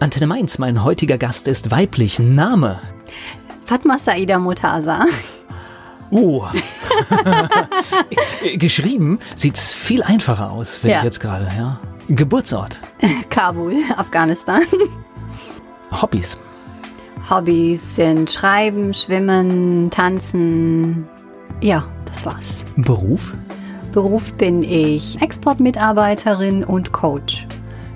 Antenne 0.00 0.26
Mainz, 0.26 0.58
mein 0.58 0.84
heutiger 0.84 1.18
Gast 1.18 1.48
ist 1.48 1.70
weiblich. 1.70 2.18
Name? 2.18 2.80
Fatma 3.64 3.98
Saida 3.98 4.38
Mutasa. 4.38 5.04
Oh. 6.10 6.44
Geschrieben 8.56 9.18
sieht's 9.34 9.72
viel 9.74 10.02
einfacher 10.02 10.50
aus, 10.50 10.76
finde 10.76 10.92
Ja. 10.94 10.98
ich 10.98 11.04
jetzt 11.04 11.20
gerade, 11.20 11.50
ja. 11.56 11.78
Geburtsort, 12.08 12.80
Kabul, 13.30 13.76
Afghanistan. 13.96 14.60
Hobbys, 15.90 16.38
Hobbys 17.30 17.80
sind 17.96 18.30
Schreiben, 18.30 18.92
Schwimmen, 18.92 19.88
Tanzen. 19.90 21.08
Ja, 21.62 21.84
das 22.04 22.26
war's. 22.26 22.64
Beruf. 22.76 23.32
Beruf 23.92 24.34
bin 24.34 24.62
ich 24.62 25.20
Exportmitarbeiterin 25.22 26.62
und 26.62 26.92
Coach. 26.92 27.46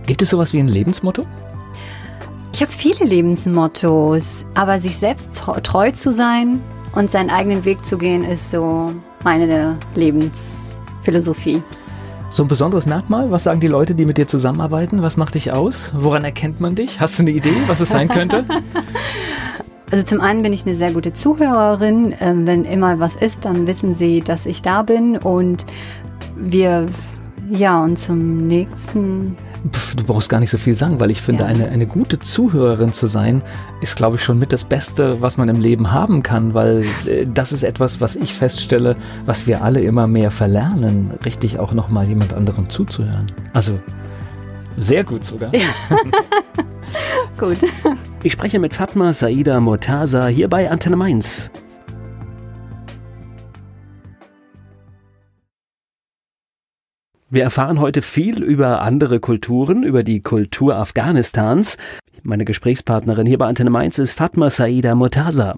Gibt 0.07 0.23
es 0.23 0.30
sowas 0.30 0.55
wie 0.55 0.61
ein 0.61 0.69
Lebensmotto? 0.69 1.25
Ich 2.59 2.62
habe 2.62 2.73
viele 2.73 3.05
Lebensmottos, 3.05 4.45
aber 4.55 4.80
sich 4.80 4.97
selbst 4.97 5.30
treu 5.62 5.93
zu 5.93 6.12
sein 6.12 6.61
und 6.93 7.09
seinen 7.09 7.30
eigenen 7.30 7.65
Weg 7.65 7.85
zu 7.85 7.97
gehen, 7.97 8.25
ist 8.25 8.51
so 8.51 8.91
meine 9.23 9.79
Lebensphilosophie. 9.95 11.63
So 12.30 12.43
ein 12.43 12.49
besonderes 12.49 12.85
Merkmal? 12.85 13.30
Was 13.30 13.45
sagen 13.45 13.61
die 13.61 13.69
Leute, 13.69 13.95
die 13.95 14.05
mit 14.05 14.19
dir 14.19 14.27
zusammenarbeiten? 14.27 15.02
Was 15.02 15.16
macht 15.16 15.37
dich 15.37 15.52
aus? 15.52 15.93
Woran 15.95 16.25
erkennt 16.25 16.61
man 16.61 16.75
dich? 16.75 16.99
Hast 16.99 17.21
du 17.21 17.23
eine 17.23 17.30
Idee, 17.30 17.55
was 17.69 17.79
es 17.79 17.91
sein 17.91 18.09
könnte? 18.09 18.45
Also 19.91 20.05
zum 20.05 20.21
einen 20.21 20.43
bin 20.43 20.52
ich 20.52 20.66
eine 20.66 20.75
sehr 20.75 20.93
gute 20.93 21.15
Zuhörerin. 21.15 22.15
Ähm, 22.21 22.47
wenn 22.47 22.66
immer 22.66 22.99
was 22.99 23.16
ist, 23.16 23.47
dann 23.47 23.66
wissen 23.66 23.95
sie, 23.95 24.21
dass 24.21 24.45
ich 24.45 24.61
da 24.61 24.83
bin. 24.83 25.16
Und 25.16 25.65
wir, 26.37 26.88
ja, 27.51 27.83
und 27.83 27.99
zum 27.99 28.47
nächsten, 28.47 29.35
du 29.97 30.05
brauchst 30.05 30.29
gar 30.29 30.41
nicht 30.41 30.51
so 30.51 30.59
viel 30.59 30.75
sagen, 30.75 31.01
weil 31.01 31.11
ich 31.11 31.21
finde, 31.23 31.43
Ja. 31.45 31.48
eine, 31.48 31.69
eine 31.69 31.87
gute 31.87 32.19
Zuhörerin 32.19 32.93
zu 32.93 33.07
sein, 33.07 33.43
ist, 33.80 33.97
glaube 33.97 34.16
ich, 34.16 34.23
schon 34.24 34.38
mit 34.38 34.52
das 34.52 34.65
Beste, 34.65 35.21
was 35.21 35.37
man 35.37 35.49
im 35.49 35.60
Leben 35.60 35.93
haben 35.93 36.23
kann, 36.23 36.55
weil 36.55 36.85
äh, 37.07 37.27
das 37.32 37.52
ist 37.52 37.63
etwas, 37.63 38.01
was 38.01 38.16
ich 38.16 38.35
feststelle, 38.35 38.97
was 39.27 39.47
wir 39.47 39.63
alle 39.63 39.80
immer 39.80 40.07
mehr 40.07 40.30
verlernen, 40.30 41.10
richtig 41.24 41.59
auch 41.59 41.73
nochmal 41.73 42.07
jemand 42.09 42.32
anderem 42.32 42.71
zuzuhören. 42.71 43.27
Also, 43.52 43.79
sehr 44.79 45.02
gut 45.05 45.24
sogar. 45.24 45.51
gut. 47.38 47.59
Ich 48.23 48.32
spreche 48.32 48.59
mit 48.59 48.75
Fatma 48.75 49.13
Saida 49.13 49.60
Mortaza 49.60 50.27
hier 50.29 50.49
bei 50.49 50.71
Antenne 50.71 50.97
Mainz. 50.97 51.51
Wir 57.30 57.43
erfahren 57.43 57.79
heute 57.79 58.01
viel 58.01 58.43
über 58.43 58.80
andere 58.80 59.21
Kulturen, 59.21 59.82
über 59.82 60.02
die 60.02 60.21
Kultur 60.21 60.76
Afghanistans. 60.76 61.76
Meine 62.23 62.46
Gesprächspartnerin 62.46 63.26
hier 63.26 63.37
bei 63.37 63.45
Antenne 63.45 63.68
Mainz 63.68 63.98
ist 63.98 64.15
Fatma 64.15 64.48
Saida 64.48 64.94
Mortaza. 64.94 65.56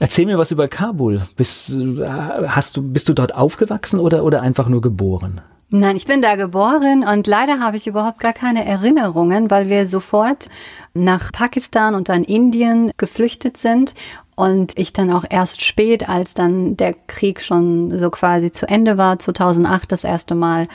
Erzähl 0.00 0.26
mir 0.26 0.38
was 0.38 0.50
über 0.50 0.66
Kabul. 0.66 1.22
Bist, 1.36 1.70
äh, 1.70 2.04
hast 2.48 2.76
du, 2.76 2.82
bist 2.82 3.08
du 3.08 3.12
dort 3.12 3.32
aufgewachsen 3.32 4.00
oder, 4.00 4.24
oder 4.24 4.42
einfach 4.42 4.68
nur 4.68 4.80
geboren? 4.80 5.40
Nein, 5.70 5.94
ich 5.94 6.06
bin 6.06 6.20
da 6.20 6.34
geboren 6.34 7.04
und 7.04 7.28
leider 7.28 7.60
habe 7.60 7.76
ich 7.76 7.86
überhaupt 7.86 8.18
gar 8.18 8.32
keine 8.32 8.64
Erinnerungen, 8.64 9.52
weil 9.52 9.68
wir 9.68 9.86
sofort 9.86 10.48
nach 10.94 11.30
Pakistan 11.30 11.94
und 11.94 12.08
dann 12.08 12.24
Indien 12.24 12.90
geflüchtet 12.96 13.56
sind 13.56 13.94
und 14.36 14.72
ich 14.76 14.92
dann 14.92 15.12
auch 15.12 15.24
erst 15.28 15.64
spät, 15.64 16.08
als 16.08 16.34
dann 16.34 16.76
der 16.76 16.94
Krieg 16.94 17.40
schon 17.40 17.96
so 17.98 18.10
quasi 18.10 18.50
zu 18.50 18.68
Ende 18.68 18.98
war, 18.98 19.18
2008 19.18 19.92
das 19.92 20.04
erste 20.04 20.34
Mal 20.34 20.66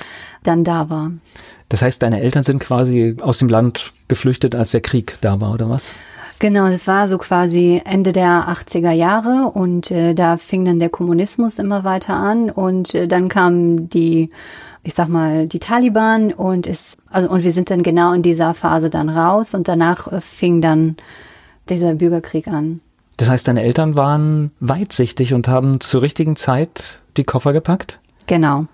dann 0.43 0.63
da 0.63 0.89
war. 0.89 1.11
Das 1.69 1.81
heißt, 1.81 2.01
deine 2.01 2.21
Eltern 2.21 2.43
sind 2.43 2.59
quasi 2.59 3.17
aus 3.21 3.37
dem 3.37 3.49
Land 3.49 3.93
geflüchtet, 4.07 4.55
als 4.55 4.71
der 4.71 4.81
Krieg 4.81 5.17
da 5.21 5.39
war, 5.39 5.53
oder 5.53 5.69
was? 5.69 5.91
Genau, 6.39 6.69
das 6.69 6.87
war 6.87 7.09
so 7.09 7.17
quasi 7.17 7.81
Ende 7.83 8.13
der 8.13 8.47
80er 8.47 8.91
Jahre 8.91 9.51
und 9.53 9.91
äh, 9.91 10.13
da 10.13 10.37
fing 10.37 10.63
dann 10.63 10.79
der 10.79 10.89
Kommunismus 10.89 11.59
immer 11.59 11.83
weiter 11.83 12.14
an 12.14 12.49
und 12.49 12.95
äh, 12.95 13.09
dann 13.09 13.27
kamen 13.27 13.89
die, 13.89 14.30
ich 14.83 14.93
sag 14.93 15.09
mal, 15.09 15.49
die 15.49 15.59
Taliban 15.59 16.31
und 16.31 16.65
es, 16.65 16.95
also 17.09 17.30
und 17.30 17.43
wir 17.43 17.52
sind 17.52 17.69
dann 17.69 17.83
genau 17.83 18.14
in 18.14 18.21
dieser 18.21 18.53
Phase 18.53 18.89
dann 18.89 19.09
raus 19.09 19.53
und 19.53 19.67
danach 19.67 20.09
äh, 20.09 20.21
fing 20.21 20.61
dann 20.61 20.95
dieser 21.67 21.95
Bürgerkrieg 21.95 22.47
an. 22.47 22.80
Das 23.17 23.30
heißt, 23.30 23.45
deine 23.49 23.61
Eltern 23.61 23.97
waren 23.97 24.52
weitsichtig 24.61 25.33
und 25.33 25.49
haben 25.49 25.81
zur 25.81 26.02
richtigen 26.02 26.37
Zeit 26.37 27.02
die 27.17 27.25
Koffer 27.25 27.52
gepackt? 27.52 27.99
Genau. 28.27 28.67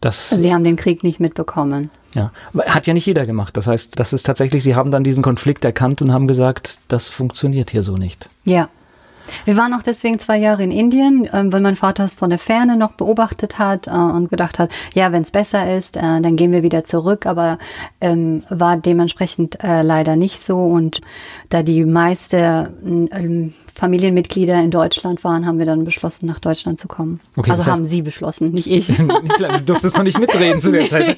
Das 0.00 0.32
Also 0.32 0.42
sie 0.42 0.54
haben 0.54 0.64
den 0.64 0.76
Krieg 0.76 1.02
nicht 1.02 1.20
mitbekommen. 1.20 1.90
ja, 2.14 2.32
hat 2.66 2.86
ja 2.86 2.94
nicht 2.94 3.06
jeder 3.06 3.26
gemacht. 3.26 3.56
Das 3.56 3.66
heißt, 3.66 3.98
das 3.98 4.12
ist 4.12 4.24
tatsächlich, 4.24 4.62
sie 4.62 4.74
haben 4.74 4.90
dann 4.90 5.04
diesen 5.04 5.22
Konflikt 5.22 5.64
erkannt 5.64 6.02
und 6.02 6.12
haben 6.12 6.26
gesagt, 6.26 6.80
das 6.88 7.08
funktioniert 7.08 7.70
hier 7.70 7.82
so 7.82 7.96
nicht. 7.96 8.28
Ja. 8.44 8.68
Wir 9.44 9.56
waren 9.56 9.72
auch 9.74 9.82
deswegen 9.82 10.18
zwei 10.18 10.38
Jahre 10.38 10.64
in 10.64 10.72
Indien, 10.72 11.28
ähm, 11.32 11.52
weil 11.52 11.60
mein 11.60 11.76
Vater 11.76 12.04
es 12.04 12.16
von 12.16 12.30
der 12.30 12.38
Ferne 12.38 12.76
noch 12.76 12.92
beobachtet 12.92 13.58
hat 13.58 13.86
äh, 13.86 13.90
und 13.90 14.28
gedacht 14.28 14.58
hat, 14.58 14.70
ja, 14.94 15.12
wenn 15.12 15.22
es 15.22 15.30
besser 15.30 15.76
ist, 15.76 15.96
äh, 15.96 16.00
dann 16.00 16.34
gehen 16.34 16.50
wir 16.50 16.64
wieder 16.64 16.84
zurück, 16.84 17.26
aber 17.26 17.58
ähm, 18.00 18.42
war 18.48 18.76
dementsprechend 18.76 19.62
äh, 19.62 19.82
leider 19.82 20.16
nicht 20.16 20.40
so. 20.40 20.56
Und 20.56 21.00
da 21.48 21.62
die 21.62 21.84
meiste 21.84 22.72
ähm, 22.84 23.54
Familienmitglieder 23.80 24.62
in 24.62 24.70
Deutschland 24.70 25.24
waren, 25.24 25.46
haben 25.46 25.58
wir 25.58 25.64
dann 25.64 25.84
beschlossen, 25.84 26.26
nach 26.26 26.38
Deutschland 26.38 26.78
zu 26.78 26.86
kommen. 26.86 27.18
Okay, 27.36 27.50
also 27.50 27.64
haben 27.64 27.86
sie 27.86 28.02
beschlossen, 28.02 28.52
nicht 28.52 28.66
ich. 28.66 28.88
Klar, 29.36 29.58
du 29.58 29.64
durftest 29.64 29.96
noch 29.96 30.02
nicht 30.02 30.20
mitreden 30.20 30.60
zu 30.60 30.70
der 30.70 30.84
Zeit. 30.86 31.16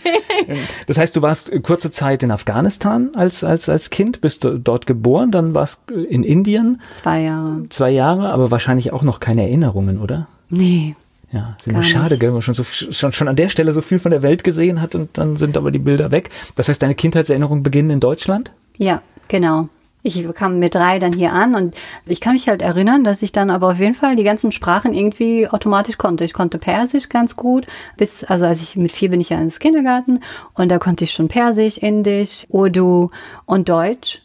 Das 0.87 0.97
heißt, 0.97 1.17
du 1.17 1.22
warst 1.22 1.51
kurze 1.65 1.91
Zeit 1.91 2.22
in 2.22 2.31
Afghanistan 2.31 3.11
als, 3.15 3.43
als, 3.43 3.69
als 3.69 3.91
Kind, 3.91 4.21
bist 4.21 4.47
dort 4.49 4.87
geboren, 4.87 5.33
dann 5.33 5.56
warst 5.56 5.81
du 5.89 5.95
in 6.05 6.22
Indien 6.22 6.81
Zwei 7.03 7.22
Jahre. 7.22 7.69
zwei 7.69 7.91
Jahre, 7.91 8.33
aber 8.33 8.53
wahrscheinlich 8.53 8.93
auch 8.93 9.03
noch 9.03 9.19
keine 9.19 9.43
Erinnerungen, 9.43 9.99
oder? 9.99 10.28
Nee. 10.49 10.95
Ja, 11.33 11.56
ist 11.59 11.67
immer 11.67 11.83
schade, 11.83 12.17
gell, 12.17 12.28
wenn 12.28 12.34
man 12.34 12.43
schon, 12.43 12.55
so, 12.55 12.62
schon, 12.62 13.12
schon 13.12 13.27
an 13.27 13.34
der 13.34 13.49
Stelle 13.49 13.72
so 13.72 13.81
viel 13.81 13.99
von 13.99 14.12
der 14.12 14.22
Welt 14.22 14.45
gesehen 14.45 14.81
hat 14.81 14.95
und 14.95 15.19
dann 15.19 15.34
sind 15.34 15.56
aber 15.56 15.72
die 15.72 15.81
Bilder 15.81 16.12
weg. 16.12 16.31
Das 16.55 16.69
heißt, 16.69 16.81
deine 16.81 16.95
Kindheitserinnerungen 16.95 17.65
beginnen 17.65 17.91
in 17.91 17.99
Deutschland? 17.99 18.53
Ja, 18.77 19.03
genau. 19.27 19.69
Ich 20.03 20.27
kam 20.35 20.59
mit 20.59 20.75
drei 20.75 20.99
dann 20.99 21.13
hier 21.13 21.33
an 21.33 21.55
und 21.55 21.75
ich 22.07 22.21
kann 22.21 22.33
mich 22.33 22.49
halt 22.49 22.61
erinnern, 22.61 23.05
dass 23.05 23.23
ich 23.23 23.31
dann 23.31 23.51
aber 23.51 23.71
auf 23.71 23.79
jeden 23.79 23.95
Fall 23.95 24.17
die 24.17 24.25
ganzen 24.25 24.51
Sprachen 24.51 24.93
irgendwie 24.93 25.49
automatisch 25.49 25.97
konnte. 25.97 26.25
Ich 26.25 26.33
konnte 26.33 26.59
Persisch 26.59 27.09
ganz 27.09 27.37
gut, 27.37 27.67
bis, 27.97 28.25
also 28.25 28.47
als 28.47 28.63
ich 28.63 28.77
mit 28.77 28.91
vier 28.91 29.11
bin 29.11 29.21
ich 29.21 29.29
ja 29.29 29.39
ins 29.39 29.61
Kindergarten 29.61 30.21
und 30.55 30.71
da 30.71 30.79
konnte 30.79 31.05
ich 31.05 31.13
schon 31.13 31.29
Persisch, 31.29 31.79
Indisch, 31.79 32.47
Urdu 32.49 33.11
und 33.47 33.69
Deutsch. 33.69 34.23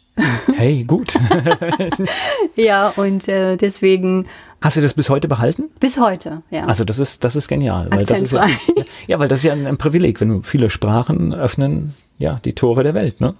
Hey, 0.56 0.84
gut. 0.84 1.14
Ja, 2.56 2.88
und 2.96 3.28
äh, 3.28 3.56
deswegen 3.56 4.26
Hast 4.60 4.76
du 4.76 4.80
das 4.80 4.94
bis 4.94 5.08
heute 5.08 5.28
behalten? 5.28 5.70
bis 5.78 5.98
heute, 6.00 6.42
ja. 6.50 6.64
Also 6.64 6.84
das 6.84 6.98
ist, 6.98 7.22
das 7.22 7.36
ist 7.36 7.46
genial. 7.46 7.86
Weil 7.90 8.04
das 8.04 8.22
ist 8.22 8.32
ja, 8.32 8.48
ja, 9.06 9.18
weil 9.20 9.28
das 9.28 9.38
ist 9.38 9.44
ja 9.44 9.52
ein, 9.52 9.66
ein 9.66 9.78
Privileg, 9.78 10.20
wenn 10.20 10.28
du 10.30 10.42
viele 10.42 10.70
Sprachen 10.70 11.32
öffnen, 11.32 11.94
ja, 12.18 12.40
die 12.44 12.54
Tore 12.54 12.82
der 12.82 12.94
Welt, 12.94 13.20
ne? 13.20 13.34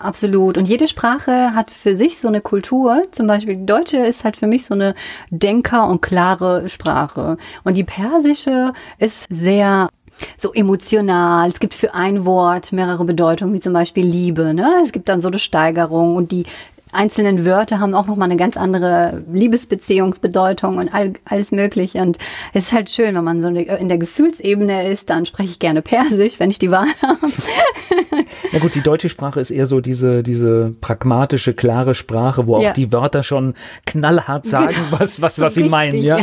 Absolut. 0.00 0.56
Und 0.56 0.66
jede 0.66 0.88
Sprache 0.88 1.54
hat 1.54 1.70
für 1.70 1.94
sich 1.94 2.18
so 2.18 2.28
eine 2.28 2.40
Kultur. 2.40 3.02
Zum 3.12 3.26
Beispiel 3.26 3.56
die 3.56 3.66
deutsche 3.66 3.98
ist 3.98 4.24
halt 4.24 4.38
für 4.38 4.46
mich 4.46 4.64
so 4.64 4.72
eine 4.72 4.94
Denker- 5.30 5.88
und 5.88 6.00
klare 6.00 6.70
Sprache. 6.70 7.36
Und 7.64 7.74
die 7.74 7.84
persische 7.84 8.72
ist 8.98 9.26
sehr 9.28 9.90
so 10.38 10.52
emotional. 10.54 11.48
Es 11.48 11.60
gibt 11.60 11.74
für 11.74 11.94
ein 11.94 12.24
Wort 12.24 12.72
mehrere 12.72 13.04
Bedeutungen, 13.04 13.52
wie 13.52 13.60
zum 13.60 13.74
Beispiel 13.74 14.06
Liebe. 14.06 14.54
Ne? 14.54 14.72
Es 14.82 14.92
gibt 14.92 15.08
dann 15.08 15.20
so 15.20 15.28
eine 15.28 15.38
Steigerung 15.38 16.16
und 16.16 16.32
die 16.32 16.44
einzelnen 16.92 17.44
Wörter 17.44 17.78
haben 17.80 17.94
auch 17.94 18.06
nochmal 18.06 18.26
eine 18.26 18.36
ganz 18.36 18.56
andere 18.56 19.22
Liebesbeziehungsbedeutung 19.32 20.78
und 20.78 20.92
all, 20.92 21.12
alles 21.24 21.52
mögliche. 21.52 21.98
Und 22.02 22.18
es 22.52 22.64
ist 22.66 22.72
halt 22.72 22.90
schön, 22.90 23.14
wenn 23.14 23.24
man 23.24 23.42
so 23.42 23.48
in 23.48 23.88
der 23.88 23.98
Gefühlsebene 23.98 24.88
ist, 24.90 25.10
dann 25.10 25.26
spreche 25.26 25.50
ich 25.50 25.58
gerne 25.58 25.82
Persisch, 25.82 26.38
wenn 26.38 26.50
ich 26.50 26.58
die 26.58 26.70
Wahl 26.70 26.86
habe. 27.02 27.18
Na 28.52 28.58
gut, 28.58 28.74
die 28.74 28.82
deutsche 28.82 29.08
Sprache 29.08 29.40
ist 29.40 29.50
eher 29.50 29.66
so 29.66 29.80
diese, 29.80 30.22
diese 30.22 30.74
pragmatische, 30.80 31.54
klare 31.54 31.94
Sprache, 31.94 32.46
wo 32.46 32.56
auch 32.56 32.62
Ja. 32.62 32.72
die 32.72 32.92
Wörter 32.92 33.22
schon 33.22 33.54
knallhart 33.86 34.46
sagen, 34.46 34.74
was, 34.90 35.20
was, 35.20 35.36
So 35.36 35.42
was 35.44 35.54
sie 35.54 35.60
richtig, 35.62 35.70
meinen, 35.70 36.02
ja. 36.02 36.18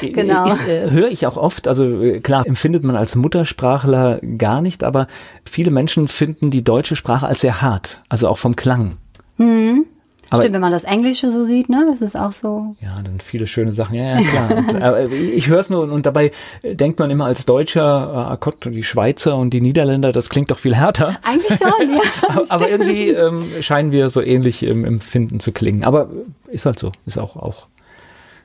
Genau. 0.00 0.46
Ist, 0.46 0.66
äh, 0.66 0.90
höre 0.90 1.08
ich 1.08 1.26
auch 1.26 1.36
oft, 1.36 1.68
also 1.68 1.84
äh, 2.02 2.20
klar, 2.20 2.46
empfindet 2.46 2.84
man 2.84 2.96
als 2.96 3.16
Muttersprachler 3.16 4.18
gar 4.38 4.62
nicht, 4.62 4.82
aber 4.84 5.06
viele 5.44 5.70
Menschen 5.70 6.08
finden 6.08 6.50
die 6.50 6.64
deutsche 6.64 6.96
Sprache 6.96 7.26
als 7.26 7.40
sehr 7.42 7.60
hart, 7.60 8.00
also 8.08 8.28
auch 8.28 8.38
vom 8.38 8.56
Klang. 8.56 8.96
Aber- 9.38 10.42
Stimmt, 10.42 10.54
wenn 10.54 10.60
man 10.62 10.72
das 10.72 10.84
Englische 10.84 11.30
so 11.30 11.44
sieht, 11.44 11.68
ne? 11.68 11.84
Das 11.88 12.00
ist 12.00 12.16
auch 12.18 12.32
so. 12.32 12.74
Ja, 12.80 12.94
dann 12.96 13.20
viele 13.20 13.46
schöne 13.46 13.72
Sachen. 13.72 13.94
Ja, 13.94 14.18
ja, 14.18 14.22
klar. 14.22 14.56
Und, 14.58 14.74
äh, 14.74 15.06
ich 15.14 15.48
höre 15.48 15.60
es 15.60 15.70
nur 15.70 15.82
und, 15.92 16.06
dabei 16.06 16.32
äh, 16.62 16.74
denkt 16.74 16.98
man 16.98 17.10
immer 17.10 17.26
als 17.26 17.44
Deutscher, 17.46 18.30
äh, 18.32 18.36
Gott, 18.40 18.64
die 18.64 18.82
Schweizer 18.82 19.36
und 19.36 19.50
die 19.50 19.60
Niederländer, 19.60 20.12
das 20.12 20.30
klingt 20.30 20.50
doch 20.50 20.58
viel 20.58 20.74
härter. 20.74 21.18
Eigentlich 21.22 21.58
schon, 21.58 21.94
ja. 21.94 22.00
Aber, 22.28 22.50
aber 22.50 22.68
irgendwie 22.70 23.10
ähm, 23.10 23.38
scheinen 23.60 23.92
wir 23.92 24.10
so 24.10 24.22
ähnlich 24.22 24.62
im 24.62 24.84
Empfinden 24.84 25.40
zu 25.40 25.52
klingen. 25.52 25.84
Aber 25.84 26.08
ist 26.48 26.66
halt 26.66 26.78
so. 26.78 26.90
Ist 27.06 27.18
auch, 27.18 27.36
auch 27.36 27.68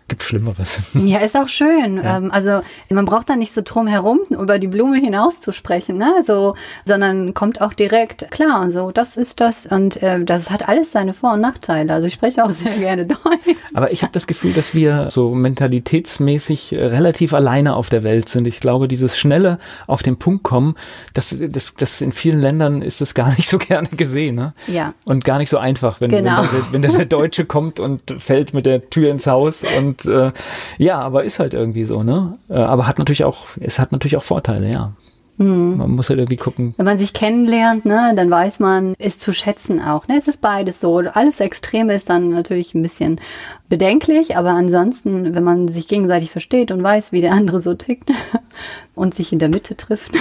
gibt 0.09 0.23
Schlimmeres. 0.23 0.79
Ja, 0.93 1.19
ist 1.19 1.37
auch 1.37 1.47
schön. 1.47 1.97
Ja. 1.97 2.17
Ähm, 2.17 2.31
also 2.31 2.61
man 2.89 3.05
braucht 3.05 3.29
da 3.29 3.35
nicht 3.35 3.53
so 3.53 3.61
drum 3.63 3.87
herum, 3.87 4.19
über 4.29 4.59
die 4.59 4.67
Blume 4.67 4.97
hinaus 4.97 5.39
zu 5.39 5.51
sprechen, 5.51 5.97
ne? 5.97 6.23
So, 6.25 6.55
sondern 6.85 7.33
kommt 7.33 7.61
auch 7.61 7.73
direkt 7.73 8.29
klar 8.31 8.61
und 8.61 8.71
so, 8.71 8.91
das 8.91 9.17
ist 9.17 9.39
das. 9.39 9.65
Und 9.65 10.01
äh, 10.01 10.23
das 10.23 10.49
hat 10.49 10.67
alles 10.67 10.91
seine 10.91 11.13
Vor- 11.13 11.33
und 11.33 11.41
Nachteile. 11.41 11.93
Also 11.93 12.07
ich 12.07 12.13
spreche 12.13 12.43
auch 12.43 12.49
sehr 12.49 12.77
gerne 12.77 13.05
Deutsch. 13.05 13.55
Aber 13.73 13.91
ich 13.91 14.03
habe 14.03 14.11
das 14.11 14.27
Gefühl, 14.27 14.53
dass 14.53 14.73
wir 14.73 15.09
so 15.11 15.33
mentalitätsmäßig 15.33 16.73
äh, 16.73 16.85
relativ 16.85 17.33
alleine 17.33 17.75
auf 17.75 17.89
der 17.89 18.03
Welt 18.03 18.29
sind. 18.29 18.47
Ich 18.47 18.59
glaube, 18.59 18.87
dieses 18.87 19.17
schnelle 19.17 19.59
auf 19.87 20.03
den 20.03 20.17
Punkt 20.17 20.43
kommen, 20.43 20.75
das, 21.13 21.35
das, 21.39 21.75
das 21.75 22.01
in 22.01 22.11
vielen 22.11 22.41
Ländern 22.41 22.81
ist 22.81 23.01
es 23.01 23.13
gar 23.13 23.29
nicht 23.37 23.47
so 23.47 23.57
gerne 23.57 23.87
gesehen. 23.89 24.35
Ne? 24.35 24.53
Ja. 24.67 24.93
Und 25.05 25.23
gar 25.25 25.37
nicht 25.37 25.49
so 25.49 25.57
einfach, 25.57 26.01
wenn, 26.01 26.09
genau. 26.09 26.43
wenn, 26.71 26.83
wenn, 26.83 26.91
der, 26.91 27.05
Deutsche 27.05 27.45
kommt 27.45 27.79
und 27.79 28.01
fällt 28.17 28.53
mit 28.53 28.65
der 28.65 28.89
Tür 28.89 29.11
ins 29.11 29.27
Haus 29.27 29.63
und 29.77 29.98
äh, 30.05 30.31
ja, 30.77 30.99
aber 30.99 31.23
ist 31.23 31.39
halt 31.39 31.53
irgendwie 31.53 31.83
so, 31.83 32.03
ne? 32.03 32.37
Äh, 32.49 32.55
aber 32.55 32.87
hat 32.87 32.99
natürlich 32.99 33.23
auch, 33.23 33.45
es 33.59 33.79
hat 33.79 33.91
natürlich 33.91 34.17
auch 34.17 34.23
Vorteile, 34.23 34.69
ja. 34.69 34.93
Mhm. 35.39 35.77
Man 35.77 35.91
muss 35.91 36.09
halt 36.09 36.19
irgendwie 36.19 36.35
gucken. 36.35 36.73
Wenn 36.75 36.85
man 36.85 36.99
sich 36.99 37.13
kennenlernt, 37.13 37.85
ne, 37.85 38.11
dann 38.15 38.29
weiß 38.29 38.59
man, 38.59 38.93
es 38.99 39.19
zu 39.19 39.31
schätzen 39.31 39.81
auch. 39.81 40.07
Ne? 40.09 40.17
Es 40.17 40.27
ist 40.27 40.41
beides 40.41 40.81
so. 40.81 40.97
Alles 40.97 41.39
Extreme 41.39 41.93
ist 41.95 42.09
dann 42.09 42.29
natürlich 42.29 42.75
ein 42.75 42.81
bisschen 42.81 43.21
bedenklich, 43.69 44.35
aber 44.35 44.49
ansonsten, 44.49 45.33
wenn 45.33 45.43
man 45.43 45.69
sich 45.69 45.87
gegenseitig 45.87 46.29
versteht 46.29 46.71
und 46.71 46.83
weiß, 46.83 47.13
wie 47.13 47.21
der 47.21 47.31
andere 47.31 47.61
so 47.61 47.73
tickt 47.73 48.11
und 48.95 49.15
sich 49.15 49.31
in 49.31 49.39
der 49.39 49.49
Mitte 49.49 49.77
trifft. 49.77 50.11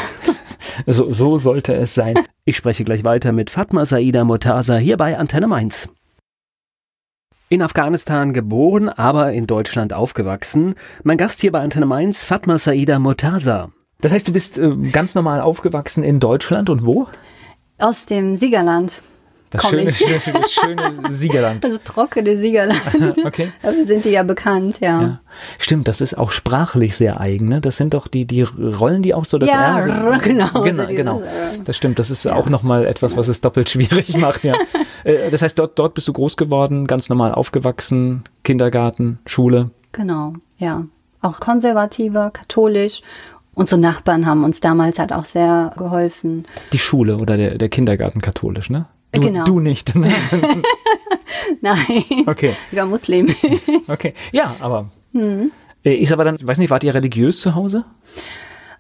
so, 0.87 1.13
so 1.13 1.37
sollte 1.37 1.75
es 1.75 1.95
sein. 1.95 2.15
Ich 2.45 2.57
spreche 2.57 2.85
gleich 2.85 3.05
weiter 3.05 3.33
mit 3.33 3.51
Fatma 3.51 3.85
Saida 3.85 4.25
Murtaza 4.25 4.77
hier 4.77 4.97
bei 4.97 5.19
Antenne 5.19 5.49
Mainz. 5.49 5.89
In 7.51 7.63
Afghanistan 7.63 8.35
geboren, 8.35 8.91
aber 8.91 9.33
in 9.33 9.47
Deutschland 9.47 9.95
aufgewachsen. 9.95 10.75
Mein 11.03 11.17
Gast 11.17 11.41
hier 11.41 11.51
bei 11.51 11.61
Antenne 11.61 11.87
Mainz, 11.87 12.23
Fatma 12.23 12.59
Saida 12.59 12.99
Murtaza. 12.99 13.71
Das 14.03 14.13
heißt, 14.13 14.29
du 14.29 14.33
bist 14.33 14.59
äh, 14.59 14.77
ganz 14.93 15.15
normal 15.15 15.41
aufgewachsen 15.41 16.05
in 16.05 16.21
Deutschland 16.21 16.69
und 16.69 16.85
wo? 16.85 17.07
Aus 17.79 18.05
dem 18.05 18.35
Siegerland. 18.35 19.01
Das 19.51 19.69
schöne, 19.69 19.93
schöne, 19.93 20.21
schöne, 20.49 21.11
Siegerland. 21.11 21.65
Das 21.65 21.83
trockene 21.83 22.37
Siegerland. 22.37 22.81
okay. 23.25 23.51
Dafür 23.63 23.87
sind 23.87 24.05
die 24.05 24.11
ja 24.11 24.23
bekannt, 24.23 24.79
ja. 24.81 25.01
ja. 25.01 25.21
Stimmt, 25.59 25.89
das 25.89 26.01
ist 26.01 26.19
auch 26.19 26.31
sprachlich 26.31 26.97
sehr 26.97 27.21
eigen. 27.21 27.49
Ne? 27.49 27.61
Das 27.61 27.77
sind 27.77 27.95
doch 27.95 28.09
die, 28.09 28.27
die 28.27 28.43
rollen 28.43 29.03
die 29.03 29.15
auch 29.15 29.25
so 29.25 29.39
das 29.39 29.49
ja, 29.49 29.79
R. 29.79 30.19
Genau, 30.19 30.63
genau, 30.63 30.87
so 30.87 30.95
genau. 30.95 31.23
Das 31.65 31.77
stimmt. 31.77 31.99
Das 31.99 32.11
ist 32.11 32.25
ja. 32.25 32.35
auch 32.35 32.49
nochmal 32.49 32.87
etwas, 32.87 33.17
was 33.17 33.29
es 33.29 33.41
doppelt 33.41 33.71
schwierig 33.71 34.17
macht. 34.19 34.45
Ja. 34.45 34.55
Äh, 35.05 35.31
das 35.31 35.43
heißt, 35.43 35.59
dort, 35.59 35.79
dort 35.79 35.95
bist 35.95 36.09
du 36.09 36.13
groß 36.13 36.37
geworden, 36.37 36.87
ganz 36.87 37.09
normal 37.09 37.33
aufgewachsen, 37.33 38.25
Kindergarten, 38.45 39.19
Schule. 39.25 39.71
Genau, 39.93 40.35
ja. 40.59 40.85
Auch 41.21 41.41
konservativer, 41.41 42.31
katholisch 42.31 43.03
unsere 43.59 43.81
Nachbarn 43.81 44.25
haben 44.25 44.45
uns 44.45 44.61
damals 44.61 44.99
halt 44.99 45.13
auch 45.13 45.25
sehr 45.25 45.73
geholfen. 45.77 46.47
Die 46.73 46.79
Schule 46.79 47.17
oder 47.17 47.37
der, 47.37 47.59
der 47.59 47.69
Kindergarten 47.69 48.21
katholisch, 48.21 48.71
ne? 48.71 48.87
Du, 49.13 49.21
genau. 49.21 49.45
Du 49.45 49.61
nicht. 49.61 49.95
Ne? 49.95 50.13
Nein. 51.61 52.05
Okay. 52.27 52.53
Ich 52.71 52.79
war 52.79 52.87
Muslim. 52.87 53.35
okay. 53.89 54.15
Ja, 54.33 54.57
aber. 54.61 54.91
Hm. 55.13 55.51
Ist 55.83 56.13
aber 56.13 56.25
dann, 56.25 56.39
weiß 56.41 56.59
nicht, 56.59 56.71
wart 56.71 56.85
ihr 56.85 56.95
religiös 56.95 57.41
zu 57.41 57.55
Hause? 57.55 57.85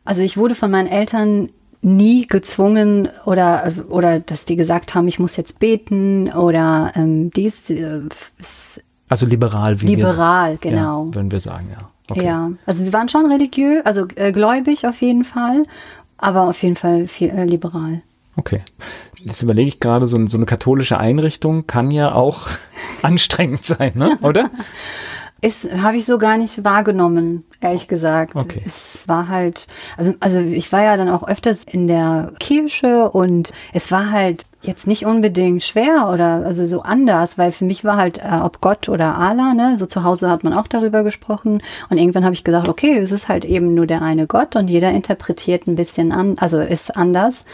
Also 0.04 0.22
ich 0.22 0.36
wurde 0.36 0.54
von 0.54 0.70
meinen 0.70 0.88
Eltern 0.88 1.48
nie 1.80 2.26
gezwungen 2.26 3.08
oder 3.24 3.72
oder 3.88 4.20
dass 4.20 4.44
die 4.44 4.56
gesagt 4.56 4.94
haben, 4.94 5.08
ich 5.08 5.18
muss 5.18 5.36
jetzt 5.36 5.58
beten 5.58 6.32
oder 6.32 6.92
ähm, 6.96 7.30
dies. 7.30 7.70
Äh, 7.70 8.00
also 9.08 9.26
liberal, 9.26 9.80
wie 9.80 9.86
liberal, 9.86 10.58
genau. 10.60 11.06
Ja, 11.06 11.14
würden 11.14 11.30
wir 11.30 11.40
sagen, 11.40 11.68
ja. 11.72 11.88
Okay. 12.10 12.24
Ja, 12.24 12.50
also 12.66 12.84
wir 12.84 12.92
waren 12.92 13.08
schon 13.08 13.30
religiös, 13.30 13.84
also 13.84 14.06
äh, 14.16 14.32
gläubig 14.32 14.86
auf 14.86 15.00
jeden 15.02 15.24
Fall, 15.24 15.64
aber 16.16 16.48
auf 16.48 16.62
jeden 16.62 16.76
Fall 16.76 17.06
viel 17.06 17.30
äh, 17.30 17.44
liberal. 17.44 18.02
Okay. 18.38 18.62
Jetzt 19.16 19.42
überlege 19.42 19.68
ich 19.68 19.80
gerade, 19.80 20.06
so, 20.06 20.28
so 20.28 20.38
eine 20.38 20.46
katholische 20.46 20.98
Einrichtung 20.98 21.66
kann 21.66 21.90
ja 21.90 22.14
auch 22.14 22.46
anstrengend 23.02 23.64
sein, 23.64 23.92
ne? 23.96 24.16
oder? 24.22 24.50
Ist, 25.40 25.70
habe 25.82 25.96
ich 25.96 26.04
so 26.04 26.18
gar 26.18 26.36
nicht 26.36 26.64
wahrgenommen, 26.64 27.44
ehrlich 27.60 27.86
gesagt. 27.86 28.34
Okay. 28.34 28.60
Es 28.66 29.06
war 29.06 29.28
halt, 29.28 29.68
also, 29.96 30.14
also 30.18 30.40
ich 30.40 30.72
war 30.72 30.82
ja 30.82 30.96
dann 30.96 31.08
auch 31.08 31.28
öfters 31.28 31.62
in 31.62 31.86
der 31.86 32.32
Kirche 32.40 33.08
und 33.08 33.52
es 33.72 33.92
war 33.92 34.10
halt 34.10 34.46
jetzt 34.62 34.88
nicht 34.88 35.06
unbedingt 35.06 35.62
schwer 35.62 36.10
oder 36.12 36.44
also 36.44 36.66
so 36.66 36.82
anders, 36.82 37.38
weil 37.38 37.52
für 37.52 37.64
mich 37.64 37.84
war 37.84 37.96
halt, 37.96 38.18
äh, 38.18 38.40
ob 38.42 38.60
Gott 38.60 38.88
oder 38.88 39.16
Allah, 39.16 39.54
ne, 39.54 39.76
so 39.78 39.86
zu 39.86 40.02
Hause 40.02 40.28
hat 40.28 40.42
man 40.42 40.54
auch 40.54 40.66
darüber 40.66 41.04
gesprochen 41.04 41.62
und 41.88 41.98
irgendwann 41.98 42.24
habe 42.24 42.34
ich 42.34 42.42
gesagt, 42.42 42.68
okay, 42.68 42.98
es 42.98 43.12
ist 43.12 43.28
halt 43.28 43.44
eben 43.44 43.74
nur 43.74 43.86
der 43.86 44.02
eine 44.02 44.26
Gott 44.26 44.56
und 44.56 44.66
jeder 44.66 44.90
interpretiert 44.90 45.68
ein 45.68 45.76
bisschen 45.76 46.10
an, 46.10 46.36
also 46.38 46.58
ist 46.58 46.96
anders. 46.96 47.44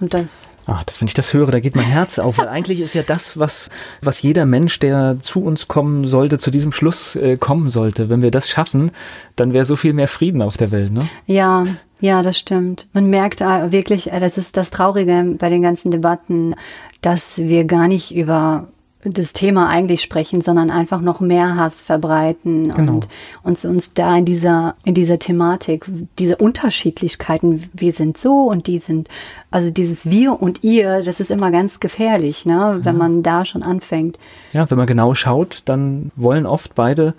Und 0.00 0.14
das. 0.14 0.56
Ach, 0.66 0.82
das, 0.84 1.00
wenn 1.00 1.08
ich 1.08 1.14
das 1.14 1.34
höre, 1.34 1.50
da 1.50 1.60
geht 1.60 1.76
mein 1.76 1.84
Herz 1.84 2.18
auf, 2.18 2.38
weil 2.38 2.48
eigentlich 2.48 2.80
ist 2.80 2.94
ja 2.94 3.02
das, 3.02 3.38
was, 3.38 3.68
was 4.00 4.22
jeder 4.22 4.46
Mensch, 4.46 4.78
der 4.78 5.18
zu 5.20 5.44
uns 5.44 5.68
kommen 5.68 6.06
sollte, 6.06 6.38
zu 6.38 6.50
diesem 6.50 6.72
Schluss 6.72 7.16
äh, 7.16 7.36
kommen 7.36 7.68
sollte. 7.68 8.08
Wenn 8.08 8.22
wir 8.22 8.30
das 8.30 8.48
schaffen, 8.48 8.92
dann 9.36 9.52
wäre 9.52 9.66
so 9.66 9.76
viel 9.76 9.92
mehr 9.92 10.08
Frieden 10.08 10.40
auf 10.40 10.56
der 10.56 10.70
Welt, 10.70 10.92
ne? 10.92 11.02
Ja, 11.26 11.66
ja, 12.00 12.22
das 12.22 12.38
stimmt. 12.38 12.88
Man 12.94 13.10
merkt 13.10 13.42
äh, 13.42 13.72
wirklich, 13.72 14.10
äh, 14.10 14.20
das 14.20 14.38
ist 14.38 14.56
das 14.56 14.70
Traurige 14.70 15.36
bei 15.38 15.50
den 15.50 15.62
ganzen 15.62 15.90
Debatten, 15.90 16.54
dass 17.02 17.36
wir 17.36 17.64
gar 17.64 17.88
nicht 17.88 18.14
über 18.14 18.68
das 19.02 19.32
Thema 19.32 19.68
eigentlich 19.68 20.02
sprechen, 20.02 20.42
sondern 20.42 20.70
einfach 20.70 21.00
noch 21.00 21.20
mehr 21.20 21.56
Hass 21.56 21.80
verbreiten 21.80 22.70
genau. 22.70 22.92
und 22.92 23.08
uns, 23.42 23.64
uns 23.64 23.92
da 23.94 24.16
in 24.16 24.26
dieser, 24.26 24.74
in 24.84 24.92
dieser 24.92 25.18
Thematik, 25.18 25.86
diese 26.18 26.36
Unterschiedlichkeiten, 26.36 27.70
wir 27.72 27.92
sind 27.94 28.18
so 28.18 28.42
und 28.42 28.66
die 28.66 28.78
sind, 28.78 29.08
also 29.50 29.70
dieses 29.70 30.10
Wir 30.10 30.40
und 30.40 30.62
ihr, 30.64 31.02
das 31.02 31.18
ist 31.18 31.30
immer 31.30 31.50
ganz 31.50 31.80
gefährlich, 31.80 32.44
ne, 32.44 32.80
wenn 32.82 32.96
ja. 32.96 32.98
man 32.98 33.22
da 33.22 33.46
schon 33.46 33.62
anfängt. 33.62 34.18
Ja, 34.52 34.70
wenn 34.70 34.78
man 34.78 34.86
genau 34.86 35.14
schaut, 35.14 35.62
dann 35.64 36.10
wollen 36.16 36.44
oft 36.44 36.74
beide 36.74 37.14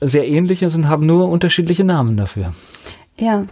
sehr 0.00 0.26
ähnliche 0.26 0.70
sind, 0.70 0.88
haben 0.88 1.04
nur 1.04 1.28
unterschiedliche 1.28 1.84
Namen 1.84 2.16
dafür. 2.16 2.54
Ja. 3.18 3.44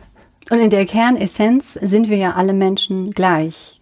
Und 0.50 0.60
in 0.60 0.70
der 0.70 0.86
Kernessenz 0.86 1.74
sind 1.74 2.08
wir 2.08 2.16
ja 2.16 2.32
alle 2.32 2.54
Menschen 2.54 3.10
gleich 3.10 3.77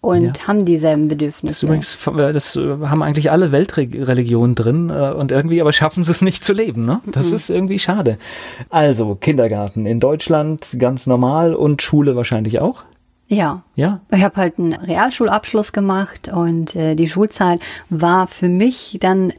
und 0.00 0.38
ja. 0.38 0.46
haben 0.46 0.64
dieselben 0.64 1.08
Bedürfnisse. 1.08 1.52
Das, 1.52 1.62
übrigens, 1.62 2.08
das 2.32 2.56
äh, 2.56 2.86
haben 2.86 3.02
eigentlich 3.02 3.30
alle 3.30 3.52
Weltreligionen 3.52 4.54
drin 4.54 4.90
äh, 4.90 5.10
und 5.10 5.30
irgendwie 5.30 5.60
aber 5.60 5.72
schaffen 5.72 6.02
sie 6.02 6.10
es 6.10 6.22
nicht 6.22 6.42
zu 6.42 6.52
leben. 6.52 6.84
Ne? 6.84 7.00
Das 7.06 7.30
mhm. 7.30 7.36
ist 7.36 7.50
irgendwie 7.50 7.78
schade. 7.78 8.18
Also 8.70 9.14
Kindergarten 9.14 9.84
in 9.84 10.00
Deutschland 10.00 10.76
ganz 10.78 11.06
normal 11.06 11.54
und 11.54 11.82
Schule 11.82 12.16
wahrscheinlich 12.16 12.60
auch. 12.60 12.84
Ja. 13.28 13.62
Ja. 13.76 14.00
Ich 14.10 14.22
habe 14.24 14.36
halt 14.36 14.58
einen 14.58 14.72
Realschulabschluss 14.72 15.72
gemacht 15.72 16.30
und 16.32 16.74
äh, 16.74 16.94
die 16.94 17.08
Schulzeit 17.08 17.60
war 17.90 18.26
für 18.26 18.48
mich 18.48 18.98
dann 19.00 19.32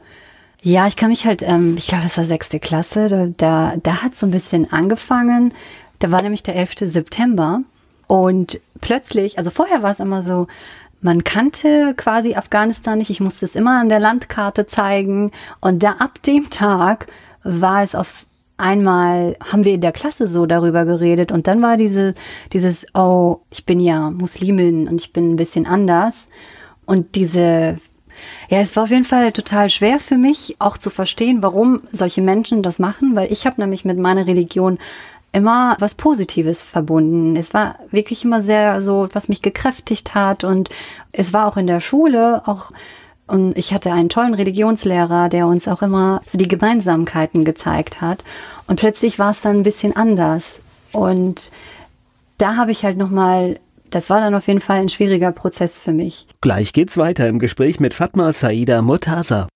ja, 0.64 0.86
ich 0.86 0.94
kann 0.94 1.08
mich 1.08 1.26
halt, 1.26 1.42
ähm, 1.42 1.74
ich 1.76 1.88
glaube, 1.88 2.04
das 2.04 2.16
war 2.16 2.24
sechste 2.24 2.60
Klasse, 2.60 3.08
da, 3.08 3.26
da, 3.36 3.74
da 3.82 4.02
hat 4.04 4.14
so 4.14 4.26
ein 4.26 4.30
bisschen 4.30 4.72
angefangen. 4.72 5.52
Da 5.98 6.12
war 6.12 6.22
nämlich 6.22 6.44
der 6.44 6.54
11. 6.54 6.74
September 6.82 7.62
und 8.12 8.60
plötzlich, 8.82 9.38
also 9.38 9.48
vorher 9.48 9.82
war 9.82 9.92
es 9.92 9.98
immer 9.98 10.22
so, 10.22 10.46
man 11.00 11.24
kannte 11.24 11.94
quasi 11.96 12.34
Afghanistan 12.34 12.98
nicht. 12.98 13.08
Ich 13.08 13.20
musste 13.20 13.46
es 13.46 13.56
immer 13.56 13.80
an 13.80 13.88
der 13.88 14.00
Landkarte 14.00 14.66
zeigen. 14.66 15.30
Und 15.62 15.82
da 15.82 15.92
ab 15.92 16.22
dem 16.22 16.50
Tag 16.50 17.06
war 17.42 17.82
es 17.82 17.94
auf 17.94 18.26
einmal, 18.58 19.38
haben 19.50 19.64
wir 19.64 19.72
in 19.72 19.80
der 19.80 19.92
Klasse 19.92 20.26
so 20.26 20.44
darüber 20.44 20.84
geredet. 20.84 21.32
Und 21.32 21.46
dann 21.46 21.62
war 21.62 21.78
diese, 21.78 22.12
dieses, 22.52 22.84
oh, 22.92 23.38
ich 23.50 23.64
bin 23.64 23.80
ja 23.80 24.10
Muslimin 24.10 24.88
und 24.88 25.00
ich 25.00 25.14
bin 25.14 25.32
ein 25.32 25.36
bisschen 25.36 25.64
anders. 25.64 26.28
Und 26.84 27.16
diese, 27.16 27.78
ja, 28.50 28.58
es 28.58 28.76
war 28.76 28.82
auf 28.82 28.90
jeden 28.90 29.04
Fall 29.04 29.32
total 29.32 29.70
schwer 29.70 29.98
für 29.98 30.18
mich 30.18 30.56
auch 30.58 30.76
zu 30.76 30.90
verstehen, 30.90 31.42
warum 31.42 31.80
solche 31.92 32.20
Menschen 32.20 32.62
das 32.62 32.78
machen, 32.78 33.16
weil 33.16 33.32
ich 33.32 33.46
habe 33.46 33.58
nämlich 33.58 33.86
mit 33.86 33.96
meiner 33.96 34.26
Religion 34.26 34.76
immer 35.32 35.76
was 35.80 35.94
Positives 35.94 36.62
verbunden. 36.62 37.36
Es 37.36 37.54
war 37.54 37.76
wirklich 37.90 38.24
immer 38.24 38.42
sehr 38.42 38.82
so, 38.82 39.08
was 39.12 39.28
mich 39.28 39.42
gekräftigt 39.42 40.14
hat 40.14 40.44
und 40.44 40.68
es 41.10 41.32
war 41.32 41.46
auch 41.46 41.56
in 41.56 41.66
der 41.66 41.80
Schule 41.80 42.42
auch 42.46 42.70
und 43.26 43.56
ich 43.56 43.72
hatte 43.72 43.92
einen 43.92 44.10
tollen 44.10 44.34
Religionslehrer, 44.34 45.30
der 45.30 45.46
uns 45.46 45.66
auch 45.66 45.80
immer 45.80 46.20
so 46.26 46.36
die 46.36 46.48
Gemeinsamkeiten 46.48 47.46
gezeigt 47.46 48.02
hat. 48.02 48.24
Und 48.66 48.78
plötzlich 48.78 49.18
war 49.18 49.30
es 49.30 49.40
dann 49.40 49.56
ein 49.56 49.62
bisschen 49.62 49.96
anders. 49.96 50.60
Und 50.92 51.50
da 52.36 52.56
habe 52.56 52.72
ich 52.72 52.84
halt 52.84 52.98
nochmal, 52.98 53.58
das 53.88 54.10
war 54.10 54.20
dann 54.20 54.34
auf 54.34 54.48
jeden 54.48 54.60
Fall 54.60 54.80
ein 54.80 54.88
schwieriger 54.90 55.32
Prozess 55.32 55.80
für 55.80 55.92
mich. 55.92 56.26
Gleich 56.42 56.72
geht's 56.72 56.98
weiter 56.98 57.26
im 57.26 57.38
Gespräch 57.38 57.80
mit 57.80 57.94
Fatma 57.94 58.32
Saida 58.32 58.82
Murtaza. 58.82 59.48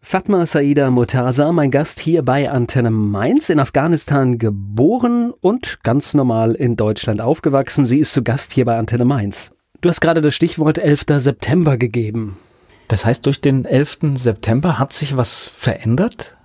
Fatma 0.00 0.46
Saida 0.46 0.90
Murtaza, 0.90 1.52
mein 1.52 1.70
Gast 1.70 1.98
hier 1.98 2.22
bei 2.22 2.48
Antenne 2.48 2.90
Mainz, 2.90 3.50
in 3.50 3.58
Afghanistan 3.58 4.38
geboren 4.38 5.32
und 5.40 5.82
ganz 5.82 6.14
normal 6.14 6.54
in 6.54 6.76
Deutschland 6.76 7.20
aufgewachsen. 7.20 7.84
Sie 7.84 7.98
ist 7.98 8.12
zu 8.12 8.22
Gast 8.22 8.52
hier 8.52 8.64
bei 8.64 8.78
Antenne 8.78 9.04
Mainz. 9.04 9.50
Du 9.80 9.88
hast 9.88 10.00
gerade 10.00 10.20
das 10.20 10.34
Stichwort 10.34 10.78
11. 10.78 11.04
September 11.18 11.76
gegeben. 11.76 12.38
Das 12.86 13.04
heißt, 13.04 13.26
durch 13.26 13.40
den 13.40 13.64
11. 13.64 13.98
September 14.14 14.78
hat 14.78 14.92
sich 14.92 15.16
was 15.16 15.48
verändert? 15.48 16.36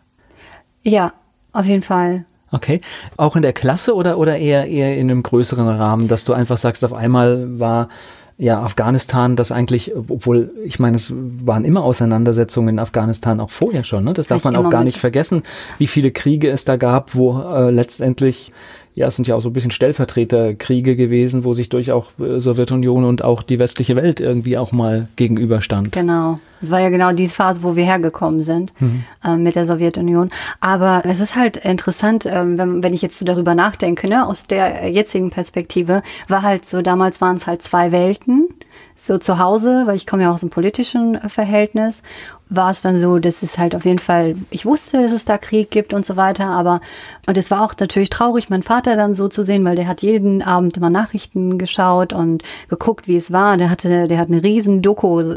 Ja, 0.82 1.14
auf 1.54 1.66
jeden 1.66 1.84
Fall. 1.84 2.26
Okay. 2.52 2.82
Auch 3.18 3.36
in 3.36 3.44
der 3.44 3.54
Klasse 3.54 3.96
oder, 3.96 4.18
oder 4.18 4.38
eher, 4.38 4.68
eher 4.68 4.98
in 4.98 5.10
einem 5.10 5.24
größeren 5.24 5.68
Rahmen, 5.70 6.08
dass 6.08 6.26
du 6.26 6.34
einfach 6.34 6.58
sagst, 6.58 6.84
auf 6.84 6.94
einmal 6.94 7.60
war 7.60 7.88
ja, 8.38 8.62
Afghanistan, 8.62 9.36
das 9.36 9.52
eigentlich, 9.52 9.94
obwohl, 9.96 10.52
ich 10.64 10.80
meine, 10.80 10.98
es 10.98 11.14
waren 11.16 11.66
immer 11.66 11.84
Auseinandersetzungen 11.84 12.70
in 12.70 12.80
Afghanistan 12.80 13.40
auch 13.40 13.52
vorher 13.52 13.84
schon, 13.84 14.04
ne? 14.04 14.14
Das 14.14 14.28
darf 14.28 14.44
man 14.44 14.56
auch 14.56 14.70
gar 14.70 14.84
nicht 14.84 14.98
vergessen, 14.98 15.44
wie 15.78 15.88
viele 15.88 16.12
Kriege 16.12 16.50
es 16.50 16.66
da 16.66 16.78
gab, 16.78 17.16
wo 17.16 17.40
äh, 17.40 17.70
letztendlich 17.70 18.52
ja, 18.96 19.08
es 19.08 19.16
sind 19.16 19.28
ja 19.28 19.36
auch 19.36 19.42
so 19.42 19.50
ein 19.50 19.54
bisschen 19.54 19.72
Stellvertreterkriege 19.72 20.96
gewesen, 20.96 21.44
wo 21.44 21.54
sich 21.54 21.70
durch 21.70 21.92
auch 21.92 22.12
äh, 22.20 22.40
Sowjetunion 22.40 23.04
und 23.04 23.24
auch 23.24 23.42
die 23.42 23.58
westliche 23.58 23.96
Welt 23.96 24.20
irgendwie 24.20 24.58
auch 24.58 24.72
mal 24.72 25.08
gegenüberstand. 25.16 25.92
Genau. 25.92 26.40
Es 26.62 26.72
war 26.72 26.80
ja 26.80 26.90
genau 26.90 27.12
die 27.12 27.28
Phase, 27.28 27.64
wo 27.64 27.76
wir 27.76 27.84
hergekommen 27.84 28.42
sind 28.42 28.72
mhm. 28.80 29.04
äh, 29.24 29.36
mit 29.36 29.56
der 29.56 29.66
Sowjetunion. 29.66 30.30
Aber 30.62 31.02
es 31.06 31.20
ist 31.20 31.36
halt 31.36 31.58
interessant, 31.58 32.26
äh, 32.26 32.58
wenn, 32.58 32.84
wenn 32.84 32.94
ich 32.94 33.02
jetzt 33.02 33.18
so 33.18 33.26
darüber 33.26 33.56
nachdenke, 33.56 34.08
ne, 34.08 34.28
aus 34.28 34.46
der 34.46 34.90
jetzigen 34.90 35.32
Perspektive, 35.32 36.04
war 36.28 36.44
halt 36.44 36.66
so, 36.66 36.82
damals 36.82 37.20
waren 37.20 37.38
es 37.38 37.48
halt 37.48 37.64
zwei 37.64 37.92
Welten 37.92 38.48
so 39.06 39.18
zu 39.18 39.38
Hause, 39.38 39.84
weil 39.86 39.96
ich 39.96 40.08
komme 40.08 40.24
ja 40.24 40.32
aus 40.32 40.44
einem 40.44 40.50
politischen 40.50 41.16
äh, 41.16 41.30
Verhältnis, 41.30 42.02
war 42.56 42.72
es 42.72 42.82
dann 42.82 42.98
so, 42.98 43.20
dass 43.20 43.44
es 43.44 43.58
halt 43.58 43.76
auf 43.76 43.86
jeden 43.86 44.00
Fall, 44.00 44.36
ich 44.50 44.66
wusste, 44.66 45.02
dass 45.02 45.12
es 45.12 45.26
da 45.26 45.38
Krieg 45.38 45.72
gibt 45.72 45.94
und 45.94 46.06
so 46.06 46.16
weiter, 46.16 46.48
aber 46.48 46.82
und 47.28 47.38
es 47.38 47.52
war 47.52 47.64
auch 47.64 47.74
natürlich 47.80 48.10
traurig, 48.10 48.50
meinen 48.50 48.64
Vater 48.64 48.96
dann 48.96 49.14
so 49.14 49.28
zu 49.28 49.44
sehen, 49.44 49.64
weil 49.66 49.76
der 49.76 49.88
hat 49.88 50.02
jeden 50.02 50.42
Abend 50.42 50.76
immer 50.76 50.90
Nachrichten 50.90 51.58
geschaut 51.58 52.12
und 52.12 52.44
geguckt, 52.68 53.08
wie 53.08 53.16
es 53.16 53.32
war. 53.32 53.56
Der 53.58 53.70
hatte, 53.70 54.08
der 54.08 54.18
hat 54.18 54.28
eine 54.28 54.44
riesen 54.44 54.82
Doku, 54.82 55.36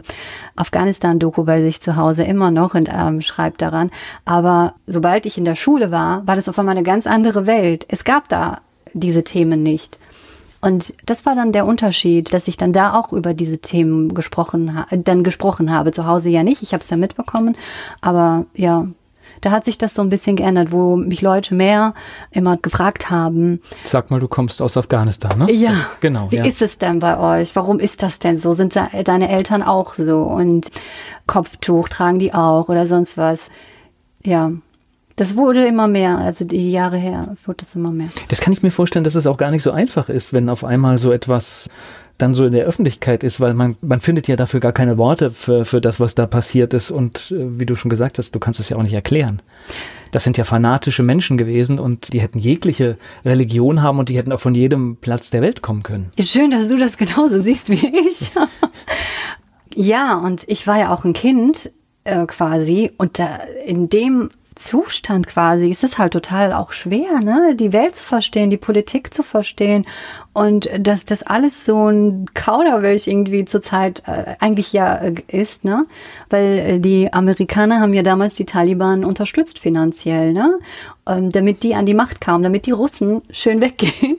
Afghanistan-Doku 0.57 1.45
bei 1.45 1.63
sich 1.63 1.81
zu 1.81 1.97
Hause 1.97 2.25
immer 2.25 2.51
noch 2.51 2.75
und 2.75 2.89
ähm, 2.93 3.21
schreibt 3.21 3.63
daran. 3.63 3.91
Aber 4.25 4.75
sobald 4.87 5.27
ich 5.27 5.39
in 5.39 5.45
der 5.45 5.55
Schule 5.55 5.93
war, 5.93 6.27
war 6.27 6.35
das 6.35 6.49
auf 6.49 6.59
einmal 6.59 6.77
eine 6.77 6.85
ganz 6.85 7.07
andere 7.07 7.47
Welt. 7.47 7.87
Es 7.89 8.05
gab 8.05 8.29
da 8.29 8.61
diese 8.93 9.23
Themen 9.23 9.63
nicht. 9.63 9.99
Und 10.61 10.95
das 11.05 11.27
war 11.27 11.35
dann 11.35 11.53
der 11.53 11.67
Unterschied, 11.67 12.33
dass 12.33 12.49
ich 12.49 12.57
dann 12.57 12.73
da 12.73 12.95
auch 12.95 13.13
über 13.13 13.35
diese 13.35 13.59
Themen 13.59 14.15
gesprochen, 14.15 14.85
dann 14.91 15.23
gesprochen 15.23 15.73
habe. 15.73 15.93
Zu 15.93 16.07
Hause 16.07 16.29
ja 16.29 16.43
nicht, 16.43 16.63
ich 16.63 16.73
habe 16.73 16.83
es 16.83 16.91
ja 16.91 16.97
mitbekommen, 16.97 17.57
aber 18.01 18.47
ja, 18.55 18.87
da 19.43 19.51
hat 19.51 19.67
sich 19.67 19.77
das 19.77 19.95
so 19.95 20.03
ein 20.03 20.09
bisschen 20.09 20.35
geändert, 20.35 20.73
wo 20.73 20.97
mich 20.97 21.21
Leute 21.21 21.55
mehr 21.55 21.95
immer 22.31 22.57
gefragt 22.57 23.11
haben. 23.11 23.61
Sag 23.85 24.11
mal, 24.11 24.19
du 24.19 24.29
kommst 24.29 24.63
aus 24.63 24.77
Afghanistan, 24.77 25.39
ne? 25.39 25.53
Ja. 25.53 25.75
Genau. 26.01 26.33
Wie 26.33 26.37
ja. 26.37 26.45
ist 26.45 26.63
es 26.63 26.79
denn 26.79 27.01
bei 27.01 27.19
euch? 27.19 27.55
Warum 27.55 27.79
ist 27.79 28.03
das 28.03 28.19
denn 28.19 28.39
so? 28.39 28.53
Sind 28.55 28.75
deine 28.77 29.29
Eltern 29.29 29.63
auch 29.63 29.95
so? 29.95 30.23
Und 30.23 30.69
Kopftuch 31.27 31.89
tragen 31.89 32.19
die 32.19 32.33
auch 32.33 32.69
oder 32.69 32.87
sonst 32.87 33.19
was? 33.19 33.51
Ja. 34.25 34.53
Das 35.17 35.35
wurde 35.35 35.65
immer 35.65 35.89
mehr, 35.89 36.19
also 36.19 36.45
die 36.45 36.71
Jahre 36.71 36.99
her 36.99 37.35
wurde 37.47 37.57
das 37.59 37.75
immer 37.75 37.91
mehr. 37.91 38.09
Das 38.29 38.41
kann 38.41 38.53
ich 38.53 38.63
mir 38.63 38.71
vorstellen, 38.71 39.03
dass 39.03 39.15
es 39.15 39.27
auch 39.27 39.39
gar 39.39 39.51
nicht 39.51 39.63
so 39.63 39.71
einfach 39.71 40.11
ist, 40.11 40.35
wenn 40.35 40.51
auf 40.51 40.63
einmal 40.63 40.99
so 40.99 41.11
etwas 41.11 41.71
dann 42.19 42.35
so 42.35 42.45
in 42.45 42.53
der 42.53 42.65
Öffentlichkeit 42.65 43.23
ist, 43.23 43.41
weil 43.41 43.55
man, 43.55 43.77
man 43.81 44.01
findet 44.01 44.29
ja 44.29 44.37
dafür 44.37 44.61
gar 44.61 44.73
keine 44.73 44.99
Worte 44.99 45.31
für, 45.31 45.65
für 45.65 45.81
das, 45.81 46.01
was 46.01 46.15
da 46.15 46.27
passiert 46.27 46.75
ist. 46.75 46.91
Und 46.91 47.31
äh, 47.31 47.59
wie 47.59 47.67
du 47.67 47.77
schon 47.77 47.91
gesagt 47.91 48.19
hast, 48.19 48.35
du 48.35 48.39
kannst 48.39 48.61
es 48.61 48.69
ja 48.69 48.77
auch 48.77 48.83
nicht 48.83 48.93
erklären. 48.93 49.43
Das 50.13 50.25
sind 50.25 50.37
ja 50.37 50.45
fanatische 50.45 51.03
Menschen 51.03 51.37
gewesen 51.37 51.79
und 51.79 52.13
die 52.13 52.21
hätten 52.21 52.39
jegliche 52.39 52.97
Religion 53.25 53.83
haben 53.83 53.99
und 53.99 54.09
die 54.09 54.17
hätten 54.17 54.33
auch 54.33 54.41
von 54.41 54.55
jedem 54.55 54.97
Platz 54.97 55.31
der 55.31 55.43
Welt 55.43 55.63
kommen 55.63 55.83
können. 55.83 56.09
Schön, 56.19 56.51
dass 56.51 56.69
du 56.69 56.77
das 56.77 56.97
genauso 56.97 57.41
siehst 57.41 57.71
wie 57.71 57.87
ich. 57.87 58.31
ja, 59.75 60.19
und 60.19 60.45
ich 60.47 60.67
war 60.67 60.79
ja 60.79 60.95
auch 60.95 61.05
ein 61.05 61.13
Kind 61.13 61.71
äh, 62.05 62.25
quasi 62.27 62.93
und 62.99 63.19
da 63.19 63.41
in 63.67 63.89
dem 63.89 64.31
Zustand 64.57 65.27
quasi 65.27 65.71
ist 65.71 65.85
es 65.85 65.99
halt 65.99 66.15
total 66.15 66.53
auch 66.53 66.73
schwer, 66.73 67.21
ne? 67.21 67.55
die 67.55 67.75
Welt 67.75 67.95
zu 67.95 68.03
verstehen, 68.03 68.49
die 68.49 68.57
Politik 68.57 69.13
zu 69.13 69.23
verstehen 69.23 69.85
und 70.33 70.69
dass 70.79 71.05
das 71.05 71.23
alles 71.23 71.67
so 71.67 71.89
ein 71.89 72.27
Kauderwelsch 72.33 73.07
irgendwie 73.07 73.45
zurzeit 73.45 74.03
äh, 74.07 74.35
eigentlich 74.41 74.73
ja 74.73 74.97
äh, 74.97 75.15
ist, 75.29 75.65
ne? 75.65 75.85
Weil 76.31 76.59
äh, 76.59 76.79
die 76.81 77.13
Amerikaner 77.13 77.81
haben 77.81 77.93
ja 77.93 78.03
damals 78.03 78.35
die 78.35 78.47
Taliban 78.47 79.05
unterstützt 79.05 79.59
finanziell, 79.59 80.33
ne? 80.33 80.59
Ähm, 81.07 81.31
damit 81.31 81.63
die 81.63 81.75
an 81.75 81.87
die 81.87 81.95
Macht 81.95 82.21
kamen, 82.21 82.43
damit 82.43 82.67
die 82.67 82.73
Russen 82.73 83.23
schön 83.31 83.61
weggehen 83.61 84.19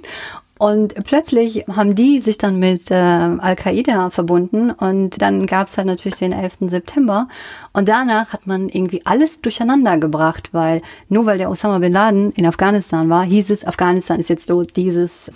und 0.59 0.95
plötzlich 1.03 1.65
haben 1.67 1.93
die 1.93 2.21
sich 2.21 2.37
dann 2.37 2.57
mit 2.57 2.89
äh, 2.89 2.95
Al-Qaida 2.95 4.09
verbunden 4.09 4.71
und 4.71 5.21
dann 5.21 5.45
gab 5.45 5.67
es 5.67 5.77
halt 5.77 5.87
natürlich 5.87 6.15
den 6.15 6.31
11. 6.31 6.57
September 6.69 7.27
und 7.73 7.87
danach 7.87 8.33
hat 8.33 8.47
man 8.47 8.69
irgendwie 8.69 9.05
alles 9.05 9.41
durcheinander 9.41 9.97
gebracht, 9.97 10.49
weil 10.53 10.81
nur 11.09 11.25
weil 11.25 11.37
der 11.37 11.49
Osama 11.49 11.79
bin 11.79 11.93
Laden 11.93 12.31
in 12.31 12.45
Afghanistan 12.45 13.09
war, 13.09 13.23
hieß 13.23 13.51
es, 13.51 13.65
Afghanistan 13.65 14.19
ist 14.19 14.29
jetzt 14.29 14.47
so 14.47 14.63
dieses 14.63 15.31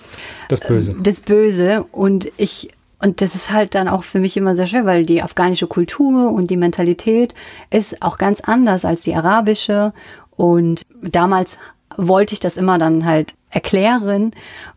das 0.50 0.60
Böse. 0.60 0.92
Äh, 0.92 0.96
das 1.04 1.22
Böse 1.22 1.86
und 1.92 2.32
ich 2.38 2.70
und 3.04 3.22
das 3.22 3.34
ist 3.34 3.52
halt 3.52 3.74
dann 3.74 3.88
auch 3.88 4.04
für 4.04 4.20
mich 4.20 4.38
immer 4.38 4.56
sehr 4.56 4.68
schwer, 4.68 4.86
weil 4.86 5.06
die 5.06 5.24
afghanische 5.24 5.66
Kultur 5.66 6.32
und 6.32 6.52
die 6.52 6.58
Mentalität 6.58 7.34
ist 7.72 8.02
auch 8.02 8.18
ganz 8.20 8.42
anders 8.42 8.86
als 8.86 9.02
die 9.02 9.16
arabische 9.16 9.94
und 10.36 10.84
damals 11.02 11.58
wollte 11.98 12.34
ich 12.34 12.40
das 12.40 12.58
immer 12.58 12.78
dann 12.78 13.06
halt 13.06 13.36
erklären, 13.52 14.32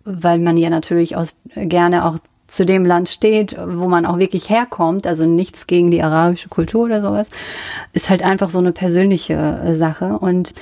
weil 0.04 0.38
man 0.38 0.56
ja 0.56 0.70
natürlich 0.70 1.16
aus, 1.16 1.36
gerne 1.54 2.04
auch 2.04 2.18
zu 2.46 2.66
dem 2.66 2.84
Land 2.84 3.08
steht, 3.08 3.56
wo 3.58 3.88
man 3.88 4.06
auch 4.06 4.18
wirklich 4.18 4.50
herkommt, 4.50 5.06
also 5.06 5.24
nichts 5.24 5.66
gegen 5.66 5.90
die 5.90 6.02
arabische 6.02 6.48
Kultur 6.48 6.84
oder 6.84 7.00
sowas, 7.00 7.30
ist 7.92 8.10
halt 8.10 8.22
einfach 8.22 8.50
so 8.50 8.58
eine 8.58 8.72
persönliche 8.72 9.74
Sache 9.76 10.18
und 10.18 10.54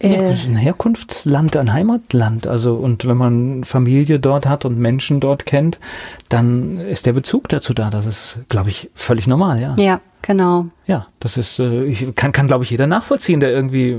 ja, 0.00 0.10
äh, 0.10 0.28
das 0.28 0.40
ist 0.40 0.48
ein 0.48 0.56
Herkunftsland, 0.56 1.56
ein 1.56 1.72
Heimatland. 1.72 2.46
Also, 2.46 2.74
und 2.74 3.06
wenn 3.06 3.16
man 3.16 3.64
Familie 3.64 4.20
dort 4.20 4.46
hat 4.46 4.64
und 4.64 4.78
Menschen 4.78 5.20
dort 5.20 5.46
kennt, 5.46 5.80
dann 6.28 6.78
ist 6.78 7.06
der 7.06 7.12
Bezug 7.12 7.48
dazu 7.48 7.74
da. 7.74 7.90
Das 7.90 8.06
ist, 8.06 8.38
glaube 8.48 8.70
ich, 8.70 8.90
völlig 8.94 9.26
normal, 9.26 9.60
ja. 9.60 9.74
Ja, 9.76 10.00
Genau. 10.28 10.66
Ja, 10.86 11.06
das 11.20 11.38
ist, 11.38 11.58
äh, 11.58 11.84
ich 11.84 12.14
kann, 12.14 12.32
kann 12.32 12.48
glaube 12.48 12.62
ich, 12.62 12.68
jeder 12.68 12.86
nachvollziehen, 12.86 13.40
der 13.40 13.50
irgendwie, 13.50 13.96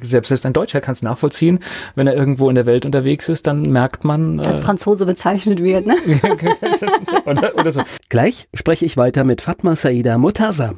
selbst, 0.00 0.28
selbst 0.28 0.46
ein 0.46 0.54
Deutscher 0.54 0.80
kann 0.80 0.92
es 0.92 1.02
nachvollziehen, 1.02 1.58
wenn 1.94 2.06
er 2.06 2.14
irgendwo 2.14 2.48
in 2.48 2.54
der 2.54 2.64
Welt 2.64 2.86
unterwegs 2.86 3.28
ist, 3.28 3.46
dann 3.46 3.70
merkt 3.70 4.02
man. 4.02 4.38
Äh, 4.38 4.48
Als 4.48 4.62
Franzose 4.62 5.04
bezeichnet 5.04 5.62
wird, 5.62 5.86
ne? 5.86 5.96
oder, 7.26 7.54
oder 7.58 7.70
so. 7.70 7.82
Gleich 8.08 8.48
spreche 8.54 8.86
ich 8.86 8.96
weiter 8.96 9.24
mit 9.24 9.42
Fatma 9.42 9.76
Saida 9.76 10.16
Mutaza. 10.16 10.72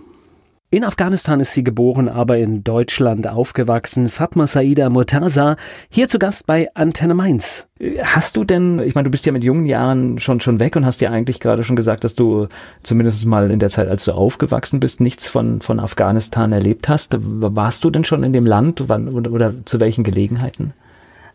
In 0.74 0.84
Afghanistan 0.84 1.38
ist 1.38 1.52
sie 1.52 1.64
geboren, 1.64 2.08
aber 2.08 2.38
in 2.38 2.64
Deutschland 2.64 3.28
aufgewachsen. 3.28 4.08
Fatma 4.08 4.46
Saida 4.46 4.88
Murtaza, 4.88 5.56
hier 5.90 6.08
zu 6.08 6.18
Gast 6.18 6.46
bei 6.46 6.70
Antenne 6.72 7.12
Mainz. 7.12 7.66
Hast 8.02 8.38
du 8.38 8.44
denn, 8.44 8.78
ich 8.78 8.94
meine, 8.94 9.04
du 9.04 9.10
bist 9.10 9.26
ja 9.26 9.32
mit 9.32 9.44
jungen 9.44 9.66
Jahren 9.66 10.18
schon, 10.18 10.40
schon 10.40 10.60
weg 10.60 10.74
und 10.74 10.86
hast 10.86 11.02
ja 11.02 11.10
eigentlich 11.10 11.40
gerade 11.40 11.62
schon 11.62 11.76
gesagt, 11.76 12.04
dass 12.04 12.14
du 12.14 12.48
zumindest 12.84 13.26
mal 13.26 13.50
in 13.50 13.58
der 13.58 13.68
Zeit, 13.68 13.86
als 13.86 14.06
du 14.06 14.12
aufgewachsen 14.12 14.80
bist, 14.80 15.02
nichts 15.02 15.26
von, 15.26 15.60
von 15.60 15.78
Afghanistan 15.78 16.52
erlebt 16.52 16.88
hast. 16.88 17.18
Warst 17.20 17.84
du 17.84 17.90
denn 17.90 18.04
schon 18.04 18.24
in 18.24 18.32
dem 18.32 18.46
Land 18.46 18.84
wann, 18.86 19.08
oder, 19.08 19.30
oder 19.30 19.52
zu 19.66 19.78
welchen 19.78 20.04
Gelegenheiten? 20.04 20.72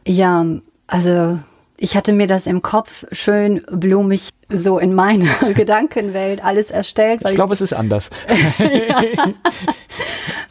Ja, 0.08 0.48
also 0.88 1.38
ich 1.77 1.96
hatte 1.96 2.12
mir 2.12 2.25
das 2.25 2.48
im 2.48 2.63
Kopf 2.63 3.06
schön 3.12 3.62
blumig 3.72 4.32
so 4.49 4.79
in 4.79 4.93
meiner 4.95 5.25
Gedankenwelt 5.55 6.43
alles 6.43 6.71
erstellt. 6.71 7.21
ich 7.27 7.35
glaube, 7.35 7.53
es 7.53 7.61
ist 7.61 7.73
anders. 7.73 8.09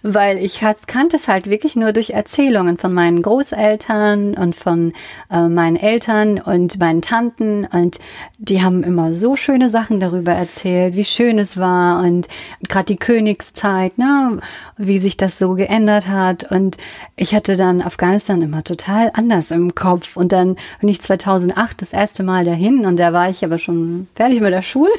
weil 0.03 0.39
ich 0.39 0.61
kannte 0.87 1.17
es 1.17 1.29
halt 1.29 1.49
wirklich 1.49 1.75
nur 1.75 1.93
durch 1.93 2.11
Erzählungen 2.11 2.79
von 2.79 2.93
meinen 2.93 3.23
Großeltern 3.23 4.35
und 4.35 4.55
von 4.55 4.93
äh, 5.31 5.49
meinen 5.49 5.77
Eltern 5.77 6.39
und 6.39 6.79
meinen 6.79 7.03
Tanten 7.03 7.67
und 7.67 7.99
die 8.39 8.63
haben 8.63 8.85
immer 8.85 9.13
so 9.15 9.35
schöne 9.35 9.71
Sachen 9.71 9.99
darüber 9.99 10.33
erzählt, 10.33 10.95
wie 10.97 11.05
schön 11.05 11.39
es 11.39 11.57
war 11.57 12.05
und 12.05 12.29
gerade 12.69 12.87
die 12.87 12.97
Königszeit, 12.97 13.99
ne, 13.99 14.39
wie 14.77 14.99
sich 14.99 15.17
das 15.17 15.39
so 15.39 15.55
geändert 15.55 16.07
hat 16.07 16.51
und 16.51 16.77
ich 17.17 17.35
hatte 17.35 17.57
dann 17.57 17.83
Afghanistan 17.83 18.43
immer 18.43 18.63
total 18.63 19.11
anders 19.15 19.51
im 19.51 19.75
Kopf 19.75 20.17
und 20.17 20.33
dann 20.33 20.57
bin 20.81 20.89
ich 20.89 21.01
2008 21.01 21.83
das 21.83 21.93
erste 21.93 22.23
Mal 22.23 22.45
dahin 22.45 22.85
und 22.87 22.99
da 22.99 23.13
war 23.13 23.31
ich 23.31 23.45
aber 23.45 23.59
schon 23.59 23.86
fertig 24.15 24.41
mit 24.41 24.53
der 24.53 24.63
Schule. 24.63 24.93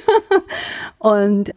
und 0.99 1.51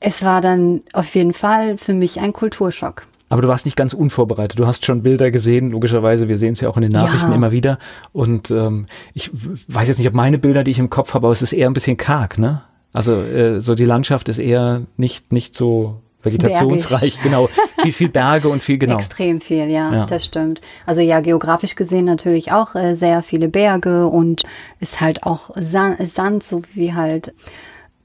es 0.00 0.22
war 0.22 0.40
dann 0.40 0.82
auf 0.92 1.14
jeden 1.14 1.32
Fall 1.32 1.78
für 1.78 1.94
mich 1.94 2.20
ein 2.20 2.32
Kulturschock. 2.32 3.06
Aber 3.28 3.42
du 3.42 3.48
warst 3.48 3.64
nicht 3.64 3.76
ganz 3.76 3.92
unvorbereitet. 3.92 4.58
Du 4.58 4.66
hast 4.66 4.84
schon 4.86 5.02
Bilder 5.02 5.30
gesehen, 5.30 5.70
logischerweise. 5.70 6.28
Wir 6.28 6.38
sehen 6.38 6.52
es 6.52 6.60
ja 6.60 6.68
auch 6.68 6.76
in 6.76 6.82
den 6.82 6.92
Nachrichten 6.92 7.30
ja. 7.30 7.36
immer 7.36 7.50
wieder. 7.50 7.78
Und 8.12 8.50
ähm, 8.50 8.86
ich 9.14 9.30
weiß 9.32 9.88
jetzt 9.88 9.98
nicht, 9.98 10.06
ob 10.06 10.14
meine 10.14 10.38
Bilder, 10.38 10.62
die 10.62 10.70
ich 10.70 10.78
im 10.78 10.90
Kopf 10.90 11.14
habe, 11.14 11.26
aber 11.26 11.32
es 11.32 11.42
ist 11.42 11.52
eher 11.52 11.68
ein 11.68 11.72
bisschen 11.72 11.96
karg, 11.96 12.38
ne? 12.38 12.62
Also 12.92 13.20
äh, 13.20 13.60
so 13.60 13.74
die 13.74 13.84
Landschaft 13.84 14.28
ist 14.28 14.38
eher 14.38 14.82
nicht 14.96 15.32
nicht 15.32 15.54
so 15.54 16.00
vegetationsreich, 16.26 17.20
genau. 17.22 17.48
Viel, 17.82 17.92
viel 17.92 18.08
Berge 18.08 18.48
und 18.48 18.62
viel, 18.62 18.78
genau. 18.78 18.96
Extrem 18.96 19.40
viel, 19.40 19.68
ja, 19.68 19.92
ja, 19.92 20.06
das 20.06 20.24
stimmt. 20.24 20.60
Also 20.84 21.00
ja, 21.00 21.20
geografisch 21.20 21.74
gesehen 21.74 22.04
natürlich 22.04 22.52
auch 22.52 22.74
äh, 22.74 22.94
sehr 22.94 23.22
viele 23.22 23.48
Berge 23.48 24.06
und 24.06 24.42
ist 24.80 25.00
halt 25.00 25.24
auch 25.24 25.50
Sand, 25.56 26.06
Sand, 26.08 26.42
so 26.42 26.62
wie 26.74 26.94
halt 26.94 27.32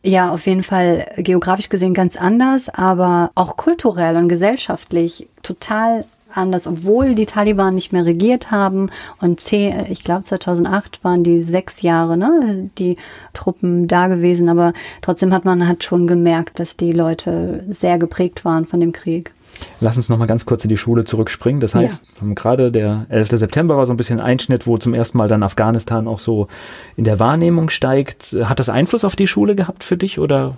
ja, 0.04 0.32
auf 0.32 0.48
jeden 0.48 0.63
Fall 0.63 1.12
geografisch 1.18 1.70
gesehen 1.70 1.94
ganz 1.94 2.18
anders, 2.18 2.70
aber 2.70 3.32
auch 3.36 3.56
kulturell 3.56 4.16
und 4.16 4.30
gesellschaftlich 4.30 5.28
total 5.44 6.06
anders, 6.34 6.68
obwohl 6.68 7.16
die 7.16 7.26
Taliban 7.26 7.76
nicht 7.76 7.92
mehr 7.94 8.06
regiert 8.06 8.52
haben 8.52 8.90
und 9.20 9.40
zehn, 9.40 9.86
ich 9.90 10.04
glaube 10.04 10.24
2008 10.24 11.04
waren 11.04 11.24
die 11.24 11.42
sechs 11.42 11.82
Jahre, 11.82 12.18
ne, 12.18 12.70
die 12.78 12.98
Truppen 13.34 13.88
da 13.88 14.08
gewesen, 14.08 14.50
aber 14.50 14.74
trotzdem 15.02 15.34
hat 15.34 15.46
man 15.46 15.68
hat 15.68 15.84
schon 15.84 16.08
gemerkt, 16.08 16.60
dass 16.60 16.78
die 16.78 16.92
Leute 16.92 17.64
sehr 17.70 17.98
geprägt 17.98 18.46
waren 18.46 18.66
von 18.66 18.80
dem 18.80 18.92
Krieg. 18.92 19.34
Lass 19.80 19.98
uns 19.98 20.10
noch 20.10 20.18
mal 20.18 20.28
ganz 20.28 20.46
kurz 20.46 20.64
in 20.64 20.70
die 20.70 20.78
Schule 20.78 21.06
zurückspringen. 21.06 21.60
Das 21.60 21.76
heißt, 21.76 22.06
ja. 22.22 22.34
gerade 22.34 22.72
der 22.72 23.06
11. 23.10 23.30
September 23.32 23.78
war 23.78 23.86
so 23.86 23.94
ein 23.94 23.98
bisschen 23.98 24.20
Einschnitt, 24.20 24.68
wo 24.68 24.78
zum 24.78 24.94
ersten 24.94 25.18
Mal 25.18 25.28
dann 25.28 25.44
Afghanistan 25.44 26.08
auch 26.08 26.20
so 26.20 26.48
in 26.96 27.04
der 27.04 27.20
Wahrnehmung 27.20 27.70
steigt. 27.70 28.36
Hat 28.44 28.60
das 28.60 28.70
Einfluss 28.70 29.04
auf 29.04 29.16
die 29.16 29.28
Schule 29.28 29.56
gehabt 29.56 29.84
für 29.84 29.98
dich 29.98 30.20
oder? 30.20 30.58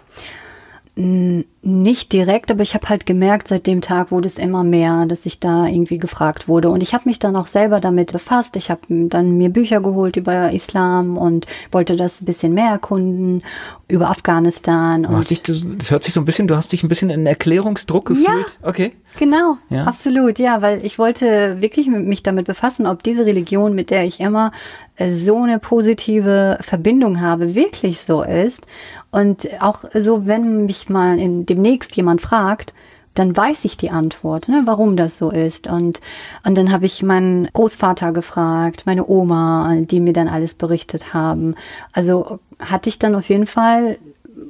Nicht 0.96 2.14
direkt, 2.14 2.52
aber 2.52 2.62
ich 2.62 2.76
habe 2.76 2.88
halt 2.88 3.08
gemerkt, 3.08 3.48
seit 3.48 3.66
dem 3.66 3.82
Tag 3.82 4.12
wurde 4.12 4.28
es 4.28 4.38
immer 4.38 4.64
mehr, 4.64 5.08
dass 5.08 5.26
ich 5.26 5.40
da 5.40 5.66
irgendwie 5.66 5.98
gefragt 5.98 6.48
wurde. 6.48 6.70
Und 6.70 6.84
ich 6.84 6.94
habe 6.94 7.10
mich 7.10 7.18
dann 7.18 7.36
auch 7.36 7.48
selber 7.48 7.80
damit 7.80 8.12
befasst. 8.12 8.56
Ich 8.58 8.70
habe 8.70 8.82
dann 8.90 9.36
mir 9.38 9.50
Bücher 9.50 9.82
geholt 9.82 10.18
über 10.18 10.52
Islam 10.52 11.18
und 11.18 11.48
wollte 11.72 11.96
das 11.96 12.22
ein 12.22 12.26
bisschen 12.26 12.54
mehr 12.54 12.70
erkunden, 12.70 13.42
über 13.88 14.12
Afghanistan. 14.12 15.08
Und 15.08 15.32
dich, 15.32 15.42
das 15.42 15.66
hört 15.90 16.04
sich 16.04 16.14
so 16.14 16.22
ein 16.22 16.26
bisschen, 16.26 16.48
du 16.48 16.56
hast 16.56 16.72
dich 16.72 16.84
ein 16.84 16.90
bisschen 16.90 17.10
in 17.10 17.26
Erklärungsdruck 17.26 18.06
gefühlt. 18.06 18.28
Ja, 18.28 18.68
okay. 18.68 18.92
Genau, 19.18 19.58
ja. 19.70 19.86
absolut, 19.86 20.38
ja, 20.38 20.62
weil 20.62 20.86
ich 20.86 21.00
wollte 21.00 21.60
wirklich 21.60 21.88
mich 21.88 22.22
damit 22.22 22.46
befassen, 22.46 22.86
ob 22.86 23.02
diese 23.02 23.26
Religion, 23.26 23.74
mit 23.74 23.90
der 23.90 24.06
ich 24.06 24.20
immer 24.20 24.52
äh, 24.96 25.12
so 25.12 25.42
eine 25.42 25.58
positive 25.58 26.58
Verbindung 26.62 27.20
habe, 27.20 27.56
wirklich 27.56 28.02
so 28.02 28.22
ist 28.22 28.62
und 29.14 29.48
auch 29.62 29.86
so, 29.94 30.26
wenn 30.26 30.66
mich 30.66 30.90
mal 30.90 31.20
in, 31.20 31.46
demnächst 31.46 31.96
jemand 31.96 32.20
fragt, 32.20 32.74
dann 33.14 33.38
weiß 33.38 33.64
ich 33.64 33.78
die 33.78 33.92
Antwort, 33.92 34.50
ne, 34.50 34.64
warum 34.66 34.98
das 34.98 35.20
so 35.20 35.30
ist. 35.30 35.68
Und, 35.68 36.02
und 36.44 36.58
dann 36.58 36.72
habe 36.72 36.88
ich 36.88 37.04
meinen 37.04 37.48
Großvater 37.54 38.12
gefragt, 38.12 38.88
meine 38.88 39.08
Oma, 39.08 39.76
die 39.82 40.00
mir 40.00 40.14
dann 40.14 40.28
alles 40.28 40.56
berichtet 40.56 41.14
haben. 41.14 41.54
Also 41.92 42.40
hatte 42.58 42.90
ich 42.90 42.98
dann 42.98 43.14
auf 43.14 43.30
jeden 43.30 43.46
Fall, 43.46 44.00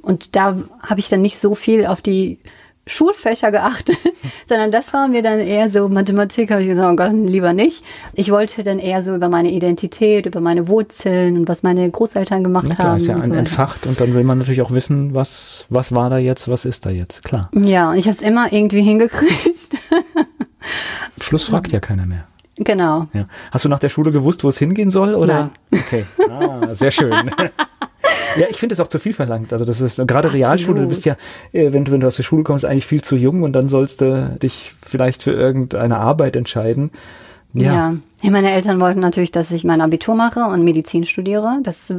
und 0.01 0.38
da 0.38 0.55
habe 0.82 1.01
ich 1.01 1.10
dann 1.10 1.22
nicht 1.22 1.39
so 1.39 1.55
viel 1.55 1.86
auf 1.86 2.01
die 2.01 2.39
Schulfächer 2.85 3.51
geachtet, 3.51 3.97
sondern 4.49 4.71
das 4.71 4.91
war 4.93 5.07
mir 5.07 5.21
dann 5.21 5.39
eher 5.39 5.69
so, 5.69 5.87
Mathematik 5.87 6.51
habe 6.51 6.61
ich 6.61 6.67
gesagt, 6.67 6.91
oh 6.91 6.95
Gott, 6.95 7.13
lieber 7.13 7.53
nicht. 7.53 7.83
Ich 8.13 8.29
wollte 8.31 8.63
dann 8.63 8.79
eher 8.79 9.03
so 9.03 9.15
über 9.15 9.29
meine 9.29 9.51
Identität, 9.51 10.25
über 10.25 10.41
meine 10.41 10.67
Wurzeln 10.67 11.37
und 11.37 11.47
was 11.47 11.63
meine 11.63 11.89
Großeltern 11.89 12.43
gemacht 12.43 12.65
Na 12.67 12.75
klar, 12.75 12.87
haben. 12.89 12.97
ist 12.97 13.07
ja 13.07 13.15
ein 13.15 13.23
so 13.23 13.33
entfacht 13.33 13.85
und 13.85 13.99
dann 13.99 14.13
will 14.13 14.23
man 14.23 14.37
natürlich 14.37 14.61
auch 14.61 14.71
wissen, 14.71 15.15
was, 15.15 15.65
was 15.69 15.95
war 15.95 16.09
da 16.09 16.17
jetzt, 16.17 16.49
was 16.49 16.65
ist 16.65 16.85
da 16.85 16.89
jetzt, 16.89 17.23
klar. 17.23 17.49
Ja, 17.55 17.91
und 17.91 17.97
ich 17.97 18.05
habe 18.05 18.15
es 18.15 18.21
immer 18.21 18.51
irgendwie 18.51 18.81
hingekriegt. 18.81 19.77
Schluss 21.21 21.45
fragt 21.45 21.71
ja 21.71 21.79
keiner 21.79 22.05
mehr. 22.05 22.25
Genau. 22.55 23.07
Ja. 23.13 23.25
Hast 23.51 23.65
du 23.65 23.69
nach 23.69 23.79
der 23.79 23.89
Schule 23.89 24.11
gewusst, 24.11 24.43
wo 24.43 24.49
es 24.49 24.57
hingehen 24.59 24.91
soll? 24.91 25.15
Oder? 25.15 25.49
Nein. 25.71 25.81
Okay, 25.81 26.05
ah, 26.29 26.73
sehr 26.73 26.91
schön. 26.91 27.13
Ja, 28.36 28.48
ich 28.50 28.57
finde 28.57 28.74
es 28.74 28.79
auch 28.79 28.88
zu 28.88 29.00
viel 29.00 29.13
verlangt. 29.13 29.53
Also 29.53 29.65
das 29.65 29.79
ist 29.81 29.98
gerade. 30.07 30.33
Realschule, 30.33 30.81
du 30.81 30.88
bist 30.88 31.05
ja, 31.05 31.15
äh, 31.51 31.72
wenn 31.74 31.86
du, 31.86 31.91
wenn 31.91 32.00
du 32.00 32.07
aus 32.07 32.15
der 32.15 32.24
Schule 32.24 32.43
kommst, 32.43 32.65
eigentlich 32.65 32.88
viel 32.88 33.03
zu 33.03 33.15
jung 33.15 33.43
und 33.43 33.53
dann 33.53 33.69
sollst 33.69 34.01
du 34.01 34.38
dich 34.41 34.74
vielleicht 34.81 35.24
für 35.24 35.31
irgendeine 35.31 36.00
Arbeit 36.00 36.36
entscheiden. 36.36 36.91
Ja. 37.55 37.95
ja. 38.24 38.31
meine 38.31 38.51
Eltern 38.51 38.79
wollten 38.79 39.00
natürlich, 39.00 39.31
dass 39.31 39.51
ich 39.51 39.63
mein 39.63 39.79
Abitur 39.81 40.15
mache 40.15 40.43
und 40.45 40.63
Medizin 40.63 41.05
studiere. 41.05 41.60
Das 41.62 41.93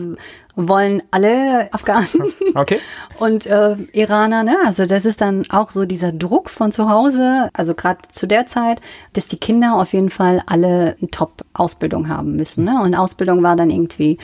wollen 0.56 1.02
alle 1.12 1.72
Afghanen 1.72 2.08
okay. 2.54 2.78
und 3.18 3.46
äh, 3.46 3.76
Iraner. 3.92 4.42
Ne? 4.42 4.56
Also 4.64 4.84
das 4.86 5.04
ist 5.04 5.20
dann 5.20 5.44
auch 5.50 5.70
so 5.70 5.84
dieser 5.84 6.10
Druck 6.10 6.50
von 6.50 6.72
zu 6.72 6.88
Hause, 6.88 7.50
also 7.52 7.74
gerade 7.74 8.00
zu 8.10 8.26
der 8.26 8.46
Zeit, 8.46 8.80
dass 9.12 9.28
die 9.28 9.38
Kinder 9.38 9.76
auf 9.76 9.92
jeden 9.92 10.10
Fall 10.10 10.42
alle 10.46 10.96
eine 11.00 11.10
Top-Ausbildung 11.10 12.08
haben 12.08 12.34
müssen. 12.34 12.64
Ne? 12.64 12.80
Und 12.82 12.96
Ausbildung 12.96 13.44
war 13.44 13.54
dann 13.54 13.70
irgendwie 13.70 14.18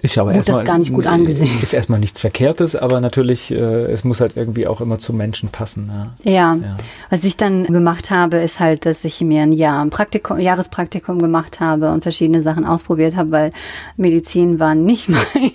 ist 0.00 0.14
ja 0.14 0.22
aber 0.22 0.30
Wurde 0.30 0.38
erstmal, 0.38 0.58
das 0.60 0.66
gar 0.66 0.78
nicht 0.78 0.92
gut 0.92 1.06
angesehen. 1.06 1.60
Ist 1.60 1.74
erstmal 1.74 1.98
nichts 1.98 2.20
Verkehrtes, 2.20 2.76
aber 2.76 3.00
natürlich, 3.00 3.50
äh, 3.50 3.56
es 3.56 4.04
muss 4.04 4.20
halt 4.20 4.36
irgendwie 4.36 4.68
auch 4.68 4.80
immer 4.80 5.00
zu 5.00 5.12
Menschen 5.12 5.48
passen. 5.48 5.90
Ja. 6.22 6.30
Ja. 6.30 6.54
ja. 6.54 6.76
Was 7.10 7.24
ich 7.24 7.36
dann 7.36 7.64
gemacht 7.64 8.10
habe, 8.10 8.36
ist 8.36 8.60
halt, 8.60 8.86
dass 8.86 9.04
ich 9.04 9.20
mir 9.22 9.42
ein 9.42 9.52
Jahr 9.52 9.82
ein 9.84 9.90
Praktikum, 9.90 10.38
Jahrespraktikum 10.38 11.20
gemacht 11.20 11.58
habe 11.58 11.90
und 11.90 12.02
verschiedene 12.02 12.42
Sachen 12.42 12.64
ausprobiert 12.64 13.16
habe, 13.16 13.32
weil 13.32 13.52
Medizin 13.96 14.60
war 14.60 14.76
nicht 14.76 15.08
meins. 15.08 15.52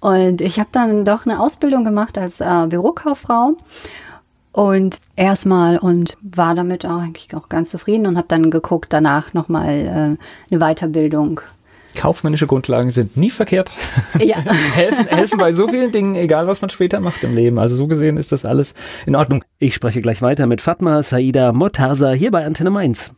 Und 0.00 0.40
ich 0.42 0.58
habe 0.58 0.68
dann 0.72 1.04
doch 1.06 1.24
eine 1.24 1.40
Ausbildung 1.40 1.84
gemacht 1.84 2.18
als 2.18 2.40
äh, 2.40 2.66
Bürokauffrau 2.68 3.56
und 4.52 4.98
erstmal 5.16 5.78
und 5.78 6.18
war 6.20 6.54
damit 6.54 6.84
auch 6.84 7.00
eigentlich 7.00 7.34
auch 7.34 7.48
ganz 7.48 7.70
zufrieden 7.70 8.06
und 8.06 8.16
habe 8.16 8.28
dann 8.28 8.50
geguckt 8.50 8.92
danach 8.92 9.32
nochmal 9.32 9.68
äh, 9.68 10.54
eine 10.54 10.60
Weiterbildung 10.74 11.40
Kaufmännische 11.96 12.46
Grundlagen 12.46 12.90
sind 12.90 13.16
nie 13.16 13.30
verkehrt. 13.30 13.72
Ja. 14.18 14.38
helfen, 14.74 15.06
helfen 15.06 15.38
bei 15.38 15.52
so 15.52 15.68
vielen 15.68 15.92
Dingen, 15.92 16.14
egal 16.14 16.46
was 16.46 16.60
man 16.60 16.68
später 16.68 17.00
macht 17.00 17.22
im 17.22 17.34
Leben. 17.34 17.58
Also 17.58 17.76
so 17.76 17.86
gesehen 17.86 18.16
ist 18.16 18.32
das 18.32 18.44
alles 18.44 18.74
in 19.06 19.16
Ordnung. 19.16 19.44
Ich 19.58 19.74
spreche 19.74 20.00
gleich 20.00 20.20
weiter 20.20 20.46
mit 20.46 20.60
Fatma 20.60 21.02
Saida 21.02 21.52
Motaza 21.52 22.10
hier 22.10 22.30
bei 22.30 22.44
Antenne 22.44 22.70
Mainz. 22.70 23.12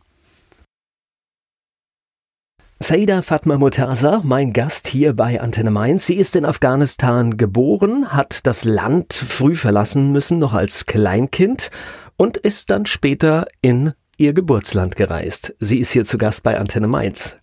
Saida 2.79 3.21
Fatma 3.21 3.57
Murtaza, 3.57 4.21
mein 4.25 4.51
Gast 4.51 4.87
hier 4.87 5.13
bei 5.13 5.39
Antenne 5.39 5.71
Mainz. 5.71 6.05
Sie 6.05 6.15
ist 6.15 6.35
in 6.35 6.43
Afghanistan 6.43 7.37
geboren, 7.37 8.11
hat 8.11 8.45
das 8.45 8.65
Land 8.65 9.13
früh 9.13 9.55
verlassen 9.55 10.11
müssen, 10.11 10.37
noch 10.37 10.53
als 10.53 10.85
Kleinkind 10.85 11.71
und 12.17 12.35
ist 12.35 12.71
dann 12.71 12.85
später 12.85 13.47
in 13.61 13.93
ihr 14.17 14.33
Geburtsland 14.33 14.95
gereist. 14.97 15.55
Sie 15.59 15.79
ist 15.79 15.91
hier 15.91 16.05
zu 16.05 16.17
Gast 16.17 16.43
bei 16.43 16.59
Antenne 16.59 16.87
Mainz. 16.87 17.37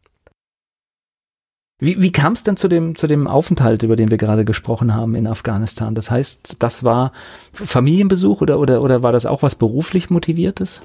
Wie, 1.81 2.01
wie 2.01 2.12
kam 2.12 2.35
es 2.35 2.43
denn 2.43 2.57
zu 2.57 2.69
dem, 2.69 2.95
zu 2.95 3.07
dem 3.07 3.27
Aufenthalt, 3.27 3.83
über 3.83 3.97
den 3.97 4.11
wir 4.11 4.19
gerade 4.19 4.45
gesprochen 4.45 4.95
haben 4.95 5.14
in 5.14 5.27
Afghanistan? 5.27 5.95
Das 5.95 6.11
heißt, 6.11 6.57
das 6.59 6.85
war 6.85 7.12
Familienbesuch 7.53 8.43
oder, 8.43 8.59
oder, 8.61 8.83
oder 8.83 9.03
war 9.03 9.12
das 9.12 9.25
auch 9.27 9.43
was 9.43 9.55
beruflich 9.55 10.11
motiviertes? 10.11 10.83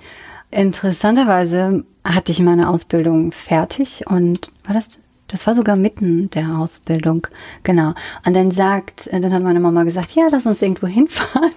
Interessanterweise 0.51 1.83
hatte 2.03 2.31
ich 2.31 2.39
meine 2.39 2.69
Ausbildung 2.69 3.33
fertig 3.33 4.05
und 4.07 4.51
war 4.63 4.73
das 4.73 4.87
das 5.27 5.47
war 5.47 5.55
sogar 5.55 5.75
mitten 5.75 6.29
der 6.29 6.59
Ausbildung, 6.59 7.27
genau. 7.63 7.93
Und 8.25 8.35
dann 8.35 8.51
sagt, 8.51 9.09
dann 9.11 9.33
hat 9.33 9.41
meine 9.41 9.59
Mama 9.59 9.83
gesagt, 9.83 10.11
ja, 10.11 10.27
lass 10.29 10.45
uns 10.45 10.61
irgendwo 10.61 10.87
hinfahren. 10.87 11.51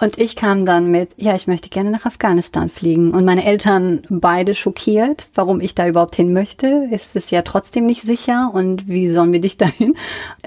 Und 0.00 0.18
ich 0.18 0.34
kam 0.34 0.66
dann 0.66 0.90
mit, 0.90 1.10
ja, 1.16 1.36
ich 1.36 1.46
möchte 1.46 1.68
gerne 1.68 1.90
nach 1.90 2.06
Afghanistan 2.06 2.68
fliegen. 2.68 3.12
Und 3.12 3.24
meine 3.24 3.44
Eltern 3.44 4.02
beide 4.08 4.54
schockiert, 4.54 5.28
warum 5.34 5.60
ich 5.60 5.74
da 5.74 5.86
überhaupt 5.86 6.16
hin 6.16 6.32
möchte. 6.32 6.88
Ist 6.90 7.14
es 7.14 7.30
ja 7.30 7.42
trotzdem 7.42 7.86
nicht 7.86 8.02
sicher. 8.02 8.50
Und 8.52 8.88
wie 8.88 9.08
sollen 9.10 9.32
wir 9.32 9.40
dich 9.40 9.56
dahin 9.58 9.94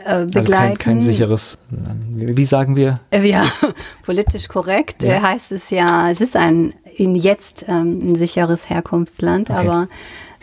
äh, 0.04 0.26
begleiten? 0.26 0.44
Also 0.44 0.52
kein, 0.52 0.78
kein 0.78 1.02
sicheres, 1.02 1.58
wie 1.70 2.46
sagen 2.46 2.76
wir? 2.76 3.00
Äh, 3.12 3.28
ja, 3.28 3.46
politisch 4.04 4.50
korrekt 4.50 5.04
ja. 5.04 5.22
heißt 5.22 5.54
es 5.54 5.70
ja, 5.70 6.12
es 6.12 6.20
ist 6.20 6.36
ein 6.36 6.74
in 6.96 7.16
jetzt 7.16 7.66
ähm, 7.68 8.12
ein 8.12 8.16
sicheres 8.16 8.70
Herkunftsland, 8.70 9.50
okay. 9.50 9.60
aber 9.60 9.88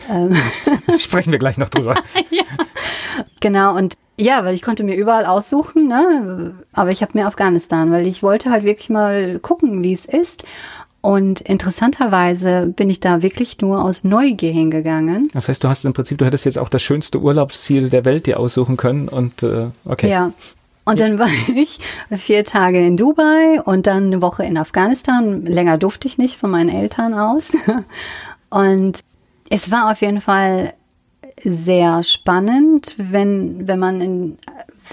ähm. 0.09 0.35
Sprechen 0.99 1.31
wir 1.31 1.39
gleich 1.39 1.57
noch 1.57 1.69
drüber. 1.69 1.95
ja. 2.29 2.43
Genau, 3.39 3.75
und 3.75 3.95
ja, 4.17 4.43
weil 4.43 4.53
ich 4.53 4.61
konnte 4.61 4.83
mir 4.83 4.95
überall 4.95 5.25
aussuchen, 5.25 5.87
ne? 5.87 6.55
aber 6.73 6.91
ich 6.91 7.01
habe 7.01 7.17
mir 7.17 7.25
Afghanistan, 7.25 7.89
weil 7.91 8.05
ich 8.05 8.21
wollte 8.21 8.51
halt 8.51 8.65
wirklich 8.65 8.89
mal 8.89 9.39
gucken, 9.39 9.83
wie 9.83 9.93
es 9.93 10.05
ist. 10.05 10.43
Und 11.01 11.39
interessanterweise 11.39 12.73
bin 12.75 12.89
ich 12.89 12.99
da 12.99 13.21
wirklich 13.21 13.59
nur 13.61 13.83
aus 13.83 14.03
Neugier 14.03 14.51
hingegangen. 14.51 15.29
Das 15.31 15.47
heißt, 15.47 15.63
du 15.63 15.69
hast 15.69 15.85
im 15.85 15.93
Prinzip, 15.93 16.17
du 16.17 16.25
hättest 16.25 16.45
jetzt 16.45 16.59
auch 16.59 16.67
das 16.67 16.81
schönste 16.81 17.19
Urlaubsziel 17.19 17.89
der 17.89 18.03
Welt 18.03 18.27
dir 18.27 18.37
aussuchen 18.37 18.75
können 18.75 19.07
und 19.07 19.41
äh, 19.43 19.67
okay. 19.85 20.09
Ja. 20.09 20.33
Und 20.83 20.99
dann 20.99 21.19
war 21.19 21.29
ich 21.55 21.77
vier 22.17 22.43
Tage 22.43 22.85
in 22.85 22.97
Dubai 22.97 23.61
und 23.63 23.85
dann 23.85 24.05
eine 24.05 24.21
Woche 24.21 24.43
in 24.43 24.57
Afghanistan. 24.57 25.45
Länger 25.45 25.77
durfte 25.77 26.07
ich 26.07 26.17
nicht 26.17 26.37
von 26.37 26.49
meinen 26.49 26.69
Eltern 26.69 27.13
aus. 27.13 27.51
Und 28.49 29.01
es 29.49 29.71
war 29.71 29.91
auf 29.91 30.01
jeden 30.01 30.21
Fall 30.21 30.73
sehr 31.43 32.03
spannend, 32.03 32.95
wenn, 32.97 33.67
wenn 33.67 33.79
man 33.79 34.01
in, 34.01 34.37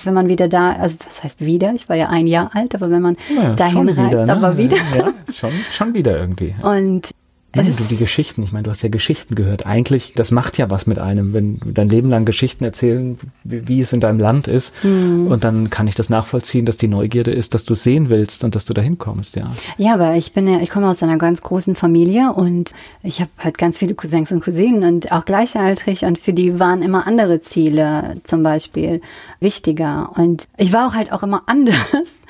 wenn 0.04 0.14
man 0.14 0.28
wieder 0.28 0.48
da, 0.48 0.72
also 0.72 0.98
was 1.04 1.24
heißt 1.24 1.44
wieder? 1.44 1.72
Ich 1.74 1.88
war 1.88 1.96
ja 1.96 2.08
ein 2.08 2.26
Jahr 2.26 2.50
alt, 2.54 2.74
aber 2.74 2.90
wenn 2.90 3.02
man 3.02 3.16
ja, 3.34 3.54
dahin 3.54 3.88
reist, 3.88 4.12
wieder, 4.12 4.26
ne? 4.26 4.32
aber 4.32 4.56
wieder. 4.56 4.76
Ja, 4.96 5.12
schon, 5.32 5.50
schon 5.72 5.94
wieder 5.94 6.16
irgendwie. 6.18 6.54
Und 6.62 7.10
Nein, 7.54 7.74
du 7.76 7.84
die 7.84 7.96
Geschichten, 7.96 8.42
ich 8.42 8.52
meine, 8.52 8.64
du 8.64 8.70
hast 8.70 8.82
ja 8.82 8.88
Geschichten 8.88 9.34
gehört. 9.34 9.66
Eigentlich, 9.66 10.12
das 10.14 10.30
macht 10.30 10.58
ja 10.58 10.70
was 10.70 10.86
mit 10.86 10.98
einem, 10.98 11.32
wenn 11.32 11.58
dein 11.64 11.88
Leben 11.88 12.10
lang 12.10 12.24
Geschichten 12.24 12.64
erzählen, 12.64 13.18
wie, 13.44 13.66
wie 13.66 13.80
es 13.80 13.92
in 13.92 14.00
deinem 14.00 14.18
Land 14.18 14.46
ist. 14.46 14.74
Mhm. 14.84 15.28
Und 15.28 15.44
dann 15.44 15.70
kann 15.70 15.86
ich 15.86 15.94
das 15.94 16.10
nachvollziehen, 16.10 16.66
dass 16.66 16.76
die 16.76 16.88
Neugierde 16.88 17.30
ist, 17.30 17.54
dass 17.54 17.64
du 17.64 17.74
sehen 17.74 18.10
willst 18.10 18.44
und 18.44 18.54
dass 18.54 18.66
du 18.66 18.74
dahin 18.74 18.98
kommst, 18.98 19.36
ja. 19.36 19.50
Ja, 19.78 19.94
aber 19.94 20.16
ich 20.16 20.32
bin 20.32 20.46
ja, 20.46 20.60
ich 20.60 20.70
komme 20.70 20.88
aus 20.88 21.02
einer 21.02 21.16
ganz 21.16 21.40
großen 21.40 21.74
Familie 21.74 22.32
und 22.34 22.72
ich 23.02 23.20
habe 23.20 23.30
halt 23.38 23.56
ganz 23.56 23.78
viele 23.78 23.94
Cousins 23.94 24.32
und 24.32 24.42
Cousinen 24.42 24.84
und 24.84 25.12
auch 25.12 25.24
gleichaltrig 25.24 26.04
und 26.04 26.18
für 26.18 26.32
die 26.32 26.60
waren 26.60 26.82
immer 26.82 27.06
andere 27.06 27.40
Ziele 27.40 28.16
zum 28.24 28.42
Beispiel 28.42 29.00
wichtiger. 29.40 30.10
Und 30.16 30.48
ich 30.56 30.72
war 30.72 30.88
auch 30.88 30.94
halt 30.94 31.12
auch 31.12 31.22
immer 31.22 31.42
anders. 31.46 32.20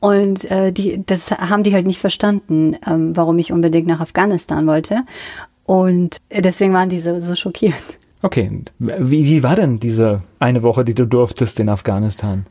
Und 0.00 0.44
äh, 0.50 0.72
die, 0.72 1.02
das 1.04 1.30
haben 1.30 1.62
die 1.62 1.72
halt 1.72 1.86
nicht 1.86 2.00
verstanden, 2.00 2.76
ähm, 2.86 3.16
warum 3.16 3.38
ich 3.38 3.52
unbedingt 3.52 3.86
nach 3.86 4.00
Afghanistan 4.00 4.65
fahren 4.66 4.76
wollte. 4.76 5.02
Und 5.64 6.20
deswegen 6.30 6.72
waren 6.72 6.88
die 6.88 7.00
so, 7.00 7.18
so 7.20 7.34
schockiert. 7.34 7.74
Okay, 8.22 8.50
wie, 8.78 9.24
wie 9.24 9.42
war 9.42 9.56
denn 9.56 9.78
diese 9.78 10.22
eine 10.38 10.62
Woche, 10.62 10.84
die 10.84 10.94
du 10.94 11.06
durftest 11.06 11.60
in 11.60 11.68
Afghanistan? 11.68 12.46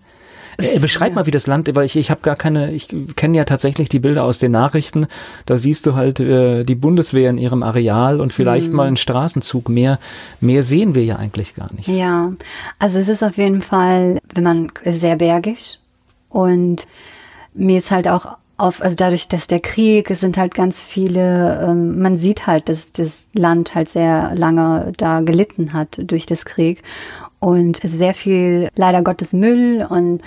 Äh, 0.58 0.80
beschreib 0.80 1.10
ja. 1.10 1.16
mal, 1.16 1.26
wie 1.26 1.32
das 1.32 1.48
Land, 1.48 1.74
weil 1.76 1.86
ich, 1.86 1.98
ich 1.98 2.10
habe 2.12 2.22
gar 2.22 2.36
keine, 2.36 2.72
ich 2.72 2.88
kenne 3.16 3.38
ja 3.38 3.44
tatsächlich 3.44 3.90
die 3.90 4.00
Bilder 4.00 4.24
aus 4.24 4.40
den 4.40 4.52
Nachrichten. 4.52 5.08
Da 5.46 5.58
siehst 5.58 5.86
du 5.86 5.96
halt 5.96 6.20
äh, 6.20 6.64
die 6.64 6.76
Bundeswehr 6.76 7.30
in 7.30 7.38
ihrem 7.38 7.62
Areal 7.64 8.22
und 8.22 8.32
vielleicht 8.32 8.70
mhm. 8.70 8.76
mal 8.76 8.88
einen 8.88 8.98
Straßenzug. 8.98 9.68
Mehr, 9.68 10.00
mehr 10.40 10.64
sehen 10.64 10.96
wir 10.96 11.04
ja 11.04 11.18
eigentlich 11.18 11.56
gar 11.56 11.74
nicht. 11.74 11.88
Ja, 11.88 12.34
also 12.80 13.00
es 13.00 13.10
ist 13.10 13.24
auf 13.24 13.38
jeden 13.38 13.62
Fall, 13.62 14.20
wenn 14.34 14.44
man 14.44 14.72
sehr 14.86 15.18
bergig 15.18 15.80
und 16.30 16.88
mir 17.54 17.80
ist 17.80 17.92
halt 17.92 18.08
auch 18.08 18.38
auf, 18.58 18.82
also 18.82 18.96
dadurch, 18.96 19.28
dass 19.28 19.48
der 19.48 19.60
Krieg, 19.60 20.10
es 20.10 20.22
sind 20.22 20.38
halt 20.38 20.54
ganz 20.54 20.82
viele, 20.82 21.62
ähm, 21.62 22.02
man 22.02 22.18
sieht 22.18 22.48
halt, 22.48 22.70
dass 22.70 22.92
das 22.92 23.28
Land 23.34 23.76
halt 23.76 23.90
sehr 23.90 24.34
lange 24.36 24.94
da 24.98 25.20
gelitten 25.22 25.74
hat 25.74 26.00
durch 26.02 26.26
das 26.26 26.46
Krieg 26.46 26.82
und 27.40 27.82
sehr 27.84 28.14
viel, 28.14 28.70
leider 28.76 29.02
Gottes, 29.02 29.34
Müll 29.34 29.86
und 29.90 30.22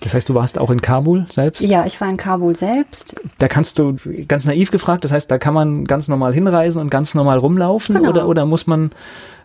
das 0.00 0.12
heißt, 0.12 0.28
du 0.28 0.34
warst 0.34 0.58
auch 0.58 0.70
in 0.70 0.82
Kabul 0.82 1.24
selbst? 1.30 1.62
Ja, 1.62 1.86
ich 1.86 2.00
war 2.00 2.08
in 2.08 2.16
Kabul 2.16 2.56
selbst. 2.56 3.14
Da 3.38 3.46
kannst 3.46 3.78
du, 3.78 3.96
ganz 4.26 4.44
naiv 4.44 4.70
gefragt, 4.70 5.04
das 5.04 5.12
heißt, 5.12 5.30
da 5.30 5.38
kann 5.38 5.54
man 5.54 5.84
ganz 5.84 6.08
normal 6.08 6.34
hinreisen 6.34 6.80
und 6.80 6.90
ganz 6.90 7.14
normal 7.14 7.38
rumlaufen 7.38 7.94
genau. 7.94 8.10
oder, 8.10 8.28
oder 8.28 8.44
muss 8.44 8.66
man 8.66 8.90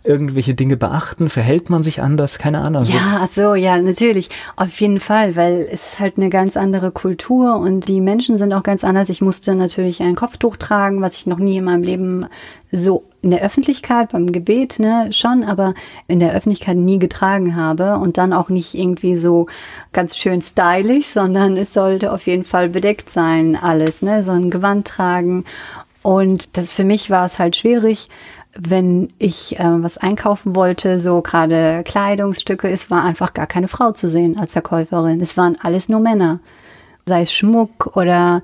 irgendwelche 0.04 0.54
Dinge 0.54 0.78
beachten? 0.78 1.30
Verhält 1.30 1.70
man 1.70 1.84
sich 1.84 2.02
anders? 2.02 2.38
Keine 2.38 2.60
Ahnung. 2.60 2.84
Ja, 2.84 3.22
ach 3.22 3.30
so, 3.30 3.56
ja, 3.56 3.78
natürlich. 3.78 4.30
Auf 4.56 4.80
jeden 4.80 5.00
Fall, 5.00 5.36
weil 5.36 5.68
es 5.72 5.94
ist 5.94 6.00
halt 6.00 6.18
eine 6.18 6.30
ganz 6.30 6.58
andere 6.58 6.92
Kultur 6.92 7.58
und 7.58 7.88
die 7.88 8.02
Menschen 8.02 8.38
sind 8.38 8.54
auch 8.54 8.64
ganz 8.64 8.84
anders. 8.84 9.10
Ich 9.10 9.22
musste 9.22 9.56
natürlich 9.56 10.02
ein 10.02 10.16
Kopftuch 10.16 10.58
tragen, 10.58 11.02
was 11.02 11.16
ich 11.16 11.28
noch 11.28 11.40
nie 11.40 11.58
in 11.58 11.66
meinem 11.66 11.84
Leben 11.84 12.26
so 12.72 13.04
in 13.22 13.32
der 13.32 13.42
Öffentlichkeit 13.42 14.12
beim 14.12 14.32
Gebet, 14.32 14.80
ne, 14.80 15.10
schon, 15.12 15.44
aber 15.44 15.74
in 16.08 16.20
der 16.20 16.34
Öffentlichkeit 16.34 16.78
nie 16.78 17.00
getragen 17.00 17.56
habe 17.56 17.98
und 17.98 18.18
dann 18.18 18.32
auch 18.32 18.50
nicht 18.50 18.76
irgendwie 18.76 19.16
so 19.16 19.48
ganz 19.92 20.18
schön 20.18 20.42
stylisch, 20.42 21.08
sondern 21.08 21.58
es 21.58 21.74
sollte 21.74 22.14
auf 22.14 22.28
jeden 22.28 22.44
Fall 22.44 22.70
bedeckt 22.70 23.10
sein, 23.10 23.58
alles, 23.60 24.02
ne, 24.02 24.24
so 24.24 24.32
ein 24.32 24.50
Gewand 24.50 24.88
tragen. 24.88 25.46
Und 26.02 26.56
das 26.58 26.72
für 26.72 26.86
mich 26.86 27.10
war 27.10 27.26
es 27.26 27.40
halt 27.40 27.58
schwierig, 27.58 28.10
wenn 28.58 29.10
ich 29.20 29.60
äh, 29.60 29.84
was 29.84 29.98
einkaufen 29.98 30.56
wollte, 30.56 31.00
so 31.00 31.22
gerade 31.22 31.84
Kleidungsstücke, 31.86 32.70
es 32.70 32.90
war 32.90 33.04
einfach 33.04 33.34
gar 33.34 33.48
keine 33.48 33.68
Frau 33.68 33.92
zu 33.92 34.10
sehen 34.10 34.40
als 34.40 34.54
Verkäuferin. 34.54 35.22
Es 35.22 35.38
waren 35.38 35.56
alles 35.62 35.90
nur 35.90 36.00
Männer. 36.00 36.40
Sei 37.06 37.22
es 37.22 37.34
Schmuck 37.34 37.96
oder 37.96 38.42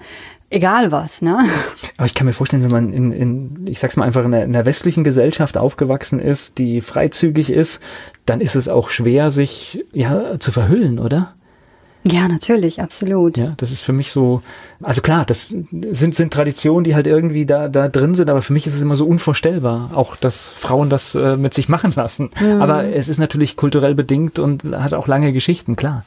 egal 0.50 0.92
was, 0.92 1.22
ne? 1.22 1.46
Aber 1.98 2.06
ich 2.06 2.14
kann 2.14 2.26
mir 2.26 2.34
vorstellen, 2.34 2.64
wenn 2.64 2.72
man 2.72 2.94
in, 2.94 3.12
in 3.12 3.68
ich 3.68 3.80
sag's 3.80 3.98
mal 3.98 4.06
einfach, 4.06 4.24
in 4.24 4.34
einer, 4.34 4.44
in 4.44 4.56
einer 4.56 4.66
westlichen 4.66 5.04
Gesellschaft 5.04 5.58
aufgewachsen 5.58 6.20
ist, 6.20 6.58
die 6.58 6.82
freizügig 6.82 7.52
ist, 7.52 7.82
dann 8.26 8.42
ist 8.42 8.56
es 8.56 8.68
auch 8.68 8.90
schwer, 8.90 9.32
sich 9.32 9.84
ja 9.92 10.40
zu 10.40 10.52
verhüllen, 10.52 11.00
oder? 11.00 11.34
Ja, 12.08 12.28
natürlich, 12.28 12.82
absolut. 12.82 13.38
Ja, 13.38 13.54
das 13.58 13.72
ist 13.72 13.82
für 13.82 13.92
mich 13.92 14.12
so, 14.12 14.44
also 14.84 15.02
klar, 15.02 15.26
das 15.26 15.46
sind, 15.46 16.14
sind 16.14 16.32
Traditionen, 16.32 16.84
die 16.84 16.94
halt 16.94 17.08
irgendwie 17.08 17.48
da, 17.48 17.68
da 17.68 17.88
drin 17.88 18.14
sind, 18.14 18.30
aber 18.30 18.44
für 18.44 18.54
mich 18.54 18.68
ist 18.68 18.76
es 18.76 18.82
immer 18.82 18.96
so 18.96 19.08
unvorstellbar, 19.08 19.90
auch 19.96 20.16
dass 20.16 20.50
Frauen 20.50 20.92
das 20.92 21.16
äh, 21.16 21.36
mit 21.36 21.56
sich 21.56 21.68
machen 21.68 21.94
lassen. 21.96 22.30
Mhm. 22.40 22.62
Aber 22.62 22.84
es 22.84 23.10
ist 23.10 23.18
natürlich 23.18 23.56
kulturell 23.56 23.96
bedingt 23.96 24.38
und 24.38 24.64
hat 24.64 24.94
auch 24.94 25.08
lange 25.08 25.34
Geschichten, 25.34 25.76
klar. 25.76 26.06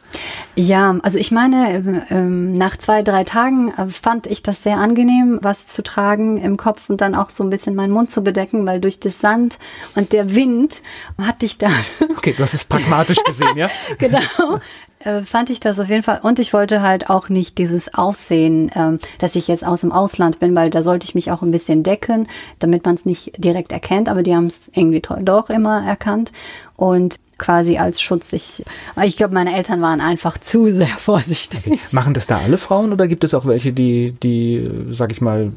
Ja, 0.55 0.97
also 1.03 1.19
ich 1.19 1.33
meine, 1.33 2.07
ähm, 2.11 2.53
nach 2.53 2.77
zwei, 2.77 3.03
drei 3.03 3.25
Tagen 3.25 3.73
äh, 3.77 3.87
fand 3.89 4.29
ich 4.29 4.45
das 4.45 4.63
sehr 4.63 4.77
angenehm, 4.77 5.41
was 5.43 5.67
zu 5.67 5.83
tragen 5.83 6.39
im 6.39 6.57
Kopf 6.57 6.89
und 6.91 7.01
dann 7.01 7.17
auch 7.17 7.31
so 7.31 7.43
ein 7.43 7.51
bisschen 7.51 7.75
meinen 7.75 7.93
Mund 7.93 8.13
zu 8.13 8.23
bedecken, 8.23 8.65
weil 8.67 8.81
durch 8.81 9.01
das 9.01 9.19
Sand 9.19 9.59
und 9.97 10.13
der 10.13 10.33
Wind 10.37 10.81
hatte 11.21 11.45
ich 11.45 11.59
da. 11.59 11.71
Okay, 12.17 12.35
du 12.37 12.43
hast 12.43 12.55
es 12.55 12.65
pragmatisch 12.65 13.19
gesehen, 13.25 13.57
ja? 13.57 13.69
genau 13.99 14.61
äh, 15.09 15.23
fand 15.23 15.51
ich 15.51 15.61
das 15.61 15.79
auf 15.79 15.89
jeden 15.89 16.03
Fall. 16.03 16.21
Und 16.23 16.39
ich 16.39 16.53
wollte 16.53 16.83
halt 16.83 17.09
auch 17.09 17.29
nicht 17.29 17.59
dieses 17.59 17.95
Aussehen, 17.95 18.71
ähm, 18.75 18.99
dass 19.19 19.37
ich 19.37 19.49
jetzt 19.49 19.67
aus 19.67 19.81
dem 19.81 19.93
Ausland 19.93 20.39
bin, 20.39 20.55
weil 20.55 20.71
da 20.71 20.83
sollte 20.83 21.05
ich 21.05 21.15
mich 21.15 21.31
auch 21.31 21.43
ein 21.43 21.51
bisschen 21.51 21.83
decken, 21.83 22.29
damit 22.59 22.85
man 22.85 22.95
es 22.95 23.05
nicht 23.05 23.33
direkt 23.43 23.73
erkennt. 23.73 24.09
Aber 24.09 24.23
die 24.23 24.35
haben 24.35 24.47
es 24.47 24.71
irgendwie 24.75 25.01
doch 25.01 25.51
immer 25.51 25.85
erkannt. 25.85 26.33
Und 26.77 27.17
quasi 27.39 27.79
als 27.79 28.03
Schutz. 28.03 28.33
Ich, 28.33 28.65
ich 29.03 29.17
glaube, 29.17 29.33
meine 29.33 29.57
Eltern 29.57 29.81
waren 29.81 30.01
einfach 30.01 30.39
zu 30.41 30.67
sehr 30.75 30.87
vorsichtig. 30.87 31.61
Okay. 31.67 31.79
Machen 31.93 32.15
das 32.15 32.27
da 32.27 32.39
alle 32.39 32.59
Frauen 32.59 32.93
oder 32.93 33.09
gibt 33.09 33.25
es 33.25 33.33
auch 33.33 33.47
welche, 33.47 33.73
die, 33.73 34.13
die, 34.23 34.69
sag 34.91 35.13
ich 35.13 35.21
mal, 35.21 35.53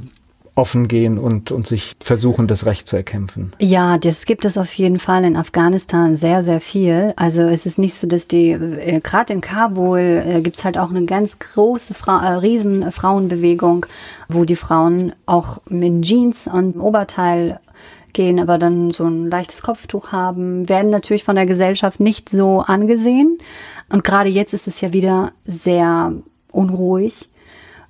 offen 0.56 0.88
gehen 0.88 1.18
und, 1.18 1.52
und 1.52 1.66
sich 1.66 1.96
versuchen, 2.02 2.48
das 2.48 2.66
Recht 2.66 2.88
zu 2.88 2.98
erkämpfen. 2.98 3.54
Ja, 3.60 3.98
das 3.98 4.26
gibt 4.26 4.44
es 4.44 4.58
auf 4.58 4.74
jeden 4.74 5.00
Fall 5.00 5.24
in 5.24 5.38
Afghanistan 5.38 6.18
sehr, 6.18 6.44
sehr 6.44 6.60
viel. 6.60 7.14
Also 7.16 7.42
es 7.42 7.66
ist 7.66 7.78
nicht 7.78 7.96
so, 7.96 8.06
dass 8.06 8.28
die, 8.28 8.52
äh, 8.52 9.00
gerade 9.00 9.32
in 9.34 9.42
Kabul 9.42 10.00
äh, 10.00 10.42
gibt 10.42 10.58
es 10.58 10.66
halt 10.66 10.78
auch 10.78 10.90
eine 10.90 11.06
ganz 11.06 11.40
große, 11.40 11.94
Fra 11.94 12.26
äh, 12.26 12.34
riesen 12.36 12.92
Frauenbewegung, 12.92 13.86
wo 14.28 14.44
die 14.44 14.58
Frauen 14.58 15.14
auch 15.26 15.62
mit 15.70 16.04
Jeans 16.04 16.48
und 16.48 16.78
Oberteil 16.78 17.60
gehen, 18.14 18.40
aber 18.40 18.58
dann 18.58 18.92
so 18.92 19.06
ein 19.06 19.30
leichtes 19.30 19.62
Kopftuch 19.62 20.12
haben, 20.12 20.68
werden 20.68 20.92
natürlich 20.92 21.24
von 21.24 21.38
der 21.38 21.46
Gesellschaft 21.46 22.02
nicht 22.02 22.30
so 22.30 22.60
angesehen. 22.60 23.38
Und 23.90 24.04
gerade 24.04 24.30
jetzt 24.30 24.54
ist 24.54 24.68
es 24.68 24.82
ja 24.82 24.92
wieder 24.92 25.32
sehr 25.46 26.14
unruhig. 26.52 27.30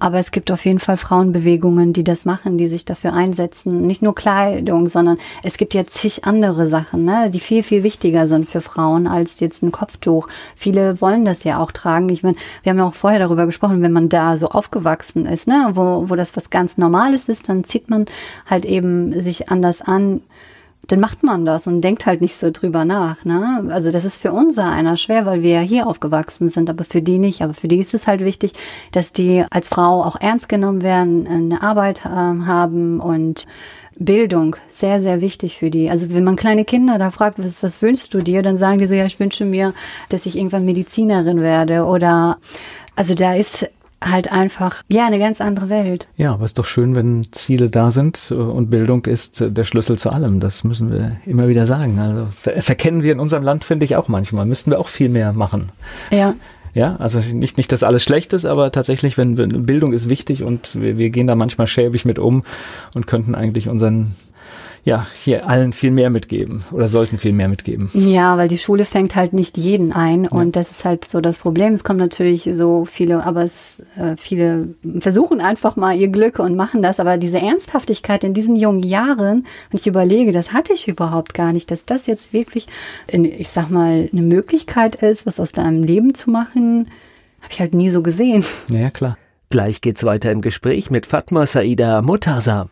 Aber 0.02 0.18
es 0.18 0.32
gibt 0.32 0.50
auf 0.50 0.66
jeden 0.66 0.80
Fall 0.80 0.98
Frauenbewegungen, 0.98 1.94
die 1.94 2.04
das 2.04 2.26
machen, 2.26 2.58
die 2.58 2.68
sich 2.68 2.86
dafür 2.86 3.14
einsetzen. 3.14 3.86
Nicht 3.86 4.02
nur 4.02 4.16
Kleidung, 4.16 4.88
sondern 4.88 5.20
es 5.44 5.58
gibt 5.58 5.76
ja 5.76 5.86
zig 5.86 6.26
andere 6.26 6.68
Sachen, 6.68 7.06
ne, 7.06 7.30
die 7.30 7.40
viel, 7.40 7.62
viel 7.62 7.84
wichtiger 7.84 8.28
sind 8.28 8.50
für 8.50 8.62
Frauen 8.62 9.06
als 9.06 9.40
jetzt 9.40 9.62
ein 9.62 9.72
Kopftuch. 9.72 10.28
Viele 10.56 11.00
wollen 11.02 11.24
das 11.24 11.44
ja 11.44 11.60
auch 11.60 11.72
tragen. 11.72 12.10
Ich 12.10 12.24
meine, 12.24 12.36
wir 12.64 12.72
haben 12.72 12.80
ja 12.80 12.88
auch 12.88 12.96
vorher 12.96 13.20
darüber 13.20 13.46
gesprochen, 13.46 13.84
wenn 13.84 13.92
man 13.92 14.10
da 14.10 14.38
so 14.38 14.50
aufgewachsen 14.50 15.28
ist, 15.28 15.48
ne, 15.48 15.70
wo, 15.74 16.10
wo 16.10 16.16
das 16.16 16.36
was 16.36 16.50
ganz 16.50 16.80
Normales 16.80 17.30
ist, 17.30 17.48
dann 17.48 17.64
zieht 17.64 17.88
man 17.92 18.06
halt 18.50 18.66
eben 18.66 19.22
sich 19.22 19.50
anders 19.50 19.84
an 19.84 20.22
dann 20.88 21.00
macht 21.00 21.24
man 21.24 21.46
das 21.46 21.68
und 21.68 21.82
denkt 21.82 22.06
halt 22.06 22.22
nicht 22.22 22.36
so 22.36 22.52
drüber 22.52 22.86
nach. 22.86 23.24
Ne? 23.24 23.66
Also 23.70 23.92
das 23.92 24.04
ist 24.04 24.22
für 24.22 24.34
uns 24.34 24.58
einer 24.58 24.98
schwer, 24.98 25.26
weil 25.26 25.42
wir 25.42 25.52
ja 25.52 25.62
hier 25.62 25.88
aufgewachsen 25.88 26.50
sind, 26.50 26.70
aber 26.70 26.84
für 26.84 27.02
die 27.02 27.20
nicht. 27.20 27.42
Aber 27.42 27.54
für 27.54 27.68
die 27.68 27.78
ist 27.78 27.94
es 27.94 28.08
halt 28.08 28.22
wichtig, 28.22 28.54
dass 28.92 29.14
die 29.14 29.46
als 29.50 29.70
Frau 29.70 30.04
auch 30.04 30.16
ernst 30.20 30.50
genommen 30.50 30.82
werden, 30.82 31.28
eine 31.28 31.62
Arbeit 31.62 32.06
äh, 32.06 32.10
haben 32.10 33.00
und 33.00 33.46
Bildung, 33.98 34.56
sehr, 34.72 35.02
sehr 35.02 35.22
wichtig 35.22 35.58
für 35.58 35.70
die. 35.70 35.90
Also 35.90 36.14
wenn 36.14 36.24
man 36.24 36.36
kleine 36.36 36.66
Kinder 36.66 36.98
da 36.98 37.12
fragt, 37.12 37.38
was, 37.40 37.62
was 37.62 37.82
wünschst 37.82 38.14
du 38.14 38.22
dir, 38.22 38.42
dann 38.42 38.58
sagen 38.58 38.80
die 38.80 38.88
so, 38.88 38.96
ja, 38.96 39.06
ich 39.06 39.20
wünsche 39.20 39.46
mir, 39.46 39.74
dass 40.10 40.26
ich 40.26 40.38
irgendwann 40.38 40.66
Medizinerin 40.66 41.42
werde 41.42 41.86
oder 41.86 42.38
also 42.96 43.14
da 43.14 43.36
ist 43.36 43.70
halt 44.02 44.32
einfach, 44.32 44.84
ja, 44.92 45.06
eine 45.06 45.20
ganz 45.20 45.42
andere 45.42 45.70
Welt. 45.70 46.08
Ja, 46.18 46.34
aber 46.34 46.46
es 46.46 46.52
ist 46.52 46.58
doch 46.58 46.66
schön, 46.66 46.96
wenn 46.96 47.32
Ziele 47.32 47.70
da 47.70 47.92
sind 47.92 48.30
äh, 48.32 48.34
und 48.34 48.70
Bildung 48.70 49.06
ist 49.06 49.42
äh, 49.42 49.52
der 49.52 49.64
Schlüssel 49.64 49.98
zu 49.98 50.10
allem. 50.10 50.40
Das 50.40 50.64
müssen 50.64 50.92
wir 50.92 51.18
immer 51.26 51.48
wieder 51.48 51.66
sagen. 51.66 52.00
Also 52.00 52.28
verkennen 52.32 53.04
wir 53.04 53.12
in 53.12 53.20
unserem 53.20 53.44
Land, 53.44 53.64
finde 53.64 53.86
ich 53.86 53.96
auch 53.96 54.08
manchmal. 54.08 54.46
Müssten 54.46 54.72
wir 54.72 54.80
auch 54.80 54.88
viel 54.88 55.10
mehr 55.10 55.34
machen. 55.34 55.72
Ja. 56.10 56.34
Ja, 56.74 56.96
also 56.98 57.20
nicht, 57.20 57.58
nicht, 57.58 57.72
dass 57.74 57.84
alles 57.84 58.02
schlecht 58.02 58.32
ist, 58.32 58.46
aber 58.46 58.72
tatsächlich, 58.72 59.18
wenn, 59.18 59.38
wenn 59.38 59.66
Bildung 59.66 59.92
ist 59.92 60.08
wichtig 60.08 60.42
und 60.42 60.82
wir, 60.82 60.98
wir 60.98 61.10
gehen 61.10 61.28
da 61.28 61.36
manchmal 61.36 61.68
schäbig 61.68 62.06
mit 62.06 62.18
um 62.18 62.44
und 62.96 63.08
könnten 63.08 63.36
eigentlich 63.36 63.68
unseren 63.68 64.16
ja, 64.84 65.06
hier 65.14 65.48
allen 65.48 65.74
viel 65.74 65.92
mehr 65.92 66.10
mitgeben 66.10 66.64
oder 66.72 66.88
sollten 66.88 67.20
viel 67.20 67.34
mehr 67.34 67.48
mitgeben. 67.48 67.90
Ja, 67.94 68.38
weil 68.38 68.48
die 68.48 68.58
Schule 68.58 68.86
fängt 68.86 69.16
halt 69.16 69.32
nicht 69.32 69.58
jeden 69.58 69.94
ein 69.94 70.28
und 70.28 70.56
ja. 70.56 70.62
das 70.62 70.72
ist 70.72 70.86
halt 70.86 71.06
so 71.06 71.22
das 71.22 71.38
Problem. 71.38 71.74
Es 71.74 71.84
kommen 71.84 72.00
natürlich 72.00 72.50
so 72.54 72.86
viele, 72.86 73.24
aber 73.24 73.44
es, 73.44 73.84
äh, 73.96 74.16
viele 74.18 74.70
versuchen 75.00 75.40
einfach 75.40 75.76
mal 75.76 75.96
ihr 75.96 76.08
Glück 76.08 76.40
und 76.40 76.56
machen 76.56 76.82
das, 76.82 77.00
aber 77.00 77.18
diese 77.18 77.40
Ernsthaftigkeit 77.40 78.24
in 78.24 78.34
diesen 78.34 78.56
jungen 78.56 78.82
Jahren, 78.82 79.46
wenn 79.70 79.80
ich 79.80 79.86
überlege, 79.86 80.32
das 80.32 80.52
hatte 80.52 80.74
ich 80.74 80.88
überhaupt 80.88 81.36
gar 81.36 81.54
nicht, 81.54 81.70
dass 81.70 81.86
das 81.86 82.08
jetzt 82.08 82.34
wirklich, 82.34 82.68
in, 83.06 83.26
ich 83.26 83.50
sag 83.50 83.70
mal, 83.70 84.10
eine 84.12 84.22
Möglichkeit 84.22 84.96
ist, 84.96 85.28
was 85.28 85.40
aus 85.40 85.52
deinem 85.52 85.84
Leben 85.84 86.16
zu 86.16 86.32
machen, 86.32 86.90
habe 87.42 87.54
ich 87.54 87.60
halt 87.60 87.76
nie 87.76 87.92
so 87.92 88.02
gesehen. 88.02 88.44
Ja, 88.70 88.90
klar. 88.90 89.18
Gleich 89.50 89.82
geht's 89.82 90.04
weiter 90.06 90.32
im 90.32 90.42
Gespräch 90.42 90.90
mit 90.90 91.06
Fatma 91.06 91.46
Saida 91.46 92.02
Murtaza. 92.02 92.70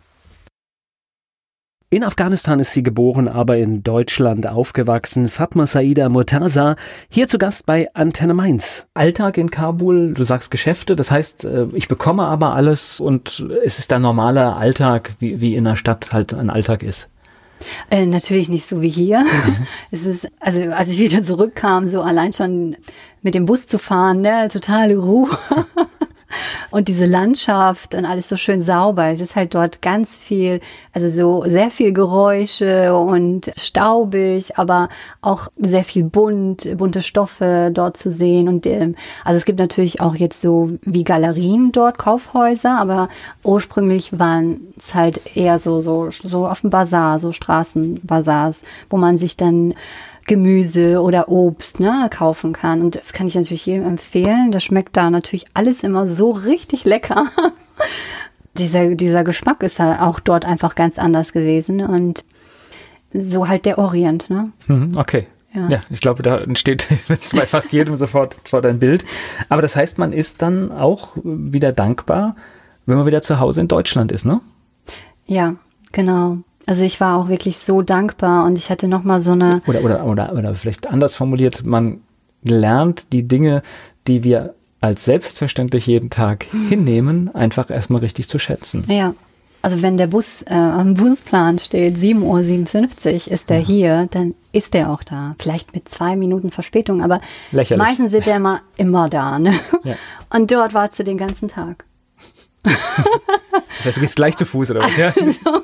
In 1.91 2.03
Afghanistan 2.03 2.59
ist 2.59 2.71
sie 2.73 2.83
geboren, 2.83 3.27
aber 3.27 3.57
in 3.57 3.81
Deutschland 3.81 4.45
aufgewachsen. 4.45 5.27
Fatma 5.27 5.65
Saida 5.65 6.07
Murtaza, 6.07 6.75
hier 7.09 7.27
zu 7.27 7.39
Gast 7.39 7.65
bei 7.65 7.89
Antenne 7.95 8.35
Mainz. 8.35 8.85
Alltag 8.93 9.39
in 9.39 9.49
Kabul, 9.49 10.13
du 10.13 10.23
sagst 10.23 10.51
Geschäfte, 10.51 10.95
das 10.95 11.09
heißt, 11.09 11.45
äh, 11.45 11.65
ich 11.73 11.87
bekomme 11.87 12.25
aber 12.25 12.53
alles 12.53 12.99
und 12.99 13.43
es 13.65 13.79
ist 13.79 13.89
der 13.89 13.97
normale 13.97 14.55
Alltag, 14.55 15.13
wie, 15.17 15.41
wie 15.41 15.55
in 15.55 15.63
der 15.63 15.75
Stadt 15.75 16.13
halt 16.13 16.31
ein 16.31 16.51
Alltag 16.51 16.83
ist. 16.83 17.09
Äh, 17.89 18.05
natürlich 18.05 18.49
nicht 18.49 18.69
so 18.69 18.83
wie 18.83 18.89
hier. 18.89 19.21
Mhm. 19.21 19.55
Es 19.89 20.05
ist, 20.05 20.27
also 20.39 20.61
als 20.69 20.91
ich 20.91 20.99
wieder 20.99 21.23
zurückkam, 21.23 21.87
so 21.87 22.03
allein 22.03 22.33
schon 22.33 22.75
mit 23.23 23.33
dem 23.33 23.45
Bus 23.45 23.65
zu 23.65 23.79
fahren, 23.79 24.21
ne, 24.21 24.47
totale 24.51 24.95
Ruhe. 24.95 25.29
und 26.71 26.87
diese 26.87 27.05
Landschaft 27.05 27.95
und 27.95 28.05
alles 28.05 28.29
so 28.29 28.35
schön 28.35 28.61
sauber. 28.61 29.07
Es 29.07 29.21
ist 29.21 29.35
halt 29.35 29.55
dort 29.55 29.81
ganz 29.81 30.17
viel, 30.17 30.61
also 30.93 31.09
so 31.09 31.43
sehr 31.49 31.69
viel 31.69 31.93
Geräusche 31.93 32.95
und 32.95 33.51
staubig, 33.57 34.57
aber 34.57 34.89
auch 35.21 35.47
sehr 35.57 35.83
viel 35.83 36.03
bunt, 36.03 36.69
bunte 36.77 37.01
Stoffe 37.01 37.71
dort 37.73 37.97
zu 37.97 38.11
sehen. 38.11 38.47
Und 38.47 38.65
ähm, 38.65 38.95
also 39.23 39.37
es 39.37 39.45
gibt 39.45 39.59
natürlich 39.59 40.01
auch 40.01 40.15
jetzt 40.15 40.41
so 40.41 40.71
wie 40.81 41.03
Galerien 41.03 41.71
dort, 41.71 41.97
Kaufhäuser, 41.97 42.79
aber 42.79 43.09
ursprünglich 43.43 44.19
waren 44.19 44.61
es 44.77 44.93
halt 44.93 45.21
eher 45.35 45.59
so, 45.59 45.81
so, 45.81 46.09
so 46.11 46.47
auf 46.47 46.61
dem 46.61 46.69
Bazar, 46.69 47.19
so 47.19 47.31
Straßenbazars, 47.31 48.61
wo 48.89 48.97
man 48.97 49.17
sich 49.17 49.37
dann 49.37 49.73
Gemüse 50.29 51.01
oder 51.01 51.27
Obst 51.27 51.79
ne, 51.79 52.07
kaufen 52.11 52.53
kann. 52.53 52.81
Und 52.81 52.95
das 52.95 53.13
kann 53.13 53.27
ich 53.27 53.33
natürlich 53.33 53.65
jedem 53.65 53.87
empfehlen. 53.87 54.51
Das 54.51 54.63
schmeckt 54.63 54.95
da 54.95 55.09
natürlich 55.09 55.47
alles 55.55 55.81
immer 55.81 56.05
so 56.05 56.29
richtig 56.29 56.85
lecker. 56.85 57.25
dieser, 58.57 58.93
dieser 58.93 59.23
Geschmack 59.23 59.63
ist 59.63 59.79
halt 59.79 59.99
auch 59.99 60.19
dort 60.19 60.45
einfach 60.45 60.75
ganz 60.75 60.99
anders 60.99 61.33
gewesen. 61.33 61.81
Und 61.81 62.23
so 63.11 63.47
halt 63.47 63.65
der 63.65 63.79
Orient. 63.79 64.29
Ne? 64.29 64.51
Mhm, 64.67 64.97
okay. 64.97 65.25
Ja. 65.51 65.67
ja. 65.67 65.81
ich 65.89 65.99
glaube, 65.99 66.21
da 66.21 66.37
entsteht 66.37 66.87
bei 67.07 67.47
fast 67.47 67.73
jedem 67.73 67.95
sofort 67.95 68.39
vor 68.45 68.61
dein 68.61 68.77
Bild. 68.77 69.03
Aber 69.49 69.63
das 69.63 69.75
heißt, 69.75 69.97
man 69.97 70.11
ist 70.11 70.43
dann 70.43 70.71
auch 70.71 71.17
wieder 71.23 71.71
dankbar, 71.71 72.35
wenn 72.85 72.97
man 72.97 73.07
wieder 73.07 73.23
zu 73.23 73.39
Hause 73.39 73.61
in 73.61 73.67
Deutschland 73.67 74.11
ist, 74.11 74.27
ne? 74.27 74.41
Ja, 75.25 75.55
genau. 75.91 76.37
Also 76.65 76.83
ich 76.83 76.99
war 76.99 77.17
auch 77.17 77.29
wirklich 77.29 77.57
so 77.57 77.81
dankbar 77.81 78.45
und 78.45 78.57
ich 78.57 78.69
hatte 78.69 78.87
noch 78.87 79.03
mal 79.03 79.21
so 79.21 79.31
eine 79.31 79.61
oder 79.65 79.83
oder 79.83 80.05
oder 80.05 80.33
oder 80.33 80.55
vielleicht 80.55 80.87
anders 80.87 81.15
formuliert, 81.15 81.65
man 81.65 82.01
lernt 82.43 83.11
die 83.11 83.27
Dinge, 83.27 83.63
die 84.07 84.23
wir 84.23 84.53
als 84.81 85.05
selbstverständlich 85.05 85.87
jeden 85.87 86.09
Tag 86.09 86.45
hinnehmen, 86.69 87.33
einfach 87.33 87.69
erstmal 87.69 88.01
richtig 88.01 88.27
zu 88.27 88.39
schätzen. 88.39 88.85
Ja. 88.87 89.13
Also 89.61 89.81
wenn 89.81 89.97
der 89.97 90.07
Bus 90.07 90.41
äh, 90.43 90.53
am 90.53 90.93
Busplan 90.93 91.59
steht, 91.59 91.97
7.57 91.97 93.27
Uhr 93.27 93.33
ist 93.33 93.49
der 93.49 93.59
ja. 93.59 93.65
hier, 93.65 94.07
dann 94.09 94.33
ist 94.53 94.73
der 94.73 94.89
auch 94.89 95.03
da. 95.03 95.35
Vielleicht 95.37 95.73
mit 95.75 95.89
zwei 95.89 96.15
Minuten 96.15 96.49
Verspätung, 96.51 97.01
aber 97.01 97.19
Lächerlich. 97.51 97.85
meistens 97.85 98.11
sind 98.11 98.25
der 98.25 98.37
immer, 98.37 98.61
immer 98.77 99.09
da. 99.09 99.37
Ne? 99.37 99.53
Ja. 99.83 99.95
Und 100.29 100.49
dort 100.51 100.73
warst 100.73 100.97
du 100.97 101.03
den 101.03 101.17
ganzen 101.17 101.49
Tag. 101.49 101.83
Das 102.63 103.85
heißt, 103.85 103.97
du 103.97 104.01
gehst 104.01 104.15
gleich 104.15 104.35
zu 104.35 104.45
Fuß 104.45 104.71
oder 104.71 104.81
was? 104.81 104.97
Ja? 104.97 105.13
Also, 105.15 105.61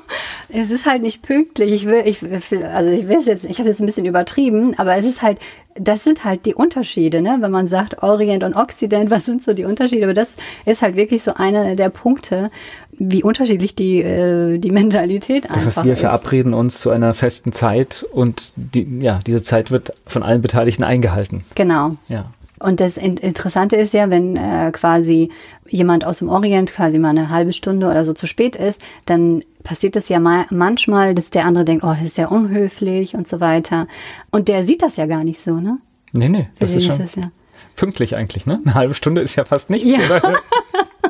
es 0.48 0.70
ist 0.70 0.86
halt 0.86 1.02
nicht 1.02 1.22
pünktlich. 1.22 1.72
Ich 1.72 1.86
will, 1.86 2.02
ich 2.04 2.22
also 2.64 2.90
ich 2.90 3.08
will 3.08 3.18
es 3.18 3.26
jetzt, 3.26 3.44
ich 3.44 3.58
habe 3.58 3.68
jetzt 3.68 3.80
ein 3.80 3.86
bisschen 3.86 4.06
übertrieben, 4.06 4.74
aber 4.78 4.96
es 4.96 5.04
ist 5.04 5.22
halt, 5.22 5.38
das 5.78 6.04
sind 6.04 6.24
halt 6.24 6.46
die 6.46 6.54
Unterschiede, 6.54 7.20
ne? 7.20 7.36
Wenn 7.40 7.50
man 7.50 7.68
sagt 7.68 8.02
Orient 8.02 8.44
und 8.44 8.54
Occident, 8.54 9.10
was 9.10 9.24
sind 9.24 9.42
so 9.44 9.52
die 9.52 9.64
Unterschiede? 9.64 10.04
Aber 10.04 10.14
das 10.14 10.36
ist 10.64 10.82
halt 10.82 10.96
wirklich 10.96 11.22
so 11.22 11.34
einer 11.34 11.76
der 11.76 11.90
Punkte, 11.90 12.50
wie 12.98 13.22
unterschiedlich 13.22 13.74
die, 13.74 14.00
äh, 14.00 14.58
die 14.58 14.70
Mentalität 14.70 15.44
einfach 15.44 15.58
ist. 15.58 15.66
Das 15.66 15.76
heißt, 15.76 15.84
wir 15.84 15.92
ist. 15.92 16.00
verabreden 16.00 16.54
uns 16.54 16.80
zu 16.80 16.90
einer 16.90 17.12
festen 17.12 17.52
Zeit 17.52 18.06
und 18.10 18.52
die, 18.56 18.86
ja, 19.00 19.20
diese 19.26 19.42
Zeit 19.42 19.70
wird 19.70 19.92
von 20.06 20.22
allen 20.22 20.40
Beteiligten 20.40 20.82
eingehalten. 20.82 21.44
Genau. 21.54 21.96
Ja. 22.08 22.30
Und 22.58 22.80
das 22.80 22.96
Interessante 22.96 23.76
ist 23.76 23.92
ja, 23.92 24.08
wenn 24.10 24.36
äh, 24.36 24.70
quasi 24.72 25.30
jemand 25.68 26.04
aus 26.04 26.18
dem 26.18 26.28
Orient 26.28 26.72
quasi 26.72 26.98
mal 26.98 27.10
eine 27.10 27.28
halbe 27.28 27.52
Stunde 27.52 27.88
oder 27.88 28.04
so 28.04 28.14
zu 28.14 28.26
spät 28.26 28.56
ist, 28.56 28.80
dann 29.04 29.42
passiert 29.62 29.96
es 29.96 30.08
ja 30.08 30.20
ma 30.20 30.46
manchmal, 30.50 31.14
dass 31.14 31.30
der 31.30 31.44
andere 31.44 31.64
denkt, 31.64 31.84
oh, 31.84 31.92
das 31.92 32.04
ist 32.04 32.18
ja 32.18 32.28
unhöflich 32.28 33.14
und 33.14 33.28
so 33.28 33.40
weiter. 33.40 33.88
Und 34.30 34.48
der 34.48 34.64
sieht 34.64 34.82
das 34.82 34.96
ja 34.96 35.06
gar 35.06 35.24
nicht 35.24 35.40
so, 35.40 35.56
ne? 35.56 35.78
Nee, 36.12 36.28
nee, 36.28 36.48
das 36.58 36.74
ist 36.74 36.86
schon 36.86 37.00
ist 37.00 37.16
das, 37.16 37.22
ja. 37.22 37.30
pünktlich 37.74 38.16
eigentlich, 38.16 38.46
ne? 38.46 38.60
Eine 38.64 38.74
halbe 38.74 38.94
Stunde 38.94 39.20
ist 39.20 39.36
ja 39.36 39.44
fast 39.44 39.68
nichts, 39.70 39.88
ja. 39.88 40.16
oder? 40.16 40.32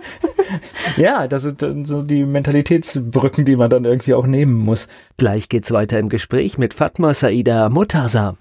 ja, 0.96 1.28
das 1.28 1.42
sind 1.42 1.86
so 1.86 2.02
die 2.02 2.24
Mentalitätsbrücken, 2.24 3.44
die 3.44 3.56
man 3.56 3.70
dann 3.70 3.84
irgendwie 3.84 4.14
auch 4.14 4.26
nehmen 4.26 4.54
muss. 4.54 4.88
Gleich 5.16 5.48
geht's 5.48 5.70
weiter 5.70 5.98
im 5.98 6.08
Gespräch 6.08 6.58
mit 6.58 6.74
Fatma 6.74 7.14
Saida 7.14 7.68
Murtaza. 7.68 8.36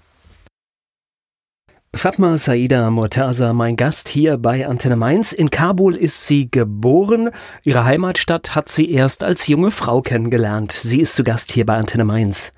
Fatma 1.96 2.36
Saida 2.36 2.90
Mortaza, 2.90 3.54
mein 3.54 3.74
Gast 3.74 4.08
hier 4.08 4.36
bei 4.36 4.66
Antenne 4.66 4.96
Mainz. 4.96 5.32
In 5.32 5.48
Kabul 5.48 5.96
ist 5.96 6.26
sie 6.26 6.50
geboren. 6.50 7.30
Ihre 7.62 7.86
Heimatstadt 7.86 8.54
hat 8.54 8.68
sie 8.68 8.90
erst 8.90 9.24
als 9.24 9.46
junge 9.46 9.70
Frau 9.70 10.02
kennengelernt. 10.02 10.72
Sie 10.72 11.00
ist 11.00 11.16
zu 11.16 11.24
Gast 11.24 11.52
hier 11.52 11.64
bei 11.64 11.74
Antenne 11.76 12.04
Mainz. 12.04 12.52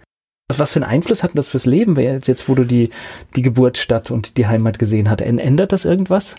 Was 0.48 0.72
für 0.72 0.82
einen 0.82 0.90
Einfluss 0.90 1.22
hat 1.22 1.30
das 1.34 1.46
fürs 1.46 1.66
Leben, 1.66 1.94
jetzt 1.96 2.48
wo 2.48 2.56
du 2.56 2.64
die, 2.64 2.90
die 3.36 3.42
Geburtsstadt 3.42 4.10
und 4.10 4.38
die 4.38 4.48
Heimat 4.48 4.80
gesehen 4.80 5.08
hast? 5.08 5.20
Ändert 5.20 5.70
das 5.70 5.84
irgendwas? 5.84 6.34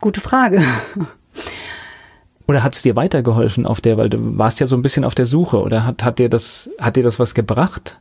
Gute 0.00 0.20
Frage. 0.20 0.62
Oder 2.46 2.62
hat 2.62 2.74
es 2.74 2.82
dir 2.82 2.94
weitergeholfen 2.94 3.64
auf 3.64 3.80
der, 3.80 3.96
weil 3.96 4.10
du 4.10 4.36
warst 4.36 4.60
ja 4.60 4.66
so 4.66 4.76
ein 4.76 4.82
bisschen 4.82 5.04
auf 5.04 5.14
der 5.14 5.26
Suche, 5.26 5.58
oder 5.58 5.86
hat, 5.86 6.02
hat 6.02 6.18
dir 6.18 6.28
das, 6.28 6.68
hat 6.78 6.96
dir 6.96 7.04
das 7.04 7.18
was 7.18 7.34
gebracht? 7.34 8.00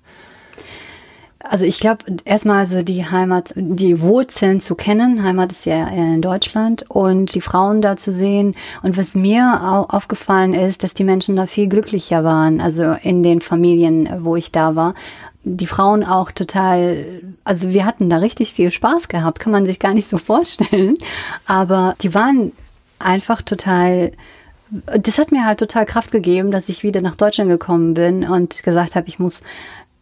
Also 1.42 1.64
ich 1.64 1.80
glaube, 1.80 2.04
erstmal 2.26 2.68
so 2.68 2.84
die 2.84 3.06
Heimat, 3.06 3.54
die 3.56 4.02
Wurzeln 4.02 4.60
zu 4.60 4.76
kennen. 4.76 5.24
Heimat 5.24 5.54
ist 5.54 5.66
ja 5.66 5.88
in 5.88 6.22
Deutschland 6.22 6.86
und 6.90 7.34
die 7.34 7.40
Frauen 7.40 7.82
da 7.82 7.96
zu 7.96 8.12
sehen. 8.12 8.56
Und 8.84 8.98
was 8.98 9.16
mir 9.16 9.62
auch 9.64 9.90
aufgefallen 9.90 10.54
ist, 10.54 10.84
dass 10.84 10.94
die 10.94 11.06
Menschen 11.06 11.38
da 11.38 11.46
viel 11.46 11.70
glücklicher 11.70 12.26
waren, 12.26 12.60
also 12.60 12.94
in 13.02 13.24
den 13.24 13.40
Familien, 13.40 14.10
wo 14.20 14.36
ich 14.36 14.52
da 14.52 14.76
war. 14.76 14.96
Die 15.46 15.68
Frauen 15.68 16.04
auch 16.04 16.32
total, 16.32 17.22
also 17.46 17.70
wir 17.70 17.86
hatten 17.86 18.10
da 18.10 18.18
richtig 18.18 18.54
viel 18.54 18.70
Spaß 18.70 19.08
gehabt, 19.08 19.40
kann 19.40 19.54
man 19.54 19.66
sich 19.66 19.80
gar 19.80 19.94
nicht 19.94 20.10
so 20.10 20.18
vorstellen. 20.18 20.96
Aber 21.46 21.96
die 22.02 22.14
waren 22.14 22.52
einfach 23.00 23.42
total 23.42 24.12
das 24.72 25.18
hat 25.18 25.32
mir 25.32 25.46
halt 25.46 25.60
total 25.60 25.86
Kraft 25.86 26.12
gegeben, 26.12 26.52
dass 26.52 26.70
ich 26.70 26.84
wieder 26.84 27.02
nach 27.02 27.16
Deutschland 27.16 27.50
gekommen 27.50 27.96
bin 27.96 28.24
und 28.24 28.62
gesagt 28.62 28.96
habe, 28.96 29.08
ich 29.08 29.18
muss 29.18 29.42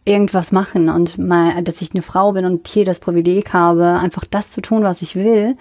irgendwas 0.04 0.52
machen 0.52 0.88
und 0.88 1.18
mal, 1.18 1.62
dass 1.62 1.82
ich 1.82 1.92
eine 1.92 2.02
Frau 2.02 2.32
bin 2.32 2.44
und 2.44 2.66
hier 2.66 2.84
das 2.84 3.00
Privileg 3.00 3.52
habe, 3.52 3.98
einfach 4.00 4.24
das 4.24 4.50
zu 4.50 4.60
tun, 4.62 4.82
was 4.82 5.02
ich 5.02 5.16
will, 5.16 5.56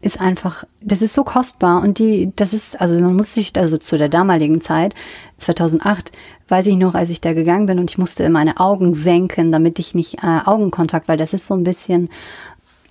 ist 0.00 0.20
einfach, 0.20 0.64
das 0.80 1.02
ist 1.02 1.14
so 1.14 1.24
kostbar 1.24 1.82
und 1.82 1.98
die, 1.98 2.32
das 2.36 2.52
ist, 2.52 2.80
also 2.80 3.00
man 3.00 3.16
muss 3.16 3.34
sich, 3.34 3.52
also 3.56 3.78
zu 3.78 3.98
der 3.98 4.08
damaligen 4.08 4.60
Zeit, 4.60 4.94
2008, 5.38 6.12
weiß 6.46 6.66
ich 6.66 6.76
noch, 6.76 6.94
als 6.94 7.10
ich 7.10 7.20
da 7.20 7.32
gegangen 7.32 7.66
bin 7.66 7.78
und 7.78 7.90
ich 7.90 7.98
musste 7.98 8.28
meine 8.30 8.60
Augen 8.60 8.94
senken, 8.94 9.50
damit 9.50 9.78
ich 9.78 9.94
nicht 9.94 10.22
äh, 10.22 10.40
Augenkontakt, 10.44 11.08
weil 11.08 11.16
das 11.16 11.32
ist 11.32 11.48
so 11.48 11.54
ein 11.54 11.64
bisschen, 11.64 12.10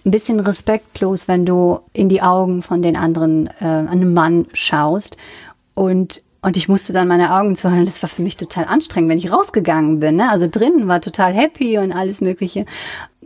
ein 0.06 0.12
bisschen 0.12 0.40
respektlos, 0.40 1.30
wenn 1.30 1.46
du 1.46 1.80
in 1.94 2.10
die 2.10 2.22
Augen 2.22 2.62
von 2.62 2.82
den 2.82 2.98
anderen, 2.98 3.48
äh, 3.62 3.66
einem 3.66 4.14
Mann 4.14 4.46
schaust 4.54 5.16
und 5.74 6.22
und 6.48 6.56
ich 6.56 6.70
musste 6.70 6.94
dann 6.94 7.10
meine 7.10 7.36
Augen 7.36 7.58
zuhalten. 7.58 7.84
Das 7.84 8.02
war 8.02 8.08
für 8.08 8.22
mich 8.22 8.38
total 8.38 8.64
anstrengend, 8.64 9.10
wenn 9.10 9.18
ich 9.18 9.34
rausgegangen 9.34 10.00
bin. 10.00 10.16
Ne? 10.16 10.32
Also 10.32 10.48
drinnen 10.50 10.88
war 10.88 11.02
total 11.02 11.34
happy 11.34 11.78
und 11.78 11.92
alles 11.92 12.22
Mögliche. 12.22 12.66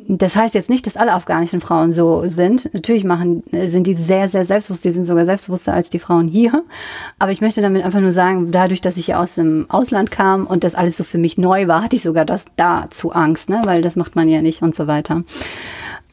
Das 0.07 0.35
heißt 0.35 0.55
jetzt 0.55 0.71
nicht, 0.71 0.87
dass 0.87 0.97
alle 0.97 1.13
afghanischen 1.13 1.61
Frauen 1.61 1.93
so 1.93 2.23
sind. 2.25 2.73
Natürlich 2.73 3.03
machen, 3.03 3.43
sind 3.51 3.85
die 3.85 3.93
sehr, 3.93 4.27
sehr 4.27 4.43
selbstbewusst. 4.43 4.83
Die 4.85 4.89
sind 4.89 5.05
sogar 5.05 5.27
selbstbewusster 5.27 5.71
als 5.71 5.91
die 5.91 5.99
Frauen 5.99 6.27
hier. 6.27 6.63
Aber 7.19 7.31
ich 7.31 7.41
möchte 7.41 7.61
damit 7.61 7.85
einfach 7.85 7.99
nur 7.99 8.11
sagen, 8.11 8.51
dadurch, 8.51 8.81
dass 8.81 8.97
ich 8.97 9.13
aus 9.13 9.35
dem 9.35 9.67
Ausland 9.69 10.09
kam 10.09 10.47
und 10.47 10.63
das 10.63 10.73
alles 10.73 10.97
so 10.97 11.03
für 11.03 11.19
mich 11.19 11.37
neu 11.37 11.67
war, 11.67 11.83
hatte 11.83 11.97
ich 11.97 12.01
sogar 12.01 12.25
das 12.25 12.45
dazu 12.55 13.11
Angst, 13.11 13.49
ne? 13.49 13.61
weil 13.65 13.83
das 13.83 13.97
macht 13.97 14.15
man 14.15 14.29
ja 14.29 14.41
nicht 14.41 14.63
und 14.63 14.73
so 14.73 14.87
weiter. 14.87 15.23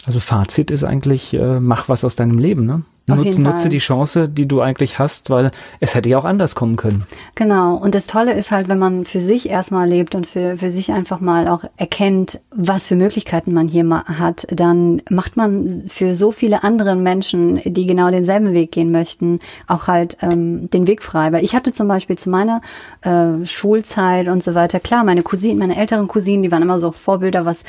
Also 0.08 0.20
Fazit 0.20 0.70
ist 0.70 0.84
eigentlich, 0.84 1.34
äh, 1.34 1.60
mach 1.60 1.90
was 1.90 2.02
aus 2.02 2.16
deinem 2.16 2.38
Leben, 2.38 2.64
ne? 2.64 2.82
Nutze, 3.08 3.40
nutze 3.40 3.68
die 3.68 3.78
Chance, 3.78 4.28
die 4.28 4.46
du 4.46 4.60
eigentlich 4.60 4.98
hast, 4.98 5.30
weil 5.30 5.50
es 5.80 5.94
hätte 5.94 6.08
ja 6.10 6.18
auch 6.18 6.24
anders 6.26 6.54
kommen 6.54 6.76
können. 6.76 7.04
Genau. 7.34 7.74
Und 7.74 7.94
das 7.94 8.06
Tolle 8.06 8.32
ist 8.32 8.50
halt, 8.50 8.68
wenn 8.68 8.78
man 8.78 9.06
für 9.06 9.20
sich 9.20 9.48
erstmal 9.48 9.88
lebt 9.88 10.14
und 10.14 10.26
für, 10.26 10.58
für 10.58 10.70
sich 10.70 10.92
einfach 10.92 11.20
mal 11.20 11.48
auch 11.48 11.64
erkennt, 11.78 12.40
was 12.50 12.88
für 12.88 12.96
Möglichkeiten 12.96 13.54
man 13.54 13.68
hier 13.68 13.88
hat, 13.88 14.46
dann 14.50 15.00
macht 15.08 15.38
man 15.38 15.84
für 15.88 16.14
so 16.14 16.32
viele 16.32 16.64
andere 16.64 16.96
Menschen, 16.96 17.62
die 17.64 17.86
genau 17.86 18.10
denselben 18.10 18.52
Weg 18.52 18.72
gehen 18.72 18.90
möchten, 18.90 19.40
auch 19.66 19.86
halt 19.86 20.18
ähm, 20.20 20.68
den 20.70 20.86
Weg 20.86 21.02
frei. 21.02 21.32
Weil 21.32 21.44
ich 21.44 21.54
hatte 21.54 21.72
zum 21.72 21.88
Beispiel 21.88 22.18
zu 22.18 22.28
meiner 22.28 22.60
äh, 23.02 23.44
Schulzeit 23.44 24.28
und 24.28 24.42
so 24.42 24.54
weiter, 24.54 24.80
klar, 24.80 25.04
meine 25.04 25.22
Cousinen, 25.22 25.58
meine 25.58 25.76
älteren 25.76 26.08
Cousinen, 26.08 26.42
die 26.42 26.52
waren 26.52 26.62
immer 26.62 26.78
so 26.78 26.92
Vorbilder, 26.92 27.46
was 27.46 27.60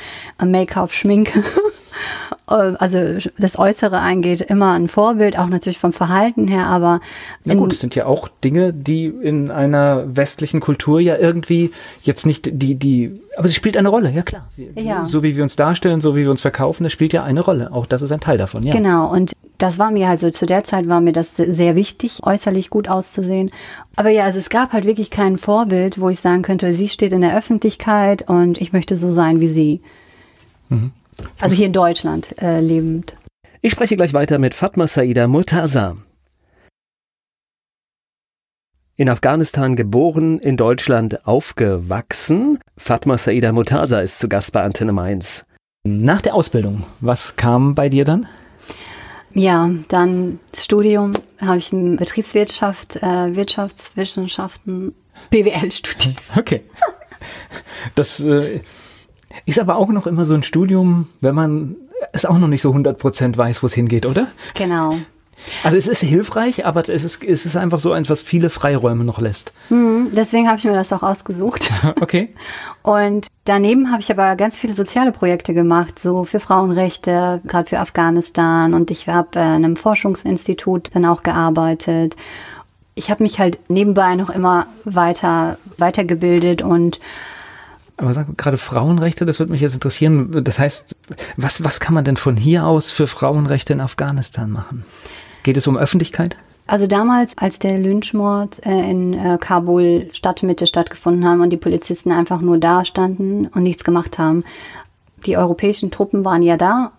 Make-up, 0.42 0.92
Schminke 0.92 1.42
Äh, 1.42 1.42
also 2.46 3.30
das 3.38 3.58
Äußere 3.58 4.00
eingeht, 4.00 4.40
immer 4.40 4.72
ein 4.72 4.88
Vorbild, 4.88 5.38
auch 5.38 5.46
natürlich 5.46 5.78
vom 5.78 5.92
Verhalten 5.92 6.48
her, 6.48 6.66
aber. 6.66 7.00
Na 7.44 7.54
gut, 7.54 7.72
es 7.72 7.80
sind 7.80 7.94
ja 7.94 8.06
auch 8.06 8.28
Dinge, 8.42 8.72
die 8.72 9.06
in 9.06 9.50
einer 9.50 10.04
westlichen 10.16 10.60
Kultur 10.60 11.00
ja 11.00 11.16
irgendwie 11.16 11.70
jetzt 12.02 12.26
nicht 12.26 12.50
die, 12.52 12.74
die, 12.74 13.20
aber 13.36 13.48
sie 13.48 13.54
spielt 13.54 13.76
eine 13.76 13.88
Rolle, 13.88 14.10
ja 14.10 14.22
klar. 14.22 14.48
Ja. 14.74 15.06
So 15.06 15.22
wie 15.22 15.36
wir 15.36 15.42
uns 15.42 15.56
darstellen, 15.56 16.00
so 16.00 16.16
wie 16.16 16.22
wir 16.22 16.30
uns 16.30 16.40
verkaufen, 16.40 16.82
das 16.82 16.92
spielt 16.92 17.12
ja 17.12 17.22
eine 17.22 17.40
Rolle. 17.40 17.72
Auch 17.72 17.86
das 17.86 18.02
ist 18.02 18.10
ein 18.12 18.20
Teil 18.20 18.38
davon, 18.38 18.62
ja. 18.64 18.72
Genau, 18.72 19.12
und 19.12 19.32
das 19.58 19.78
war 19.78 19.90
mir 19.90 20.08
also 20.08 20.30
zu 20.30 20.46
der 20.46 20.64
Zeit 20.64 20.88
war 20.88 21.00
mir 21.00 21.12
das 21.12 21.36
sehr 21.36 21.76
wichtig, 21.76 22.20
äußerlich 22.24 22.70
gut 22.70 22.88
auszusehen. 22.88 23.50
Aber 23.94 24.08
ja, 24.08 24.24
also 24.24 24.38
es 24.38 24.48
gab 24.48 24.72
halt 24.72 24.86
wirklich 24.86 25.10
kein 25.10 25.38
Vorbild, 25.38 26.00
wo 26.00 26.08
ich 26.08 26.18
sagen 26.20 26.42
könnte, 26.42 26.72
sie 26.72 26.88
steht 26.88 27.12
in 27.12 27.20
der 27.20 27.36
Öffentlichkeit 27.36 28.28
und 28.28 28.58
ich 28.58 28.72
möchte 28.72 28.96
so 28.96 29.12
sein 29.12 29.40
wie 29.40 29.48
sie. 29.48 29.80
Mhm. 30.68 30.92
Also 31.40 31.54
hier 31.54 31.66
in 31.66 31.72
Deutschland 31.72 32.40
äh, 32.40 32.60
lebend. 32.60 33.14
Ich 33.60 33.72
spreche 33.72 33.96
gleich 33.96 34.14
weiter 34.14 34.38
mit 34.38 34.54
Fatma 34.54 34.86
Saida 34.86 35.26
Murtaza. 35.28 35.96
In 39.00 39.08
Afghanistan 39.08 39.76
geboren, 39.76 40.38
in 40.40 40.58
Deutschland 40.58 41.26
aufgewachsen. 41.26 42.58
Fatma 42.76 43.16
Saida 43.16 43.50
Mutaza 43.50 44.00
ist 44.00 44.18
zu 44.18 44.28
Gast 44.28 44.52
bei 44.52 44.62
Antenne 44.62 44.92
Mainz. 44.92 45.46
Nach 45.84 46.20
der 46.20 46.34
Ausbildung, 46.34 46.84
was 47.00 47.36
kam 47.36 47.74
bei 47.74 47.88
dir 47.88 48.04
dann? 48.04 48.26
Ja, 49.32 49.70
dann 49.88 50.38
Studium 50.54 51.14
habe 51.40 51.56
ich 51.56 51.72
in 51.72 51.96
Betriebswirtschaft, 51.96 52.96
äh, 52.96 53.34
Wirtschaftswissenschaften, 53.34 54.94
BWL 55.30 55.72
studiert. 55.72 56.18
Okay. 56.36 56.64
Das 57.94 58.20
äh, 58.20 58.60
ist 59.46 59.58
aber 59.58 59.76
auch 59.76 59.88
noch 59.88 60.06
immer 60.06 60.24
so 60.24 60.34
ein 60.34 60.42
Studium, 60.42 61.08
wenn 61.20 61.34
man 61.34 61.76
es 62.12 62.24
auch 62.24 62.38
noch 62.38 62.48
nicht 62.48 62.62
so 62.62 62.70
100% 62.70 63.36
weiß, 63.36 63.62
wo 63.62 63.66
es 63.66 63.74
hingeht, 63.74 64.06
oder? 64.06 64.26
Genau. 64.54 64.96
Also 65.64 65.76
es 65.76 65.88
ist 65.88 66.02
hilfreich, 66.02 66.66
aber 66.66 66.88
es 66.88 67.04
ist, 67.04 67.24
es 67.24 67.46
ist 67.46 67.56
einfach 67.56 67.78
so 67.78 67.92
eins, 67.92 68.10
was 68.10 68.22
viele 68.22 68.50
Freiräume 68.50 69.04
noch 69.04 69.20
lässt. 69.20 69.52
Mhm, 69.68 70.10
deswegen 70.12 70.48
habe 70.48 70.58
ich 70.58 70.64
mir 70.64 70.72
das 70.72 70.92
auch 70.92 71.02
ausgesucht. 71.02 71.70
Okay. 72.00 72.32
Und 72.82 73.26
daneben 73.44 73.90
habe 73.90 74.00
ich 74.00 74.10
aber 74.10 74.36
ganz 74.36 74.58
viele 74.58 74.74
soziale 74.74 75.12
Projekte 75.12 75.54
gemacht, 75.54 75.98
so 75.98 76.24
für 76.24 76.40
Frauenrechte, 76.40 77.40
gerade 77.46 77.68
für 77.68 77.78
Afghanistan. 77.78 78.74
Und 78.74 78.90
ich 78.90 79.08
habe 79.08 79.38
äh, 79.38 79.56
in 79.56 79.64
einem 79.64 79.76
Forschungsinstitut 79.76 80.90
dann 80.94 81.04
auch 81.04 81.22
gearbeitet. 81.22 82.16
Ich 82.94 83.10
habe 83.10 83.22
mich 83.22 83.38
halt 83.38 83.58
nebenbei 83.68 84.14
noch 84.14 84.30
immer 84.30 84.66
weiter 84.84 85.58
weitergebildet 85.78 86.62
und 86.62 87.00
aber 88.00 88.14
sag 88.14 88.38
gerade 88.38 88.56
Frauenrechte, 88.56 89.26
das 89.26 89.38
würde 89.38 89.52
mich 89.52 89.60
jetzt 89.60 89.74
interessieren. 89.74 90.42
Das 90.42 90.58
heißt, 90.58 90.96
was, 91.36 91.62
was 91.64 91.80
kann 91.80 91.92
man 91.92 92.04
denn 92.04 92.16
von 92.16 92.34
hier 92.34 92.64
aus 92.64 92.90
für 92.90 93.06
Frauenrechte 93.06 93.74
in 93.74 93.80
Afghanistan 93.80 94.50
machen? 94.50 94.84
Geht 95.42 95.58
es 95.58 95.66
um 95.66 95.76
Öffentlichkeit? 95.76 96.36
Also 96.66 96.86
damals, 96.86 97.36
als 97.36 97.58
der 97.58 97.78
Lynchmord 97.78 98.64
äh, 98.64 98.90
in 98.90 99.12
äh, 99.12 99.36
Kabul 99.38 100.08
Stadtmitte 100.12 100.66
stattgefunden 100.66 101.26
haben 101.26 101.42
und 101.42 101.50
die 101.50 101.58
Polizisten 101.58 102.10
einfach 102.10 102.40
nur 102.40 102.58
da 102.58 102.84
standen 102.86 103.48
und 103.48 103.64
nichts 103.64 103.84
gemacht 103.84 104.18
haben, 104.18 104.44
die 105.26 105.36
europäischen 105.36 105.90
Truppen 105.90 106.24
waren 106.24 106.42
ja 106.42 106.56
da 106.56 106.92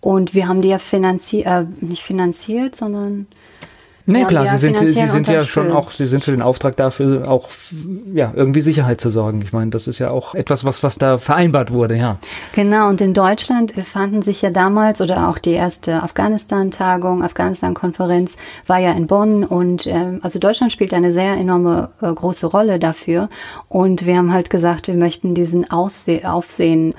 und 0.00 0.34
wir 0.34 0.48
haben 0.48 0.62
die 0.62 0.68
ja 0.68 0.78
finanziert, 0.78 1.46
äh, 1.46 1.66
nicht 1.80 2.02
finanziert, 2.02 2.76
sondern 2.76 3.26
Nee, 4.06 4.24
klar, 4.24 4.46
ja, 4.46 4.52
sie 4.52 4.58
sind, 4.58 4.78
sie 4.78 5.08
sind 5.08 5.28
ja 5.28 5.44
schon 5.44 5.70
auch, 5.70 5.92
sie 5.92 6.06
sind 6.06 6.24
für 6.24 6.32
den 6.32 6.42
Auftrag 6.42 6.76
dafür 6.76 7.30
auch, 7.30 7.48
ja, 8.12 8.32
irgendwie 8.34 8.60
Sicherheit 8.60 9.00
zu 9.00 9.10
sorgen. 9.10 9.42
Ich 9.42 9.52
meine, 9.52 9.70
das 9.70 9.86
ist 9.86 9.98
ja 9.98 10.10
auch 10.10 10.34
etwas, 10.34 10.64
was, 10.64 10.82
was 10.82 10.98
da 10.98 11.18
vereinbart 11.18 11.72
wurde, 11.72 11.96
ja. 11.96 12.18
Genau, 12.54 12.88
und 12.88 13.00
in 13.00 13.14
Deutschland 13.14 13.74
befanden 13.74 14.22
sich 14.22 14.42
ja 14.42 14.50
damals 14.50 15.00
oder 15.00 15.28
auch 15.28 15.38
die 15.38 15.52
erste 15.52 16.02
Afghanistan-Tagung, 16.02 17.22
Afghanistan-Konferenz 17.22 18.36
war 18.66 18.78
ja 18.78 18.92
in 18.92 19.06
Bonn 19.06 19.44
und 19.44 19.86
ähm, 19.86 20.18
also 20.22 20.38
Deutschland 20.38 20.72
spielt 20.72 20.92
eine 20.92 21.12
sehr 21.12 21.34
enorme 21.34 21.90
äh, 22.00 22.12
große 22.12 22.46
Rolle 22.46 22.78
dafür 22.78 23.28
und 23.68 24.04
wir 24.06 24.16
haben 24.16 24.32
halt 24.32 24.50
gesagt, 24.50 24.88
wir 24.88 24.94
möchten 24.94 25.34
diesen 25.34 25.70
Ausse 25.70 26.22
Aufsehen 26.24 26.94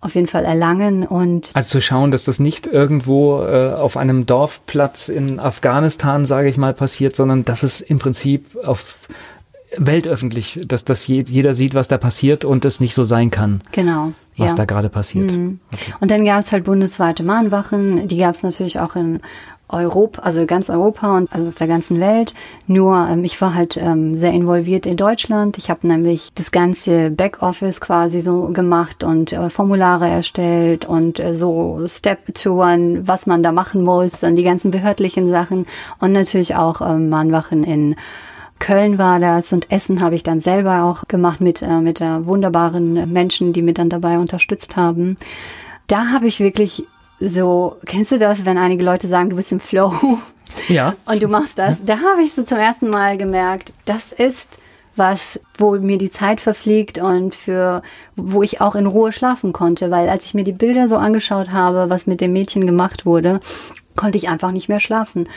auf 0.00 0.14
jeden 0.14 0.28
Fall 0.28 0.44
erlangen 0.44 1.04
und 1.04 1.50
Also 1.54 1.68
zu 1.70 1.80
schauen, 1.80 2.10
dass 2.10 2.24
das 2.24 2.38
nicht 2.38 2.66
irgendwo 2.66 3.42
äh, 3.42 3.72
auf 3.72 3.96
einem 3.96 4.26
Dorfplatz 4.26 5.08
in 5.08 5.40
Afghanistan, 5.40 6.24
sage 6.24 6.48
ich 6.48 6.56
mal, 6.56 6.72
passiert, 6.72 7.16
sondern 7.16 7.44
dass 7.44 7.64
es 7.64 7.80
im 7.80 7.98
Prinzip 7.98 8.56
auf 8.64 8.98
weltöffentlich, 9.76 10.60
dass 10.66 10.84
das 10.84 11.06
je, 11.06 11.24
jeder 11.26 11.54
sieht, 11.54 11.74
was 11.74 11.88
da 11.88 11.98
passiert 11.98 12.44
und 12.44 12.64
es 12.64 12.80
nicht 12.80 12.94
so 12.94 13.04
sein 13.04 13.30
kann, 13.30 13.60
genau. 13.72 14.12
was 14.36 14.52
ja. 14.52 14.56
da 14.56 14.64
gerade 14.64 14.88
passiert. 14.88 15.30
Mhm. 15.30 15.60
Und 16.00 16.10
dann 16.10 16.24
gab 16.24 16.40
es 16.40 16.52
halt 16.52 16.64
bundesweite 16.64 17.22
Mahnwachen, 17.22 18.08
die 18.08 18.18
gab 18.18 18.34
es 18.34 18.42
natürlich 18.42 18.80
auch 18.80 18.96
in 18.96 19.20
Europa, 19.68 20.22
also 20.22 20.46
ganz 20.46 20.70
Europa 20.70 21.16
und 21.16 21.32
also 21.32 21.48
auf 21.48 21.54
der 21.54 21.66
ganzen 21.66 22.00
Welt. 22.00 22.34
Nur 22.66 23.06
ähm, 23.10 23.24
ich 23.24 23.40
war 23.40 23.54
halt 23.54 23.76
ähm, 23.76 24.14
sehr 24.14 24.32
involviert 24.32 24.86
in 24.86 24.96
Deutschland. 24.96 25.58
Ich 25.58 25.70
habe 25.70 25.86
nämlich 25.86 26.30
das 26.34 26.50
ganze 26.50 27.10
Backoffice 27.10 27.80
quasi 27.80 28.20
so 28.20 28.48
gemacht 28.48 29.04
und 29.04 29.32
äh, 29.32 29.50
Formulare 29.50 30.08
erstellt 30.08 30.84
und 30.84 31.20
äh, 31.20 31.34
so 31.34 31.82
Step-Touren, 31.86 33.06
was 33.06 33.26
man 33.26 33.42
da 33.42 33.52
machen 33.52 33.82
muss, 33.82 34.22
und 34.22 34.36
die 34.36 34.42
ganzen 34.42 34.70
behördlichen 34.70 35.30
Sachen 35.30 35.66
und 36.00 36.12
natürlich 36.12 36.56
auch 36.56 36.80
ähm, 36.80 37.08
Mahnwachen 37.08 37.64
in 37.64 37.96
Köln 38.58 38.98
war 38.98 39.20
das 39.20 39.52
und 39.52 39.70
Essen 39.70 40.00
habe 40.00 40.16
ich 40.16 40.22
dann 40.22 40.40
selber 40.40 40.84
auch 40.84 41.06
gemacht 41.06 41.40
mit, 41.40 41.62
äh, 41.62 41.80
mit 41.80 42.00
äh, 42.00 42.26
wunderbaren 42.26 43.12
Menschen, 43.12 43.52
die 43.52 43.62
mir 43.62 43.74
dann 43.74 43.90
dabei 43.90 44.18
unterstützt 44.18 44.76
haben. 44.76 45.16
Da 45.86 46.08
habe 46.08 46.26
ich 46.26 46.40
wirklich 46.40 46.84
so, 47.20 47.76
kennst 47.86 48.12
du 48.12 48.18
das, 48.18 48.44
wenn 48.44 48.58
einige 48.58 48.84
Leute 48.84 49.08
sagen, 49.08 49.30
du 49.30 49.36
bist 49.36 49.52
im 49.52 49.60
Flow 49.60 49.92
Ja. 50.68 50.94
und 51.06 51.22
du 51.22 51.28
machst 51.28 51.58
das? 51.58 51.84
Da 51.84 51.98
habe 51.98 52.22
ich 52.22 52.32
so 52.32 52.42
zum 52.42 52.58
ersten 52.58 52.88
Mal 52.88 53.16
gemerkt, 53.18 53.72
das 53.84 54.12
ist 54.12 54.48
was, 54.96 55.38
wo 55.56 55.72
mir 55.78 55.96
die 55.98 56.10
Zeit 56.10 56.40
verfliegt 56.40 56.98
und 56.98 57.34
für, 57.34 57.82
wo 58.16 58.42
ich 58.42 58.60
auch 58.60 58.74
in 58.74 58.86
Ruhe 58.86 59.12
schlafen 59.12 59.52
konnte, 59.52 59.90
weil 59.92 60.08
als 60.08 60.24
ich 60.26 60.34
mir 60.34 60.42
die 60.44 60.52
Bilder 60.52 60.88
so 60.88 60.96
angeschaut 60.96 61.50
habe, 61.50 61.88
was 61.88 62.06
mit 62.06 62.20
dem 62.20 62.32
Mädchen 62.32 62.66
gemacht 62.66 63.06
wurde, 63.06 63.38
konnte 63.94 64.18
ich 64.18 64.28
einfach 64.28 64.50
nicht 64.50 64.68
mehr 64.68 64.80
schlafen 64.80 65.28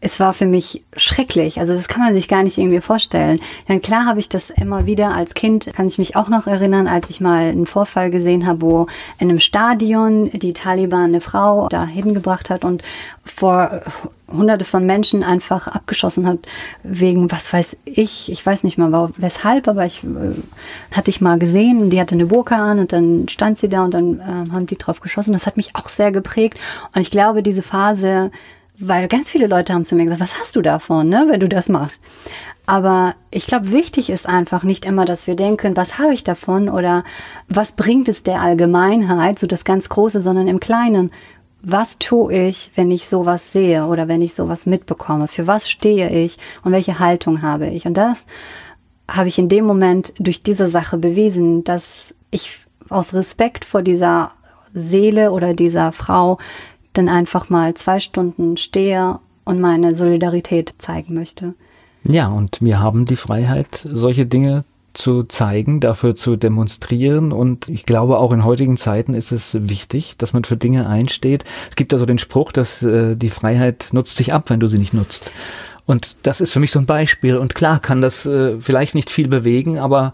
es 0.00 0.20
war 0.20 0.32
für 0.32 0.46
mich 0.46 0.84
schrecklich. 0.96 1.58
Also 1.60 1.74
das 1.74 1.88
kann 1.88 2.02
man 2.02 2.14
sich 2.14 2.28
gar 2.28 2.42
nicht 2.42 2.58
irgendwie 2.58 2.80
vorstellen. 2.80 3.40
Ja, 3.68 3.78
klar 3.78 4.06
habe 4.06 4.20
ich 4.20 4.28
das 4.28 4.50
immer 4.50 4.86
wieder 4.86 5.14
als 5.14 5.34
Kind, 5.34 5.70
kann 5.74 5.88
ich 5.88 5.98
mich 5.98 6.16
auch 6.16 6.28
noch 6.28 6.46
erinnern, 6.46 6.86
als 6.86 7.10
ich 7.10 7.20
mal 7.20 7.50
einen 7.50 7.66
Vorfall 7.66 8.10
gesehen 8.10 8.46
habe, 8.46 8.60
wo 8.60 8.86
in 9.18 9.30
einem 9.30 9.40
Stadion 9.40 10.30
die 10.30 10.52
Taliban 10.52 11.04
eine 11.04 11.20
Frau 11.20 11.68
da 11.68 11.86
hingebracht 11.86 12.50
hat 12.50 12.64
und 12.64 12.82
vor 13.24 13.82
hunderte 14.28 14.64
von 14.64 14.84
Menschen 14.84 15.22
einfach 15.22 15.68
abgeschossen 15.68 16.26
hat, 16.26 16.38
wegen, 16.82 17.30
was 17.30 17.52
weiß 17.52 17.76
ich, 17.84 18.30
ich 18.30 18.44
weiß 18.44 18.64
nicht 18.64 18.78
mal 18.78 19.10
weshalb, 19.16 19.68
aber 19.68 19.86
ich 19.86 20.02
äh, 20.02 20.96
hatte 20.96 21.10
ich 21.10 21.20
mal 21.20 21.38
gesehen, 21.38 21.90
die 21.90 22.00
hatte 22.00 22.14
eine 22.14 22.26
Burka 22.26 22.56
an 22.56 22.80
und 22.80 22.92
dann 22.92 23.28
stand 23.28 23.58
sie 23.58 23.68
da 23.68 23.84
und 23.84 23.94
dann 23.94 24.20
äh, 24.20 24.50
haben 24.52 24.66
die 24.66 24.76
drauf 24.76 25.00
geschossen. 25.00 25.32
Das 25.32 25.46
hat 25.46 25.56
mich 25.56 25.76
auch 25.76 25.88
sehr 25.88 26.10
geprägt 26.10 26.58
und 26.94 27.02
ich 27.02 27.10
glaube, 27.10 27.42
diese 27.42 27.62
Phase 27.62 28.30
weil 28.78 29.08
ganz 29.08 29.30
viele 29.30 29.46
Leute 29.46 29.72
haben 29.72 29.84
zu 29.84 29.94
mir 29.94 30.04
gesagt, 30.04 30.20
was 30.20 30.40
hast 30.40 30.56
du 30.56 30.62
davon, 30.62 31.08
ne, 31.08 31.26
wenn 31.28 31.40
du 31.40 31.48
das 31.48 31.68
machst? 31.68 32.00
Aber 32.66 33.14
ich 33.30 33.46
glaube, 33.46 33.70
wichtig 33.70 34.10
ist 34.10 34.28
einfach 34.28 34.64
nicht 34.64 34.84
immer, 34.84 35.04
dass 35.04 35.26
wir 35.26 35.36
denken, 35.36 35.76
was 35.76 35.98
habe 35.98 36.12
ich 36.12 36.24
davon 36.24 36.68
oder 36.68 37.04
was 37.48 37.74
bringt 37.74 38.08
es 38.08 38.24
der 38.24 38.40
Allgemeinheit, 38.40 39.38
so 39.38 39.46
das 39.46 39.64
ganz 39.64 39.88
Große, 39.88 40.20
sondern 40.20 40.48
im 40.48 40.58
Kleinen. 40.60 41.12
Was 41.62 41.98
tue 41.98 42.32
ich, 42.32 42.70
wenn 42.74 42.90
ich 42.90 43.08
sowas 43.08 43.52
sehe 43.52 43.86
oder 43.86 44.08
wenn 44.08 44.20
ich 44.20 44.34
sowas 44.34 44.66
mitbekomme? 44.66 45.28
Für 45.28 45.46
was 45.46 45.70
stehe 45.70 46.10
ich 46.10 46.38
und 46.64 46.72
welche 46.72 46.98
Haltung 46.98 47.42
habe 47.42 47.68
ich? 47.68 47.86
Und 47.86 47.94
das 47.94 48.26
habe 49.08 49.28
ich 49.28 49.38
in 49.38 49.48
dem 49.48 49.64
Moment 49.64 50.12
durch 50.18 50.42
diese 50.42 50.68
Sache 50.68 50.98
bewiesen, 50.98 51.62
dass 51.62 52.14
ich 52.30 52.66
aus 52.88 53.14
Respekt 53.14 53.64
vor 53.64 53.82
dieser 53.82 54.32
Seele 54.74 55.30
oder 55.30 55.54
dieser 55.54 55.92
Frau 55.92 56.38
dann 56.96 57.08
einfach 57.08 57.48
mal 57.50 57.74
zwei 57.74 58.00
Stunden 58.00 58.56
stehe 58.56 59.18
und 59.44 59.60
meine 59.60 59.94
Solidarität 59.94 60.74
zeigen 60.78 61.14
möchte. 61.14 61.54
Ja, 62.04 62.28
und 62.28 62.58
wir 62.60 62.80
haben 62.80 63.04
die 63.04 63.16
Freiheit, 63.16 63.86
solche 63.90 64.26
Dinge 64.26 64.64
zu 64.96 65.24
zeigen, 65.24 65.80
dafür 65.80 66.14
zu 66.14 66.36
demonstrieren. 66.36 67.32
Und 67.32 67.68
ich 67.68 67.84
glaube, 67.84 68.18
auch 68.18 68.32
in 68.32 68.44
heutigen 68.44 68.76
Zeiten 68.76 69.14
ist 69.14 69.32
es 69.32 69.68
wichtig, 69.68 70.16
dass 70.16 70.32
man 70.32 70.44
für 70.44 70.56
Dinge 70.56 70.88
einsteht. 70.88 71.44
Es 71.70 71.76
gibt 71.76 71.92
also 71.92 72.06
den 72.06 72.18
Spruch, 72.18 72.52
dass 72.52 72.82
äh, 72.82 73.16
die 73.16 73.30
Freiheit 73.30 73.88
nutzt 73.92 74.16
sich 74.16 74.32
ab, 74.32 74.50
wenn 74.50 74.60
du 74.60 74.66
sie 74.66 74.78
nicht 74.78 74.94
nutzt. 74.94 75.30
Und 75.86 76.16
das 76.26 76.40
ist 76.40 76.52
für 76.52 76.58
mich 76.58 76.72
so 76.72 76.80
ein 76.80 76.86
Beispiel. 76.86 77.36
Und 77.36 77.54
klar 77.54 77.78
kann 77.80 78.00
das 78.00 78.26
äh, 78.26 78.58
vielleicht 78.60 78.96
nicht 78.96 79.08
viel 79.08 79.28
bewegen, 79.28 79.78
aber 79.78 80.12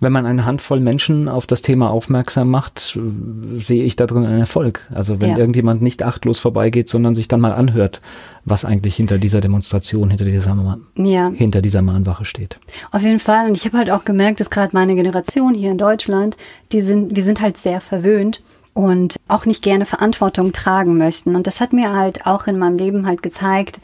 wenn 0.00 0.10
man 0.10 0.26
eine 0.26 0.44
Handvoll 0.46 0.80
Menschen 0.80 1.28
auf 1.28 1.46
das 1.46 1.62
Thema 1.62 1.90
aufmerksam 1.90 2.50
macht, 2.50 2.96
äh, 2.96 3.60
sehe 3.60 3.84
ich 3.84 3.94
da 3.94 4.06
drin 4.06 4.26
einen 4.26 4.40
Erfolg. 4.40 4.80
Also 4.92 5.20
wenn 5.20 5.30
Ja. 5.30 5.38
irgendjemand 5.38 5.80
nicht 5.80 6.02
achtlos 6.02 6.40
vorbeigeht, 6.40 6.88
sondern 6.88 7.14
sich 7.14 7.28
dann 7.28 7.40
mal 7.40 7.52
anhört, 7.52 8.00
was 8.44 8.64
eigentlich 8.64 8.96
hinter 8.96 9.18
dieser 9.18 9.40
Demonstration, 9.40 10.10
hinter 10.10 10.24
dieser, 10.24 10.56
Ja, 10.96 11.30
hinter 11.32 11.62
dieser 11.62 11.82
Mahnwache 11.82 12.24
steht. 12.24 12.58
auf 12.90 13.02
jeden 13.02 13.20
Fall. 13.20 13.46
Und 13.46 13.56
ich 13.56 13.64
habe 13.64 13.78
halt 13.78 13.90
auch 13.90 14.04
gemerkt, 14.04 14.40
dass 14.40 14.50
gerade 14.50 14.74
meine 14.74 14.96
Generation 14.96 15.54
hier 15.54 15.70
in 15.70 15.78
Deutschland, 15.78 16.36
die 16.72 16.80
sind, 16.82 17.14
wir 17.14 17.22
sind 17.22 17.40
halt 17.40 17.56
sehr 17.56 17.80
verwöhnt 17.80 18.42
und 18.74 19.16
auch 19.28 19.44
nicht 19.46 19.62
gerne 19.62 19.84
Verantwortung 19.84 20.50
tragen 20.52 20.96
möchten. 20.98 21.36
Und 21.36 21.46
das 21.46 21.60
hat 21.60 21.72
mir 21.72 21.92
halt 21.92 22.26
auch 22.26 22.46
in 22.48 22.58
meinem 22.58 22.78
Leben 22.78 23.06
halt 23.06 23.22
gezeigt, 23.22 23.80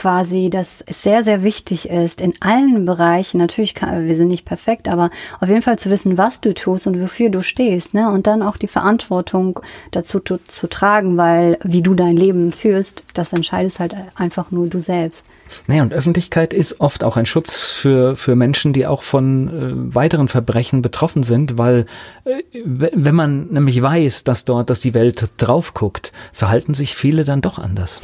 quasi, 0.00 0.48
dass 0.48 0.82
es 0.86 1.02
sehr, 1.02 1.24
sehr 1.24 1.42
wichtig 1.42 1.90
ist, 1.90 2.22
in 2.22 2.32
allen 2.40 2.86
Bereichen, 2.86 3.36
natürlich, 3.36 3.74
kann, 3.74 4.06
wir 4.06 4.16
sind 4.16 4.28
nicht 4.28 4.46
perfekt, 4.46 4.88
aber 4.88 5.10
auf 5.40 5.50
jeden 5.50 5.60
Fall 5.60 5.78
zu 5.78 5.90
wissen, 5.90 6.16
was 6.16 6.40
du 6.40 6.54
tust 6.54 6.86
und 6.86 7.02
wofür 7.02 7.28
du 7.28 7.42
stehst, 7.42 7.92
ne? 7.92 8.10
Und 8.10 8.26
dann 8.26 8.40
auch 8.40 8.56
die 8.56 8.66
Verantwortung 8.66 9.60
dazu 9.90 10.18
zu, 10.18 10.38
zu 10.38 10.68
tragen, 10.68 11.18
weil 11.18 11.58
wie 11.62 11.82
du 11.82 11.92
dein 11.92 12.16
Leben 12.16 12.50
führst, 12.50 13.02
das 13.12 13.34
entscheidest 13.34 13.78
halt 13.78 13.94
einfach 14.14 14.50
nur 14.50 14.68
du 14.68 14.80
selbst. 14.80 15.26
Naja, 15.66 15.82
und 15.82 15.92
Öffentlichkeit 15.92 16.54
ist 16.54 16.80
oft 16.80 17.04
auch 17.04 17.18
ein 17.18 17.26
Schutz 17.26 17.70
für, 17.72 18.16
für 18.16 18.36
Menschen, 18.36 18.72
die 18.72 18.86
auch 18.86 19.02
von 19.02 19.48
äh, 19.48 19.94
weiteren 19.94 20.28
Verbrechen 20.28 20.80
betroffen 20.80 21.24
sind, 21.24 21.58
weil 21.58 21.84
äh, 22.24 22.42
wenn 22.64 23.14
man 23.14 23.48
nämlich 23.50 23.82
weiß, 23.82 24.24
dass 24.24 24.46
dort, 24.46 24.70
dass 24.70 24.80
die 24.80 24.94
Welt 24.94 25.28
drauf 25.36 25.74
guckt, 25.74 26.12
verhalten 26.32 26.72
sich 26.72 26.94
viele 26.94 27.24
dann 27.24 27.42
doch 27.42 27.58
anders. 27.58 28.00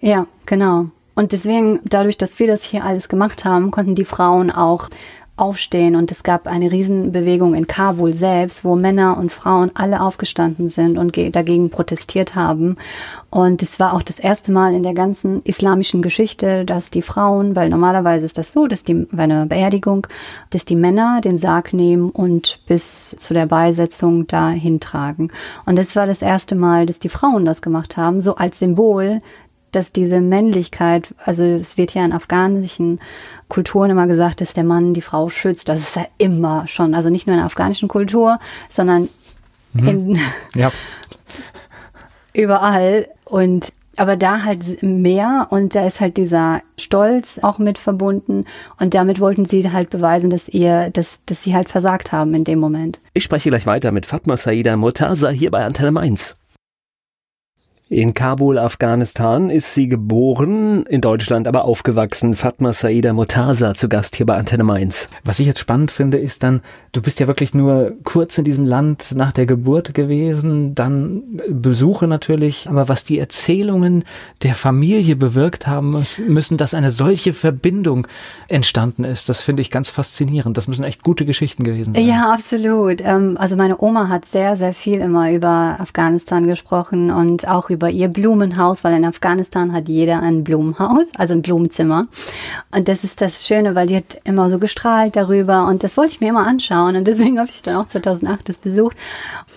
Ja, 0.00 0.28
genau. 0.46 0.90
Und 1.14 1.32
deswegen, 1.32 1.80
dadurch, 1.84 2.18
dass 2.18 2.38
wir 2.38 2.46
das 2.46 2.62
hier 2.62 2.84
alles 2.84 3.08
gemacht 3.08 3.44
haben, 3.44 3.70
konnten 3.70 3.94
die 3.94 4.04
Frauen 4.04 4.50
auch 4.50 4.88
aufstehen 5.36 5.96
und 5.96 6.10
es 6.10 6.22
gab 6.22 6.46
eine 6.46 6.70
Riesenbewegung 6.70 7.54
in 7.54 7.66
Kabul 7.66 8.12
selbst, 8.12 8.64
wo 8.64 8.76
Männer 8.76 9.16
und 9.16 9.32
Frauen 9.32 9.70
alle 9.74 10.02
aufgestanden 10.02 10.68
sind 10.68 10.98
und 10.98 11.16
dagegen 11.16 11.70
protestiert 11.70 12.34
haben. 12.34 12.76
Und 13.30 13.62
es 13.62 13.80
war 13.80 13.94
auch 13.94 14.02
das 14.02 14.18
erste 14.18 14.52
Mal 14.52 14.74
in 14.74 14.82
der 14.82 14.92
ganzen 14.92 15.42
islamischen 15.42 16.02
Geschichte, 16.02 16.66
dass 16.66 16.90
die 16.90 17.00
Frauen, 17.00 17.56
weil 17.56 17.70
normalerweise 17.70 18.26
ist 18.26 18.36
das 18.36 18.52
so, 18.52 18.66
dass 18.66 18.84
die 18.84 19.06
bei 19.10 19.22
einer 19.22 19.46
Beerdigung, 19.46 20.06
dass 20.50 20.66
die 20.66 20.76
Männer 20.76 21.22
den 21.22 21.38
Sarg 21.38 21.72
nehmen 21.72 22.10
und 22.10 22.60
bis 22.66 23.16
zu 23.18 23.32
der 23.32 23.46
Beisetzung 23.46 24.26
dahin 24.26 24.80
tragen. 24.80 25.32
Und 25.64 25.78
das 25.78 25.96
war 25.96 26.06
das 26.06 26.20
erste 26.20 26.54
Mal, 26.54 26.84
dass 26.84 26.98
die 26.98 27.08
Frauen 27.08 27.46
das 27.46 27.62
gemacht 27.62 27.96
haben, 27.96 28.20
so 28.20 28.36
als 28.36 28.58
Symbol 28.58 29.22
dass 29.72 29.92
diese 29.92 30.20
Männlichkeit, 30.20 31.14
also 31.24 31.42
es 31.42 31.76
wird 31.76 31.94
ja 31.94 32.04
in 32.04 32.12
afghanischen 32.12 33.00
Kulturen 33.48 33.90
immer 33.90 34.06
gesagt, 34.06 34.40
dass 34.40 34.54
der 34.54 34.64
Mann 34.64 34.94
die 34.94 35.02
Frau 35.02 35.28
schützt. 35.28 35.68
Das 35.68 35.80
ist 35.80 35.96
ja 35.96 36.06
immer 36.18 36.66
schon, 36.68 36.94
also 36.94 37.10
nicht 37.10 37.26
nur 37.26 37.34
in 37.34 37.40
der 37.40 37.46
afghanischen 37.46 37.88
Kultur, 37.88 38.38
sondern 38.70 39.08
mhm. 39.72 39.88
in 39.88 40.18
ja. 40.54 40.70
überall. 42.32 43.08
Und 43.24 43.72
aber 43.96 44.16
da 44.16 44.44
halt 44.44 44.82
mehr 44.82 45.48
und 45.50 45.74
da 45.74 45.86
ist 45.86 46.00
halt 46.00 46.16
dieser 46.16 46.62
Stolz 46.78 47.38
auch 47.42 47.58
mit 47.58 47.76
verbunden 47.76 48.46
und 48.78 48.94
damit 48.94 49.20
wollten 49.20 49.44
sie 49.44 49.70
halt 49.70 49.90
beweisen, 49.90 50.30
dass 50.30 50.48
ihr, 50.48 50.90
dass, 50.90 51.20
dass 51.26 51.42
sie 51.42 51.54
halt 51.54 51.68
versagt 51.68 52.10
haben 52.10 52.32
in 52.34 52.44
dem 52.44 52.58
Moment. 52.58 53.00
Ich 53.12 53.24
spreche 53.24 53.50
gleich 53.50 53.66
weiter 53.66 53.92
mit 53.92 54.06
Fatma 54.06 54.36
Saida 54.36 54.76
Murtaza 54.76 55.28
hier 55.28 55.50
bei 55.50 55.64
Antenne 55.64 55.92
Mainz. 55.92 56.36
In 57.92 58.14
Kabul, 58.14 58.58
Afghanistan 58.58 59.50
ist 59.50 59.74
sie 59.74 59.86
geboren, 59.86 60.86
in 60.86 61.02
Deutschland 61.02 61.46
aber 61.46 61.66
aufgewachsen. 61.66 62.32
Fatma 62.32 62.72
Saida 62.72 63.12
Murtaza 63.12 63.74
zu 63.74 63.90
Gast 63.90 64.16
hier 64.16 64.24
bei 64.24 64.34
Antenne 64.34 64.64
Mainz. 64.64 65.10
Was 65.24 65.40
ich 65.40 65.46
jetzt 65.46 65.58
spannend 65.58 65.90
finde, 65.90 66.16
ist 66.16 66.42
dann, 66.42 66.62
du 66.92 67.02
bist 67.02 67.20
ja 67.20 67.26
wirklich 67.26 67.52
nur 67.52 67.92
kurz 68.04 68.38
in 68.38 68.44
diesem 68.44 68.64
Land 68.64 69.12
nach 69.14 69.32
der 69.32 69.44
Geburt 69.44 69.92
gewesen, 69.92 70.74
dann 70.74 71.22
Besuche 71.50 72.06
natürlich, 72.06 72.66
aber 72.66 72.88
was 72.88 73.04
die 73.04 73.18
Erzählungen 73.18 74.04
der 74.42 74.54
Familie 74.54 75.14
bewirkt 75.14 75.66
haben 75.66 76.02
müssen, 76.26 76.56
dass 76.56 76.72
eine 76.72 76.92
solche 76.92 77.34
Verbindung 77.34 78.06
entstanden 78.48 79.04
ist, 79.04 79.28
das 79.28 79.42
finde 79.42 79.60
ich 79.60 79.68
ganz 79.68 79.90
faszinierend. 79.90 80.56
Das 80.56 80.66
müssen 80.66 80.84
echt 80.84 81.02
gute 81.02 81.26
Geschichten 81.26 81.62
gewesen 81.62 81.92
sein. 81.92 82.06
Ja, 82.06 82.32
absolut. 82.32 83.02
Ähm, 83.02 83.36
also 83.38 83.54
meine 83.56 83.82
Oma 83.82 84.08
hat 84.08 84.24
sehr, 84.24 84.56
sehr 84.56 84.72
viel 84.72 84.96
immer 84.96 85.30
über 85.30 85.76
Afghanistan 85.78 86.46
gesprochen 86.46 87.10
und 87.10 87.46
auch 87.46 87.68
über 87.68 87.81
über 87.82 87.90
ihr 87.90 88.06
Blumenhaus, 88.06 88.84
weil 88.84 88.94
in 88.94 89.04
Afghanistan 89.04 89.72
hat 89.72 89.88
jeder 89.88 90.22
ein 90.22 90.44
Blumenhaus, 90.44 91.06
also 91.16 91.34
ein 91.34 91.42
Blumenzimmer. 91.42 92.06
Und 92.70 92.86
das 92.86 93.02
ist 93.02 93.20
das 93.20 93.44
Schöne, 93.44 93.74
weil 93.74 93.88
die 93.88 93.96
hat 93.96 94.20
immer 94.22 94.48
so 94.50 94.60
gestrahlt 94.60 95.16
darüber 95.16 95.66
und 95.66 95.82
das 95.82 95.96
wollte 95.96 96.12
ich 96.12 96.20
mir 96.20 96.28
immer 96.28 96.46
anschauen 96.46 96.94
und 96.94 97.08
deswegen 97.08 97.40
habe 97.40 97.50
ich 97.50 97.60
dann 97.62 97.74
auch 97.74 97.88
2008 97.88 98.48
das 98.48 98.58
besucht. 98.58 98.96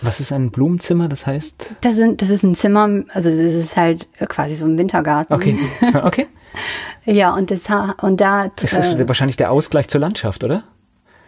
Was 0.01 0.19
ist 0.19 0.31
ein 0.31 0.49
Blumenzimmer, 0.49 1.07
das 1.07 1.27
heißt? 1.27 1.75
Das, 1.81 1.93
sind, 1.93 2.23
das 2.23 2.31
ist 2.31 2.41
ein 2.41 2.55
Zimmer, 2.55 3.03
also 3.09 3.29
es 3.29 3.37
ist 3.37 3.77
halt 3.77 4.07
quasi 4.27 4.55
so 4.55 4.65
ein 4.65 4.75
Wintergarten. 4.79 5.35
Okay, 5.35 5.55
okay. 6.03 6.25
ja, 7.05 7.31
und, 7.35 7.51
das, 7.51 7.61
und 8.01 8.21
da... 8.21 8.49
Das 8.55 8.73
ist 8.73 8.95
äh, 8.95 9.07
wahrscheinlich 9.07 9.37
der 9.37 9.51
Ausgleich 9.51 9.87
zur 9.87 10.01
Landschaft, 10.01 10.43
oder? 10.43 10.63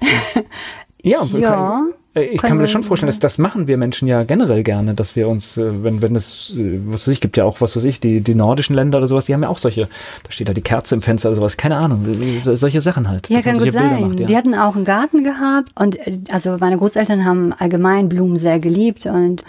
ja, 1.03 1.23
ja. 1.25 1.83
Ich 2.21 2.41
kann 2.41 2.57
mir 2.57 2.67
schon 2.67 2.83
vorstellen, 2.83 3.07
dass 3.07 3.19
das 3.19 3.37
machen 3.37 3.67
wir 3.67 3.77
Menschen 3.77 4.07
ja 4.07 4.23
generell 4.23 4.63
gerne, 4.63 4.93
dass 4.93 5.15
wir 5.15 5.27
uns, 5.27 5.57
äh, 5.57 5.83
wenn, 5.83 6.01
wenn 6.01 6.15
es, 6.15 6.53
äh, 6.55 6.79
was 6.85 7.07
weiß 7.07 7.13
ich, 7.13 7.21
gibt 7.21 7.37
ja 7.37 7.43
auch, 7.43 7.61
was 7.61 7.75
weiß 7.75 7.83
ich, 7.83 7.99
die, 7.99 8.21
die 8.21 8.35
nordischen 8.35 8.75
Länder 8.75 8.97
oder 8.97 9.07
sowas, 9.07 9.25
die 9.25 9.33
haben 9.33 9.43
ja 9.43 9.49
auch 9.49 9.59
solche, 9.59 9.87
da 10.23 10.31
steht 10.31 10.49
da 10.49 10.53
die 10.53 10.61
Kerze 10.61 10.95
im 10.95 11.01
Fenster 11.01 11.29
oder 11.29 11.35
sowas, 11.35 11.57
keine 11.57 11.77
Ahnung, 11.77 12.05
solche 12.39 12.81
Sachen 12.81 13.07
halt. 13.09 13.29
Ja, 13.29 13.41
kann 13.41 13.59
gut 13.59 13.71
sein. 13.71 14.01
Macht, 14.01 14.19
ja. 14.19 14.27
Die 14.27 14.37
hatten 14.37 14.55
auch 14.55 14.75
einen 14.75 14.85
Garten 14.85 15.23
gehabt 15.23 15.69
und 15.75 15.97
also 16.31 16.57
meine 16.59 16.77
Großeltern 16.77 17.25
haben 17.25 17.53
allgemein 17.53 18.09
Blumen 18.09 18.37
sehr 18.37 18.59
geliebt 18.59 19.05
und 19.05 19.43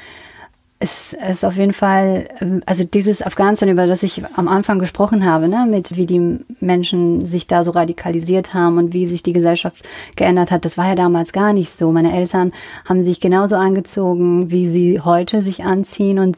es 0.80 1.12
ist 1.12 1.44
auf 1.44 1.56
jeden 1.56 1.72
Fall, 1.72 2.28
ähm, 2.40 2.62
also 2.64 2.84
dieses 2.84 3.20
Afghanistan, 3.22 3.68
über 3.68 3.86
das 3.86 4.02
ich 4.02 4.22
am 4.36 4.46
Anfang 4.46 4.78
gesprochen 4.78 5.24
habe, 5.24 5.48
ne, 5.48 5.66
mit 5.68 5.96
wie 5.96 6.06
die 6.06 6.38
Menschen 6.60 7.26
sich 7.26 7.46
da 7.46 7.64
so 7.64 7.72
radikalisiert 7.72 8.54
haben 8.54 8.78
und 8.78 8.92
wie 8.92 9.06
sich 9.08 9.22
die 9.22 9.32
Gesellschaft 9.32 9.88
geändert 10.14 10.50
hat, 10.50 10.64
das 10.64 10.78
war 10.78 10.86
ja 10.86 10.94
damals 10.94 11.32
gar 11.32 11.52
nicht 11.52 11.76
so. 11.76 11.90
Meine 11.90 12.14
Eltern 12.14 12.52
haben 12.88 13.04
sich 13.04 13.20
genauso 13.20 13.56
angezogen, 13.56 14.50
wie 14.52 14.68
sie 14.68 15.00
heute 15.00 15.42
sich 15.42 15.64
anziehen 15.64 16.20
und 16.20 16.36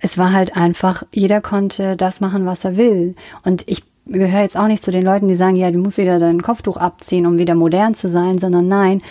es 0.00 0.18
war 0.18 0.32
halt 0.32 0.54
einfach, 0.54 1.02
jeder 1.10 1.40
konnte 1.40 1.96
das 1.96 2.20
machen, 2.20 2.46
was 2.46 2.64
er 2.64 2.76
will. 2.76 3.14
Und 3.42 3.64
ich 3.66 3.82
gehöre 4.06 4.42
jetzt 4.42 4.56
auch 4.56 4.68
nicht 4.68 4.84
zu 4.84 4.90
den 4.90 5.02
Leuten, 5.02 5.28
die 5.28 5.34
sagen, 5.34 5.56
ja, 5.56 5.70
du 5.70 5.78
musst 5.78 5.98
wieder 5.98 6.18
dein 6.18 6.42
Kopftuch 6.42 6.76
abziehen, 6.76 7.26
um 7.26 7.38
wieder 7.38 7.54
modern 7.54 7.94
zu 7.94 8.08
sein, 8.08 8.38
sondern 8.38 8.68
nein, 8.68 9.02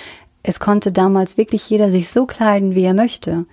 es 0.43 0.59
konnte 0.59 0.91
damals 0.91 1.37
wirklich 1.37 1.69
jeder 1.69 1.91
sich 1.91 2.09
so 2.09 2.25
kleiden, 2.25 2.73
wie 2.73 2.83
er 2.83 2.93
möchte. 2.93 3.45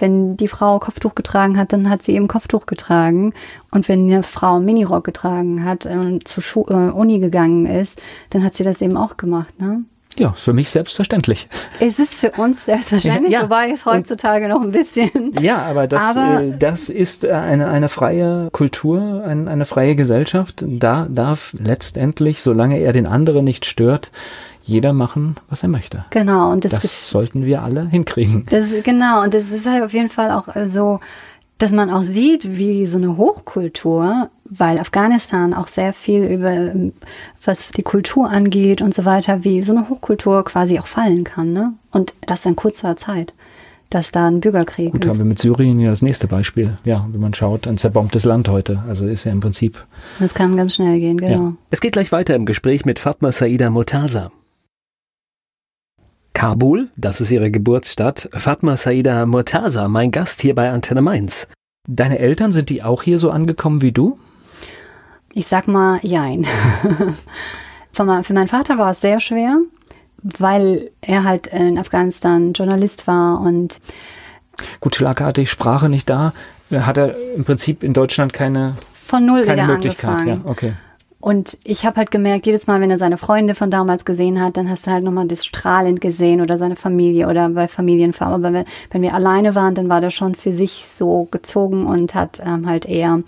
Wenn 0.00 0.36
die 0.36 0.48
Frau 0.48 0.78
Kopftuch 0.78 1.14
getragen 1.14 1.58
hat, 1.58 1.72
dann 1.72 1.88
hat 1.88 2.02
sie 2.02 2.12
eben 2.12 2.28
Kopftuch 2.28 2.66
getragen. 2.66 3.34
Und 3.70 3.88
wenn 3.88 4.00
eine 4.00 4.22
Frau 4.22 4.56
einen 4.56 4.64
Minirock 4.64 5.04
getragen 5.04 5.64
hat 5.64 5.86
und 5.86 6.26
zur 6.26 6.42
Schu 6.42 6.64
äh, 6.68 6.90
Uni 6.90 7.18
gegangen 7.18 7.66
ist, 7.66 8.00
dann 8.30 8.42
hat 8.44 8.54
sie 8.54 8.64
das 8.64 8.80
eben 8.80 8.96
auch 8.96 9.16
gemacht. 9.16 9.60
Ne? 9.60 9.84
Ja, 10.18 10.32
für 10.32 10.52
mich 10.52 10.70
selbstverständlich. 10.70 11.48
Es 11.78 11.98
ist 11.98 12.14
für 12.14 12.32
uns 12.32 12.64
selbstverständlich, 12.64 13.32
ja, 13.32 13.44
wobei 13.44 13.70
es 13.70 13.86
heutzutage 13.86 14.48
noch 14.48 14.60
ein 14.60 14.72
bisschen. 14.72 15.10
Ja, 15.40 15.62
aber 15.62 15.86
das, 15.86 16.16
aber 16.16 16.42
äh, 16.42 16.58
das 16.58 16.88
ist 16.88 17.24
eine, 17.24 17.68
eine 17.68 17.88
freie 17.88 18.50
Kultur, 18.50 19.22
ein, 19.24 19.48
eine 19.48 19.64
freie 19.64 19.94
Gesellschaft. 19.94 20.64
Da 20.66 21.06
darf 21.08 21.54
letztendlich, 21.58 22.42
solange 22.42 22.78
er 22.78 22.92
den 22.92 23.06
anderen 23.06 23.44
nicht 23.44 23.64
stört, 23.64 24.10
jeder 24.70 24.92
machen, 24.92 25.36
was 25.48 25.62
er 25.62 25.68
möchte. 25.68 26.04
Genau. 26.10 26.50
Und 26.50 26.64
das, 26.64 26.72
das 26.72 27.10
sollten 27.10 27.44
wir 27.44 27.62
alle 27.62 27.86
hinkriegen. 27.88 28.46
Das, 28.48 28.66
genau. 28.82 29.22
Und 29.22 29.34
das 29.34 29.50
ist 29.50 29.66
halt 29.66 29.82
auf 29.82 29.92
jeden 29.92 30.08
Fall 30.08 30.30
auch 30.30 30.48
so, 30.66 31.00
dass 31.58 31.72
man 31.72 31.90
auch 31.90 32.02
sieht, 32.02 32.56
wie 32.56 32.86
so 32.86 32.96
eine 32.96 33.16
Hochkultur, 33.18 34.30
weil 34.44 34.78
Afghanistan 34.78 35.52
auch 35.52 35.68
sehr 35.68 35.92
viel 35.92 36.24
über, 36.24 36.72
was 37.44 37.70
die 37.72 37.82
Kultur 37.82 38.30
angeht 38.30 38.80
und 38.80 38.94
so 38.94 39.04
weiter, 39.04 39.44
wie 39.44 39.60
so 39.60 39.76
eine 39.76 39.88
Hochkultur 39.88 40.44
quasi 40.44 40.78
auch 40.78 40.86
fallen 40.86 41.24
kann, 41.24 41.52
ne? 41.52 41.74
Und 41.90 42.14
das 42.26 42.46
in 42.46 42.56
kurzer 42.56 42.96
Zeit 42.96 43.34
dass 43.90 44.12
da 44.12 44.28
ein 44.28 44.40
Bürgerkrieg 44.40 44.92
Gut, 44.92 45.04
ist. 45.04 45.10
haben 45.10 45.18
wir 45.18 45.24
mit 45.24 45.40
Syrien 45.40 45.80
ja 45.80 45.90
das 45.90 46.00
nächste 46.00 46.28
Beispiel. 46.28 46.78
Ja, 46.84 47.06
wenn 47.10 47.20
man 47.20 47.34
schaut, 47.34 47.66
ein 47.66 47.76
zerbombtes 47.76 48.24
Land 48.24 48.48
heute. 48.48 48.84
Also 48.88 49.04
ist 49.04 49.24
ja 49.24 49.32
im 49.32 49.40
Prinzip. 49.40 49.84
Das 50.20 50.32
kann 50.32 50.56
ganz 50.56 50.76
schnell 50.76 51.00
gehen, 51.00 51.18
genau. 51.18 51.42
Ja. 51.42 51.52
Es 51.70 51.80
geht 51.80 51.92
gleich 51.92 52.12
weiter 52.12 52.36
im 52.36 52.46
Gespräch 52.46 52.84
mit 52.84 53.00
Fatma 53.00 53.32
Saida 53.32 53.68
Murtaza. 53.68 54.30
Kabul, 56.32 56.88
das 56.96 57.20
ist 57.20 57.30
ihre 57.30 57.50
Geburtsstadt. 57.50 58.28
Fatma 58.32 58.76
Saida 58.76 59.26
Murtaza, 59.26 59.88
mein 59.88 60.10
Gast 60.10 60.40
hier 60.40 60.54
bei 60.54 60.70
Antenne 60.70 61.02
Mainz. 61.02 61.48
Deine 61.88 62.18
Eltern, 62.18 62.52
sind 62.52 62.70
die 62.70 62.82
auch 62.82 63.02
hier 63.02 63.18
so 63.18 63.30
angekommen 63.30 63.82
wie 63.82 63.92
du? 63.92 64.18
Ich 65.32 65.46
sag 65.46 65.68
mal, 65.68 65.98
jein. 66.02 66.44
für 67.92 68.04
meinen 68.04 68.48
Vater 68.48 68.78
war 68.78 68.92
es 68.92 69.00
sehr 69.00 69.20
schwer, 69.20 69.58
weil 70.22 70.90
er 71.00 71.24
halt 71.24 71.48
in 71.48 71.78
Afghanistan 71.78 72.52
Journalist 72.52 73.06
war 73.06 73.40
und 73.40 73.80
Gut, 74.80 74.94
schlagartig, 74.94 75.50
Sprache 75.50 75.88
nicht 75.88 76.10
da, 76.10 76.32
hat 76.70 76.96
er 76.96 77.14
im 77.34 77.44
Prinzip 77.44 77.82
in 77.82 77.92
Deutschland 77.92 78.32
keine, 78.32 78.76
von 78.92 79.24
null 79.24 79.44
keine 79.44 79.66
Möglichkeit. 79.66 80.10
Angefangen. 80.10 80.42
Ja, 80.44 80.50
okay. 80.50 80.72
Und 81.20 81.58
ich 81.64 81.84
habe 81.84 81.96
halt 81.96 82.10
gemerkt, 82.10 82.46
jedes 82.46 82.66
Mal, 82.66 82.80
wenn 82.80 82.90
er 82.90 82.96
seine 82.96 83.18
Freunde 83.18 83.54
von 83.54 83.70
damals 83.70 84.06
gesehen 84.06 84.40
hat, 84.40 84.56
dann 84.56 84.70
hast 84.70 84.86
du 84.86 84.90
halt 84.90 85.04
nochmal 85.04 85.28
das 85.28 85.44
strahlend 85.44 86.00
gesehen 86.00 86.40
oder 86.40 86.56
seine 86.56 86.76
Familie 86.76 87.28
oder 87.28 87.50
bei 87.50 87.68
Familienfarm. 87.68 88.32
Aber 88.32 88.54
wenn, 88.54 88.64
wenn 88.90 89.02
wir 89.02 89.12
alleine 89.12 89.54
waren, 89.54 89.74
dann 89.74 89.90
war 89.90 90.00
der 90.00 90.08
schon 90.08 90.34
für 90.34 90.54
sich 90.54 90.86
so 90.94 91.28
gezogen 91.30 91.86
und 91.86 92.14
hat 92.14 92.40
ähm, 92.44 92.66
halt 92.66 92.86
eher 92.86 93.22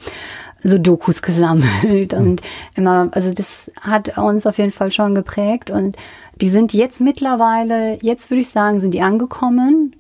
so 0.65 0.79
Dokus 0.79 1.23
gesammelt 1.23 2.15
und 2.15 2.41
immer, 2.77 3.09
also 3.13 3.33
das 3.35 3.71
hat 3.81 4.17
uns 4.17 4.47
auf 4.47 4.59
jeden 4.59 4.71
Fall 4.71 4.91
schon 4.91 5.15
geprägt 5.15 5.71
und 5.71 5.97
die 6.41 6.49
sind 6.49 6.73
jetzt 6.73 7.01
mittlerweile, 7.01 7.99
jetzt 8.01 8.31
würde 8.31 8.41
ich 8.41 8.49
sagen, 8.49 8.81
sind 8.81 8.93
die 8.95 9.03
angekommen, 9.03 9.97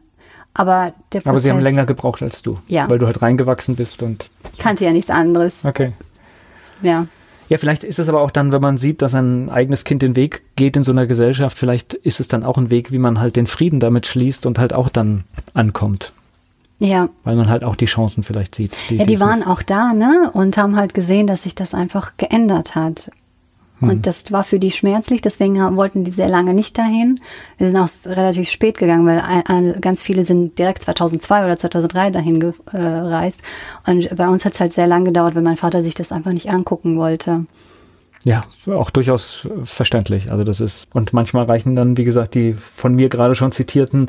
aber 0.55 0.93
der 1.13 1.19
Prozess, 1.19 1.27
Aber 1.27 1.41
sie 1.41 1.51
haben 1.51 1.61
länger 1.61 1.85
gebraucht 1.85 2.23
als 2.23 2.43
du, 2.43 2.59
ja. 2.69 2.89
weil 2.89 2.99
du 2.99 3.07
halt 3.07 3.23
reingewachsen 3.23 3.77
bist 3.77 4.03
und 4.03 4.31
ich 4.53 4.59
kannte 4.59 4.85
ja 4.85 4.93
nichts 4.93 5.11
anderes. 5.11 5.65
Okay. 5.65 5.93
Ja. 6.81 7.07
Ja, 7.49 7.59
vielleicht 7.59 7.85
ist 7.85 7.99
es 7.99 8.09
aber 8.09 8.21
auch 8.21 8.31
dann, 8.31 8.53
wenn 8.53 8.63
man 8.63 8.79
sieht, 8.79 9.03
dass 9.03 9.15
ein 9.15 9.51
eigenes 9.51 9.85
Kind 9.85 10.03
den 10.03 10.17
Weg 10.17 10.43
geht 10.57 10.77
in 10.77 10.83
so 10.83 10.93
einer 10.93 11.07
Gesellschaft, 11.07 11.59
vielleicht 11.59 11.95
ist 11.95 12.21
es 12.21 12.29
dann 12.29 12.45
auch 12.45 12.57
ein 12.57 12.71
Weg, 12.71 12.93
wie 12.93 12.99
man 12.99 13.21
halt 13.21 13.37
den 13.37 13.47
Frieden 13.47 13.81
damit 13.81 14.07
schließt 14.07 14.47
und 14.47 14.59
halt 14.59 14.73
auch 14.73 14.89
dann 14.89 15.25
ankommt. 15.55 16.13
Ja. 16.79 17.09
Weil 17.25 17.37
man 17.37 17.49
halt 17.49 17.63
auch 17.63 17.77
die 17.77 17.85
Chancen 17.85 18.25
vielleicht 18.25 18.55
sieht. 18.55 18.77
Die, 18.91 18.97
ja, 18.97 19.05
die 19.05 19.21
waren 19.21 19.45
auch 19.45 19.63
da, 19.63 19.93
ne? 19.93 20.31
Und 20.33 20.57
haben 20.57 20.77
halt 20.77 20.95
gesehen, 20.95 21.27
dass 21.27 21.45
sich 21.45 21.55
das 21.55 21.75
einfach 21.75 22.17
geändert 22.17 22.75
hat. 22.75 23.11
Mhm. 23.83 23.91
Und 23.91 24.07
das 24.07 24.31
war 24.31 24.45
für 24.45 24.59
die 24.59 24.71
schmerzlich, 24.71 25.21
deswegen 25.21 25.59
wollten 25.77 26.05
die 26.05 26.11
sehr 26.11 26.29
lange 26.29 26.55
nicht 26.55 26.79
dahin. 26.79 27.21
Wir 27.59 27.67
sind 27.69 27.77
auch 27.77 27.89
relativ 28.07 28.49
spät 28.49 28.79
gegangen, 28.79 29.07
weil 29.07 29.21
ein, 29.21 29.47
ein, 29.47 29.81
ganz 29.81 30.03
viele 30.03 30.25
sind 30.25 30.59
direkt 30.59 30.83
2002 30.83 31.45
oder 31.45 31.57
2003 31.57 32.11
dahin 32.11 32.41
gereist. 32.41 33.43
Und 33.87 34.15
bei 34.17 34.29
uns 34.29 34.45
hat 34.45 34.55
es 34.55 34.61
halt 34.61 34.73
sehr 34.73 34.87
lange 34.87 35.07
gedauert, 35.07 35.35
weil 35.35 35.43
mein 35.43 35.57
Vater 35.57 35.83
sich 35.83 35.95
das 35.95 36.13
einfach 36.13 36.33
nicht 36.33 36.51
angucken 36.51 36.97
wollte. 36.97 37.47
Ja, 38.25 38.45
auch 38.67 38.91
durchaus 38.91 39.49
verständlich. 39.65 40.31
Also 40.31 40.45
das 40.45 40.61
ist, 40.61 40.87
und 40.95 41.13
manchmal 41.13 41.47
reichen 41.47 41.75
dann, 41.75 41.97
wie 41.97 42.05
gesagt, 42.05 42.37
die 42.37 42.55
von 42.55 42.95
mir 42.95 43.09
gerade 43.09 43.35
schon 43.35 43.51
zitierten 43.51 44.09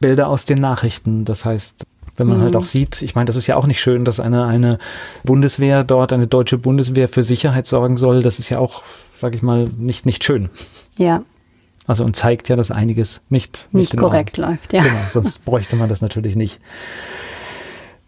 Bilder 0.00 0.28
aus 0.28 0.44
den 0.44 0.58
Nachrichten. 0.58 1.24
Das 1.24 1.46
heißt, 1.46 1.86
wenn 2.16 2.26
man 2.26 2.40
halt 2.40 2.50
mhm. 2.50 2.56
halt 2.56 2.64
auch 2.64 2.66
sieht, 2.66 3.02
ich 3.02 3.14
meine, 3.14 3.24
das 3.24 3.36
ist 3.36 3.46
ja 3.46 3.56
auch 3.56 3.66
nicht 3.66 3.80
schön, 3.80 4.04
dass 4.04 4.20
eine, 4.20 4.44
eine 4.44 4.78
Bundeswehr 5.24 5.82
dort, 5.82 6.12
eine 6.12 6.26
deutsche 6.26 6.58
Bundeswehr 6.58 7.08
für 7.08 7.22
Sicherheit 7.22 7.66
sorgen 7.66 7.96
soll. 7.96 8.22
Das 8.22 8.38
ist 8.38 8.50
ja 8.50 8.58
auch, 8.58 8.82
sag 9.16 9.34
ich 9.34 9.42
mal, 9.42 9.68
nicht, 9.78 10.06
nicht 10.06 10.24
schön. 10.24 10.50
Ja. 10.96 11.22
Also 11.86 12.04
und 12.04 12.16
zeigt 12.16 12.48
ja, 12.48 12.56
dass 12.56 12.70
einiges 12.70 13.20
nicht, 13.28 13.68
nicht, 13.72 13.92
nicht 13.92 13.96
korrekt 14.00 14.36
läuft, 14.36 14.72
ja. 14.72 14.82
Genau, 14.82 15.00
sonst 15.12 15.44
bräuchte 15.44 15.76
man 15.76 15.88
das 15.88 16.00
natürlich 16.00 16.36
nicht. 16.36 16.60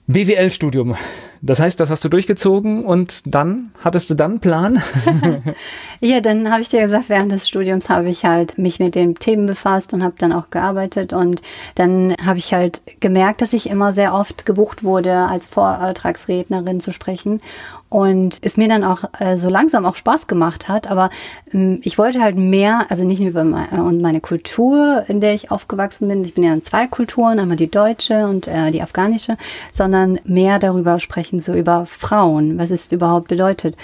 BWL-Studium. 0.08 0.96
Das 1.42 1.60
heißt, 1.60 1.78
das 1.80 1.90
hast 1.90 2.04
du 2.04 2.08
durchgezogen 2.08 2.84
und 2.84 3.22
dann 3.24 3.72
hattest 3.82 4.08
du 4.08 4.14
dann 4.14 4.32
einen 4.32 4.40
Plan? 4.40 4.82
ja, 6.00 6.20
dann 6.20 6.50
habe 6.50 6.62
ich 6.62 6.68
dir 6.68 6.80
gesagt, 6.80 7.08
während 7.08 7.32
des 7.32 7.48
Studiums 7.48 7.88
habe 7.88 8.08
ich 8.08 8.24
halt 8.24 8.56
mich 8.56 8.78
mit 8.78 8.94
den 8.94 9.16
Themen 9.16 9.46
befasst 9.46 9.92
und 9.92 10.02
habe 10.02 10.14
dann 10.18 10.32
auch 10.32 10.50
gearbeitet 10.50 11.12
und 11.12 11.42
dann 11.74 12.14
habe 12.24 12.38
ich 12.38 12.54
halt 12.54 12.82
gemerkt, 13.00 13.42
dass 13.42 13.52
ich 13.52 13.68
immer 13.68 13.92
sehr 13.92 14.14
oft 14.14 14.46
gebucht 14.46 14.84
wurde, 14.84 15.12
als 15.12 15.46
Vortragsrednerin 15.46 16.80
zu 16.80 16.92
sprechen 16.92 17.40
und 17.88 18.38
es 18.42 18.56
mir 18.56 18.68
dann 18.68 18.84
auch 18.84 19.04
äh, 19.18 19.38
so 19.38 19.48
langsam 19.48 19.86
auch 19.86 19.96
Spaß 19.96 20.26
gemacht 20.26 20.68
hat. 20.68 20.90
Aber 20.90 21.10
ähm, 21.52 21.80
ich 21.82 21.98
wollte 21.98 22.20
halt 22.20 22.36
mehr, 22.36 22.86
also 22.88 23.04
nicht 23.04 23.20
nur 23.20 23.30
über 23.30 23.44
meine, 23.44 23.72
äh, 23.72 23.80
und 23.80 24.00
meine 24.00 24.20
Kultur, 24.20 25.04
in 25.08 25.20
der 25.20 25.34
ich 25.34 25.50
aufgewachsen 25.50 26.08
bin. 26.08 26.24
Ich 26.24 26.34
bin 26.34 26.44
ja 26.44 26.52
in 26.52 26.64
zwei 26.64 26.86
Kulturen, 26.86 27.38
einmal 27.38 27.56
die 27.56 27.70
deutsche 27.70 28.26
und 28.26 28.48
äh, 28.48 28.70
die 28.70 28.82
afghanische, 28.82 29.36
sondern 29.72 30.18
mehr 30.24 30.58
darüber 30.58 30.98
sprechen, 30.98 31.38
so 31.40 31.54
über 31.54 31.86
Frauen, 31.86 32.58
was 32.58 32.70
es 32.70 32.90
überhaupt 32.90 33.28
bedeutet, 33.28 33.76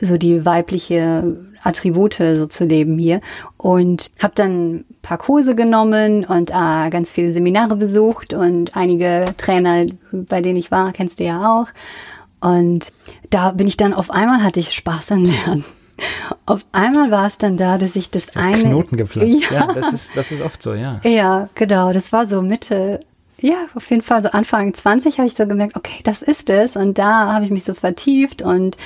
so 0.00 0.16
die 0.16 0.44
weibliche 0.44 1.36
Attribute 1.62 2.14
so 2.14 2.46
zu 2.46 2.64
leben 2.64 2.98
hier 2.98 3.20
und 3.56 4.10
habe 4.22 4.32
dann 4.34 4.74
ein 4.76 4.84
paar 5.02 5.18
Kurse 5.18 5.54
genommen 5.54 6.24
und 6.24 6.50
äh, 6.50 6.90
ganz 6.90 7.12
viele 7.12 7.32
Seminare 7.32 7.76
besucht 7.76 8.32
und 8.32 8.76
einige 8.76 9.26
Trainer, 9.36 9.86
bei 10.12 10.40
denen 10.40 10.56
ich 10.56 10.70
war, 10.70 10.92
kennst 10.92 11.20
du 11.20 11.24
ja 11.24 11.60
auch 11.60 11.66
und 12.40 12.86
da 13.30 13.52
bin 13.52 13.66
ich 13.66 13.76
dann 13.76 13.94
auf 13.94 14.10
einmal 14.10 14.42
hatte 14.42 14.60
ich 14.60 14.72
Spaß 14.72 15.12
an 15.12 15.24
Lernen. 15.24 15.64
Auf 16.46 16.64
einmal 16.72 17.10
war 17.10 17.26
es 17.26 17.36
dann 17.38 17.56
da, 17.56 17.78
dass 17.78 17.94
ich 17.96 18.10
das 18.10 18.26
Der 18.26 18.42
eine. 18.42 18.62
Knoten 18.62 18.96
geplatzt. 18.96 19.28
Ja. 19.50 19.66
ja, 19.68 19.72
das 19.72 19.92
ist, 19.92 20.16
das 20.16 20.32
ist 20.32 20.42
oft 20.42 20.62
so, 20.62 20.74
ja. 20.74 21.00
Ja, 21.04 21.48
genau. 21.54 21.92
Das 21.92 22.12
war 22.12 22.26
so 22.26 22.42
Mitte, 22.42 23.00
ja, 23.42 23.66
auf 23.74 23.88
jeden 23.90 24.02
Fall 24.02 24.22
so 24.22 24.30
Anfang 24.30 24.74
20 24.74 25.18
habe 25.18 25.26
ich 25.26 25.34
so 25.34 25.46
gemerkt, 25.46 25.76
okay, 25.76 26.00
das 26.04 26.22
ist 26.22 26.50
es. 26.50 26.76
Und 26.76 26.98
da 26.98 27.32
habe 27.32 27.44
ich 27.44 27.50
mich 27.50 27.64
so 27.64 27.74
vertieft 27.74 28.42
und 28.42 28.76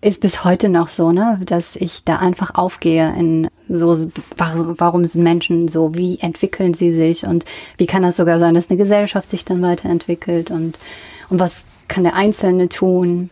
ist 0.00 0.20
bis 0.20 0.44
heute 0.44 0.68
noch 0.68 0.88
so, 0.88 1.12
ne, 1.12 1.38
dass 1.44 1.76
ich 1.76 2.04
da 2.04 2.16
einfach 2.16 2.54
aufgehe 2.54 3.14
in 3.16 3.48
so, 3.68 3.96
warum 4.36 5.04
sind 5.04 5.22
Menschen 5.22 5.68
so, 5.68 5.94
wie 5.94 6.18
entwickeln 6.18 6.74
sie 6.74 6.92
sich 6.94 7.24
und 7.24 7.44
wie 7.76 7.86
kann 7.86 8.02
das 8.02 8.16
sogar 8.16 8.38
sein, 8.38 8.54
dass 8.54 8.70
eine 8.70 8.78
Gesellschaft 8.78 9.30
sich 9.30 9.44
dann 9.44 9.62
weiterentwickelt 9.62 10.50
und, 10.50 10.78
und 11.28 11.38
was 11.38 11.66
kann 11.90 12.04
der 12.04 12.14
Einzelne 12.14 12.70
tun? 12.70 13.28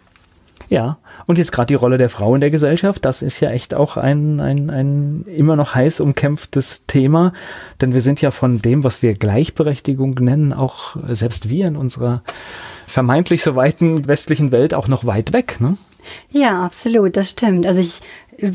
Ja, 0.68 0.98
und 1.26 1.38
jetzt 1.38 1.52
gerade 1.52 1.68
die 1.68 1.74
Rolle 1.74 1.96
der 1.96 2.10
Frau 2.10 2.34
in 2.34 2.42
der 2.42 2.50
Gesellschaft, 2.50 3.04
das 3.06 3.22
ist 3.22 3.40
ja 3.40 3.50
echt 3.50 3.74
auch 3.74 3.96
ein, 3.96 4.38
ein, 4.40 4.68
ein 4.68 5.24
immer 5.24 5.56
noch 5.56 5.74
heiß 5.74 6.00
umkämpftes 6.00 6.82
Thema, 6.86 7.32
denn 7.80 7.94
wir 7.94 8.02
sind 8.02 8.20
ja 8.20 8.30
von 8.30 8.60
dem, 8.60 8.84
was 8.84 9.00
wir 9.00 9.14
Gleichberechtigung 9.14 10.14
nennen, 10.20 10.52
auch 10.52 10.96
selbst 11.06 11.48
wir 11.48 11.66
in 11.66 11.76
unserer 11.76 12.22
vermeintlich 12.86 13.42
so 13.42 13.56
weiten 13.56 14.06
westlichen 14.08 14.52
Welt 14.52 14.74
auch 14.74 14.88
noch 14.88 15.06
weit 15.06 15.32
weg. 15.32 15.58
Ne? 15.58 15.78
Ja, 16.30 16.62
absolut, 16.62 17.16
das 17.16 17.30
stimmt. 17.30 17.66
Also 17.66 17.80
ich 17.80 18.00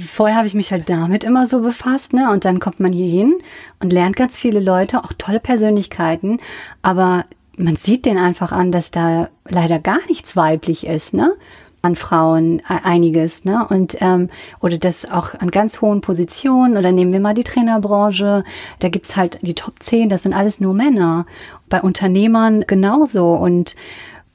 vorher 0.08 0.38
habe 0.38 0.47
ich 0.47 0.54
mich 0.54 0.72
halt 0.72 0.89
damit 0.89 1.24
immer 1.24 1.47
so 1.47 1.62
befasst, 1.62 2.14
ne? 2.14 2.32
Und 2.32 2.45
dann 2.45 2.60
kommt 2.60 2.80
man 2.80 2.93
hier 2.93 3.10
hin 3.10 3.36
und 3.80 3.91
lernt 3.91 4.16
ganz 4.16 4.38
viele 4.38 4.60
Leute, 4.60 5.04
auch 5.04 5.12
tolle 5.18 5.39
Persönlichkeiten, 5.39 6.39
aber 6.82 7.26
man 7.58 7.76
sieht 7.76 8.06
den 8.06 8.18
einfach 8.18 8.51
an, 8.51 8.72
dass 8.72 8.91
da 8.91 9.30
leider 9.47 9.80
gar 9.80 9.99
nichts 10.08 10.36
weiblich 10.36 10.88
ist, 10.88 11.14
ne? 11.14 11.34
An 11.82 11.95
Frauen 11.95 12.60
e-, 12.60 12.84
einiges, 12.84 13.45
ne? 13.45 13.68
Und 13.70 13.97
ähm, 13.99 14.30
oder 14.60 14.78
das 14.78 15.10
auch 15.10 15.36
an 15.36 15.51
ganz 15.51 15.82
hohen 15.82 16.01
Positionen 16.01 16.78
oder 16.78 16.91
nehmen 16.91 17.12
wir 17.12 17.20
mal 17.20 17.34
die 17.34 17.43
Trainerbranche, 17.43 18.43
da 18.80 18.89
gibt's 18.89 19.16
halt 19.16 19.39
die 19.41 19.54
Top 19.54 19.76
10, 19.80 20.10
das 20.10 20.24
sind 20.24 20.34
alles 20.34 20.60
nur 20.60 20.74
Männer. 20.74 21.26
Bei 21.70 21.82
Unternehmern 21.82 22.66
genauso 22.68 23.34
und 23.34 23.76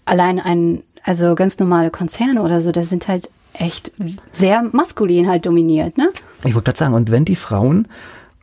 allein 0.04 0.40
ein, 0.40 0.82
also 1.02 1.34
ganz 1.34 1.58
normale 1.58 1.90
Konzerne 1.90 2.42
oder 2.42 2.60
so, 2.60 2.72
das 2.72 2.88
sind 2.88 3.08
halt 3.08 3.30
echt 3.54 3.92
sehr 4.32 4.62
maskulin 4.62 5.28
halt 5.28 5.46
dominiert, 5.46 5.98
ne? 5.98 6.10
Ich 6.44 6.54
wollte 6.54 6.66
gerade 6.66 6.78
sagen, 6.78 6.94
und 6.94 7.10
wenn 7.10 7.24
die 7.24 7.36
Frauen 7.36 7.88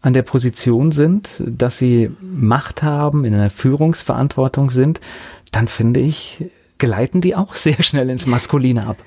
an 0.05 0.13
der 0.13 0.21
Position 0.21 0.91
sind, 0.91 1.41
dass 1.43 1.79
sie 1.79 2.11
Macht 2.21 2.83
haben, 2.83 3.25
in 3.25 3.33
einer 3.33 3.49
Führungsverantwortung 3.49 4.69
sind, 4.69 5.01
dann 5.51 5.67
finde 5.67 5.99
ich, 5.99 6.45
gleiten 6.77 7.21
die 7.21 7.35
auch 7.35 7.55
sehr 7.55 7.81
schnell 7.81 8.11
ins 8.11 8.27
Maskuline 8.27 8.85
ab. 8.85 8.97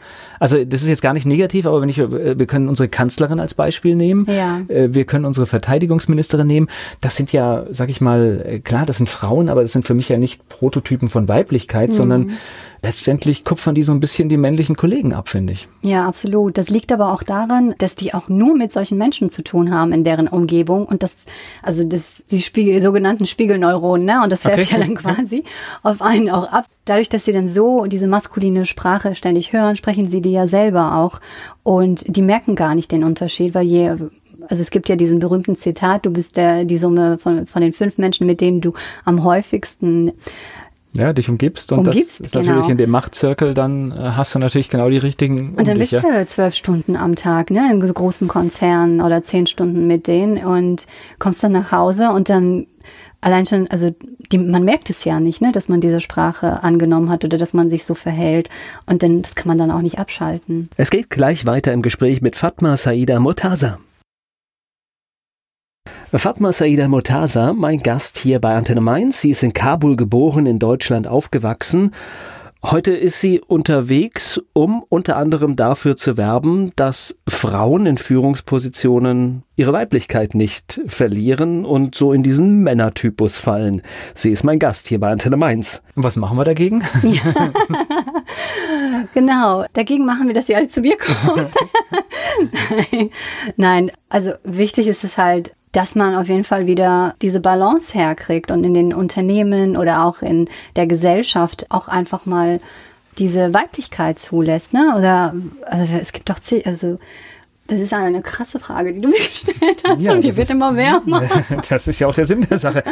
Also 0.40 0.64
das 0.64 0.82
ist 0.82 0.88
jetzt 0.88 1.02
gar 1.02 1.12
nicht 1.14 1.24
negativ, 1.24 1.66
aber 1.66 1.80
wenn 1.80 1.88
ich, 1.88 2.00
äh, 2.00 2.36
wir 2.36 2.46
können 2.46 2.68
unsere 2.68 2.88
Kanzlerin 2.88 3.38
als 3.38 3.54
Beispiel 3.54 3.94
nehmen, 3.94 4.24
ja. 4.28 4.60
Äh, 4.66 4.92
wir 4.92 5.04
können 5.04 5.24
unsere 5.24 5.46
Verteidigungsministerin 5.46 6.48
nehmen. 6.48 6.68
Das 7.00 7.14
sind 7.14 7.32
ja, 7.32 7.66
sag 7.70 7.90
ich 7.90 8.00
mal, 8.00 8.42
äh, 8.44 8.58
klar, 8.58 8.84
das 8.84 8.96
sind 8.96 9.08
Frauen, 9.08 9.48
aber 9.48 9.62
das 9.62 9.72
sind 9.72 9.86
für 9.86 9.94
mich 9.94 10.08
ja 10.08 10.18
nicht 10.18 10.48
Prototypen 10.48 11.08
von 11.08 11.28
Weiblichkeit, 11.28 11.90
mhm. 11.90 11.94
sondern 11.94 12.30
letztendlich 12.82 13.44
kupfern 13.44 13.74
die 13.74 13.82
so 13.82 13.92
ein 13.92 14.00
bisschen 14.00 14.28
die 14.28 14.36
männlichen 14.36 14.76
Kollegen 14.76 15.12
ab, 15.12 15.28
finde 15.28 15.52
ich. 15.52 15.68
Ja, 15.82 16.06
absolut. 16.06 16.58
Das 16.58 16.68
liegt 16.68 16.92
aber 16.92 17.12
auch 17.12 17.22
daran, 17.22 17.74
dass 17.78 17.94
die 17.94 18.14
auch 18.14 18.28
nur 18.28 18.56
mit 18.56 18.72
solchen 18.72 18.98
Menschen 18.98 19.30
zu 19.30 19.42
tun 19.42 19.72
haben 19.72 19.92
in 19.92 20.04
deren 20.04 20.28
Umgebung 20.28 20.86
und 20.86 21.02
das, 21.02 21.16
also 21.62 21.84
das, 21.84 22.22
die 22.30 22.38
Spiegel, 22.38 22.80
sogenannten 22.80 23.26
Spiegelneuronen, 23.26 24.06
ne? 24.06 24.20
Und 24.22 24.30
das 24.30 24.42
färbt 24.42 24.66
okay. 24.66 24.74
ja 24.74 24.78
dann 24.78 24.94
quasi 24.96 25.44
auf 25.82 26.02
einen 26.02 26.30
auch 26.30 26.50
ab. 26.50 26.66
Dadurch, 26.84 27.08
dass 27.08 27.24
sie 27.24 27.32
dann 27.32 27.48
so 27.48 27.84
diese 27.86 28.06
maskuline 28.06 28.64
Sprache 28.64 29.14
ständig 29.14 29.52
hören, 29.52 29.76
sprechen 29.76 30.08
sie 30.10 30.22
die 30.22 30.32
ja 30.32 30.46
selber 30.46 30.96
auch 30.96 31.20
und 31.62 32.04
die 32.06 32.22
merken 32.22 32.54
gar 32.54 32.74
nicht 32.74 32.90
den 32.90 33.04
Unterschied, 33.04 33.54
weil 33.54 33.66
je 33.66 33.94
also 34.48 34.62
es 34.62 34.70
gibt 34.70 34.88
ja 34.88 34.96
diesen 34.96 35.18
berühmten 35.18 35.56
Zitat, 35.56 36.06
du 36.06 36.10
bist 36.10 36.36
der, 36.36 36.64
die 36.64 36.78
Summe 36.78 37.18
von, 37.18 37.44
von 37.46 37.60
den 37.60 37.72
fünf 37.72 37.98
Menschen, 37.98 38.26
mit 38.26 38.40
denen 38.40 38.60
du 38.60 38.72
am 39.04 39.24
häufigsten 39.24 40.12
ja, 40.98 41.12
dich 41.12 41.28
umgibst 41.28 41.72
und 41.72 41.86
umgibst, 41.86 42.20
das 42.20 42.26
ist 42.26 42.34
natürlich 42.34 42.56
genau. 42.56 42.70
in 42.70 42.78
dem 42.78 42.90
Machtzirkel, 42.90 43.54
dann 43.54 43.92
äh, 43.92 44.12
hast 44.16 44.34
du 44.34 44.38
natürlich 44.38 44.68
genau 44.68 44.90
die 44.90 44.98
richtigen. 44.98 45.54
Und 45.54 45.68
dann 45.68 45.78
dich, 45.78 45.90
bist 45.90 46.04
ja? 46.04 46.20
du 46.20 46.26
zwölf 46.26 46.54
Stunden 46.54 46.96
am 46.96 47.14
Tag, 47.14 47.50
ne, 47.50 47.68
in 47.70 47.80
großen 47.80 48.28
Konzernen 48.28 49.00
oder 49.00 49.22
zehn 49.22 49.46
Stunden 49.46 49.86
mit 49.86 50.06
denen 50.06 50.44
und 50.44 50.86
kommst 51.18 51.42
dann 51.42 51.52
nach 51.52 51.72
Hause 51.72 52.10
und 52.10 52.28
dann 52.28 52.66
allein 53.20 53.46
schon, 53.46 53.68
also 53.68 53.90
die, 54.32 54.38
man 54.38 54.64
merkt 54.64 54.90
es 54.90 55.04
ja 55.04 55.20
nicht, 55.20 55.40
ne, 55.40 55.52
dass 55.52 55.68
man 55.68 55.80
diese 55.80 56.00
Sprache 56.00 56.62
angenommen 56.62 57.10
hat 57.10 57.24
oder 57.24 57.38
dass 57.38 57.54
man 57.54 57.70
sich 57.70 57.84
so 57.84 57.94
verhält 57.94 58.48
und 58.86 59.02
dann 59.02 59.22
das 59.22 59.34
kann 59.34 59.48
man 59.48 59.58
dann 59.58 59.70
auch 59.70 59.82
nicht 59.82 59.98
abschalten. 59.98 60.68
Es 60.76 60.90
geht 60.90 61.10
gleich 61.10 61.46
weiter 61.46 61.72
im 61.72 61.82
Gespräch 61.82 62.22
mit 62.22 62.36
Fatma 62.36 62.76
Saida 62.76 63.18
Murtaza. 63.20 63.78
Fatma 66.14 66.52
Saida 66.52 66.88
Murtaza, 66.88 67.52
mein 67.52 67.82
Gast 67.82 68.16
hier 68.16 68.40
bei 68.40 68.54
Antenne 68.54 68.80
Mainz. 68.80 69.20
Sie 69.20 69.30
ist 69.30 69.42
in 69.42 69.52
Kabul 69.52 69.94
geboren, 69.94 70.46
in 70.46 70.58
Deutschland 70.58 71.06
aufgewachsen. 71.06 71.94
Heute 72.64 72.92
ist 72.92 73.20
sie 73.20 73.40
unterwegs, 73.40 74.40
um 74.54 74.82
unter 74.88 75.16
anderem 75.16 75.54
dafür 75.54 75.98
zu 75.98 76.16
werben, 76.16 76.72
dass 76.76 77.14
Frauen 77.28 77.84
in 77.84 77.98
Führungspositionen 77.98 79.42
ihre 79.54 79.74
Weiblichkeit 79.74 80.34
nicht 80.34 80.80
verlieren 80.86 81.66
und 81.66 81.94
so 81.94 82.14
in 82.14 82.22
diesen 82.22 82.62
Männertypus 82.62 83.38
fallen. 83.38 83.82
Sie 84.14 84.30
ist 84.30 84.44
mein 84.44 84.58
Gast 84.58 84.88
hier 84.88 84.98
bei 84.98 85.10
Antenne 85.10 85.36
Mainz. 85.36 85.82
Was 85.94 86.16
machen 86.16 86.38
wir 86.38 86.44
dagegen? 86.44 86.82
Ja. 87.04 87.52
genau, 89.14 89.64
dagegen 89.72 90.04
machen 90.04 90.26
wir, 90.26 90.34
dass 90.34 90.46
sie 90.46 90.56
alle 90.56 90.68
zu 90.68 90.80
mir 90.80 90.96
kommen. 90.96 91.46
Nein. 92.90 93.10
Nein, 93.56 93.90
also 94.08 94.32
wichtig 94.44 94.88
ist 94.88 95.04
es 95.04 95.16
halt, 95.16 95.52
dass 95.72 95.94
man 95.94 96.14
auf 96.14 96.28
jeden 96.28 96.44
Fall 96.44 96.66
wieder 96.66 97.14
diese 97.22 97.40
Balance 97.40 97.92
herkriegt 97.92 98.50
und 98.50 98.64
in 98.64 98.74
den 98.74 98.94
Unternehmen 98.94 99.76
oder 99.76 100.04
auch 100.04 100.22
in 100.22 100.48
der 100.76 100.86
Gesellschaft 100.86 101.66
auch 101.68 101.88
einfach 101.88 102.26
mal 102.26 102.60
diese 103.18 103.52
Weiblichkeit 103.52 104.18
zulässt, 104.18 104.72
ne? 104.72 104.94
Oder 104.96 105.34
also 105.66 105.94
es 106.00 106.12
gibt 106.12 106.30
doch 106.30 106.38
also 106.64 106.98
das 107.68 107.80
ist 107.80 107.92
eine 107.92 108.22
krasse 108.22 108.58
Frage, 108.58 108.92
die 108.92 109.00
du 109.00 109.08
mir 109.08 109.18
gestellt 109.30 109.82
hast. 109.86 110.00
Ja, 110.00 110.12
und 110.12 110.24
mir 110.24 110.34
wird 110.36 110.50
immer 110.50 110.74
wärmer. 110.74 111.22
Das 111.68 111.86
ist 111.86 112.00
ja 112.00 112.06
auch 112.06 112.14
der 112.14 112.24
Sinn 112.24 112.46
der 112.48 112.58
Sache. 112.58 112.82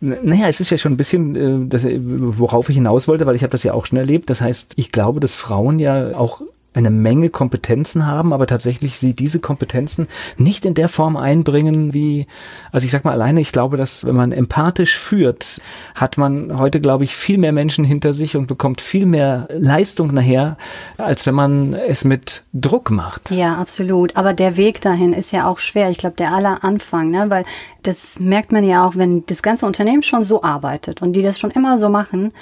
Naja, 0.00 0.46
es 0.48 0.60
ist 0.60 0.68
ja 0.68 0.76
schon 0.76 0.92
ein 0.92 0.98
bisschen, 0.98 1.64
äh, 1.64 1.68
das, 1.68 1.86
worauf 1.86 2.68
ich 2.68 2.76
hinaus 2.76 3.08
wollte, 3.08 3.24
weil 3.24 3.34
ich 3.34 3.42
habe 3.42 3.52
das 3.52 3.62
ja 3.62 3.72
auch 3.72 3.86
schon 3.86 3.96
erlebt. 3.96 4.28
Das 4.28 4.42
heißt, 4.42 4.74
ich 4.76 4.92
glaube, 4.92 5.20
dass 5.20 5.34
Frauen 5.34 5.78
ja 5.78 6.14
auch 6.14 6.42
eine 6.72 6.90
Menge 6.90 7.30
Kompetenzen 7.30 8.06
haben, 8.06 8.32
aber 8.32 8.46
tatsächlich 8.46 8.98
sie 8.98 9.14
diese 9.14 9.40
Kompetenzen 9.40 10.06
nicht 10.36 10.64
in 10.64 10.74
der 10.74 10.88
Form 10.88 11.16
einbringen, 11.16 11.92
wie, 11.94 12.26
also 12.70 12.84
ich 12.84 12.92
sag 12.92 13.04
mal 13.04 13.12
alleine, 13.12 13.40
ich 13.40 13.50
glaube, 13.50 13.76
dass 13.76 14.04
wenn 14.04 14.14
man 14.14 14.30
empathisch 14.30 14.96
führt, 14.96 15.60
hat 15.96 16.16
man 16.16 16.58
heute, 16.58 16.80
glaube 16.80 17.02
ich, 17.02 17.16
viel 17.16 17.38
mehr 17.38 17.52
Menschen 17.52 17.84
hinter 17.84 18.12
sich 18.12 18.36
und 18.36 18.46
bekommt 18.46 18.80
viel 18.80 19.04
mehr 19.04 19.48
Leistung 19.50 20.14
nachher, 20.14 20.56
als 20.96 21.26
wenn 21.26 21.34
man 21.34 21.74
es 21.74 22.04
mit 22.04 22.44
Druck 22.52 22.90
macht. 22.90 23.32
Ja, 23.32 23.56
absolut. 23.56 24.16
Aber 24.16 24.32
der 24.32 24.56
Weg 24.56 24.80
dahin 24.80 25.12
ist 25.12 25.32
ja 25.32 25.48
auch 25.48 25.58
schwer. 25.58 25.90
Ich 25.90 25.98
glaube, 25.98 26.16
der 26.16 26.32
aller 26.32 26.62
Anfang, 26.62 27.10
ne? 27.10 27.26
weil 27.30 27.44
das 27.82 28.20
merkt 28.20 28.52
man 28.52 28.62
ja 28.62 28.86
auch, 28.86 28.94
wenn 28.94 29.24
das 29.26 29.42
ganze 29.42 29.66
Unternehmen 29.66 30.02
schon 30.02 30.22
so 30.22 30.42
arbeitet 30.42 31.02
und 31.02 31.14
die 31.14 31.22
das 31.22 31.40
schon 31.40 31.50
immer 31.50 31.80
so 31.80 31.88
machen, 31.88 32.32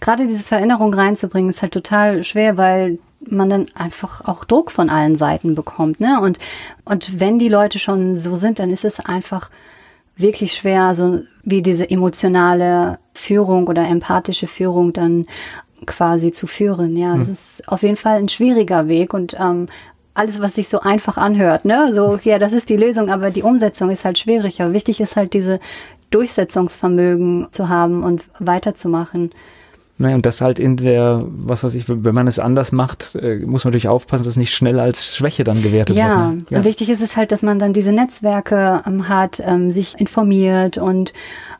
gerade 0.00 0.26
diese 0.26 0.44
Veränderung 0.44 0.92
reinzubringen, 0.92 1.50
ist 1.50 1.62
halt 1.62 1.72
total 1.72 2.22
schwer, 2.22 2.56
weil 2.56 2.98
man 3.20 3.50
dann 3.50 3.66
einfach 3.74 4.26
auch 4.26 4.44
Druck 4.44 4.70
von 4.70 4.90
allen 4.90 5.16
Seiten 5.16 5.54
bekommt. 5.54 6.00
Ne? 6.00 6.20
Und, 6.20 6.38
und 6.84 7.20
wenn 7.20 7.38
die 7.38 7.48
Leute 7.48 7.78
schon 7.78 8.16
so 8.16 8.34
sind, 8.36 8.58
dann 8.58 8.70
ist 8.70 8.84
es 8.84 9.00
einfach 9.00 9.50
wirklich 10.16 10.54
schwer, 10.54 10.82
also 10.82 11.20
wie 11.44 11.62
diese 11.62 11.88
emotionale 11.88 12.98
Führung 13.14 13.68
oder 13.68 13.86
empathische 13.86 14.46
Führung 14.46 14.92
dann 14.92 15.26
quasi 15.86 16.32
zu 16.32 16.46
führen. 16.46 16.96
Ja, 16.96 17.14
hm. 17.14 17.20
das 17.20 17.28
ist 17.28 17.68
auf 17.68 17.82
jeden 17.82 17.96
Fall 17.96 18.18
ein 18.18 18.28
schwieriger 18.28 18.88
Weg 18.88 19.14
und 19.14 19.36
ähm, 19.38 19.68
alles, 20.14 20.42
was 20.42 20.56
sich 20.56 20.68
so 20.68 20.80
einfach 20.80 21.16
anhört, 21.16 21.64
ne? 21.64 21.92
So, 21.92 22.18
ja, 22.24 22.40
das 22.40 22.52
ist 22.52 22.68
die 22.68 22.76
Lösung, 22.76 23.08
aber 23.08 23.30
die 23.30 23.44
Umsetzung 23.44 23.90
ist 23.90 24.04
halt 24.04 24.18
schwierig. 24.18 24.60
Aber 24.60 24.72
wichtig 24.72 25.00
ist 25.00 25.14
halt 25.14 25.32
diese 25.32 25.60
Durchsetzungsvermögen 26.10 27.46
zu 27.52 27.68
haben 27.68 28.02
und 28.02 28.24
weiterzumachen. 28.40 29.30
Naja, 30.00 30.14
und 30.14 30.24
das 30.24 30.40
halt 30.40 30.60
in 30.60 30.76
der, 30.76 31.24
was 31.26 31.64
weiß 31.64 31.74
ich, 31.74 31.84
wenn 31.88 32.14
man 32.14 32.28
es 32.28 32.38
anders 32.38 32.70
macht, 32.70 33.16
äh, 33.16 33.40
muss 33.40 33.64
man 33.64 33.72
natürlich 33.72 33.88
aufpassen, 33.88 34.22
dass 34.22 34.30
es 34.30 34.36
nicht 34.36 34.54
schnell 34.54 34.78
als 34.78 35.16
Schwäche 35.16 35.42
dann 35.42 35.60
gewertet 35.60 35.96
ja, 35.96 36.30
wird. 36.30 36.36
Ne? 36.36 36.44
Ja, 36.50 36.58
und 36.58 36.64
wichtig 36.64 36.88
ist 36.88 37.02
es 37.02 37.16
halt, 37.16 37.32
dass 37.32 37.42
man 37.42 37.58
dann 37.58 37.72
diese 37.72 37.90
Netzwerke 37.90 38.82
ähm, 38.86 39.08
hat, 39.08 39.42
ähm, 39.44 39.72
sich 39.72 39.98
informiert 39.98 40.78
und 40.78 41.12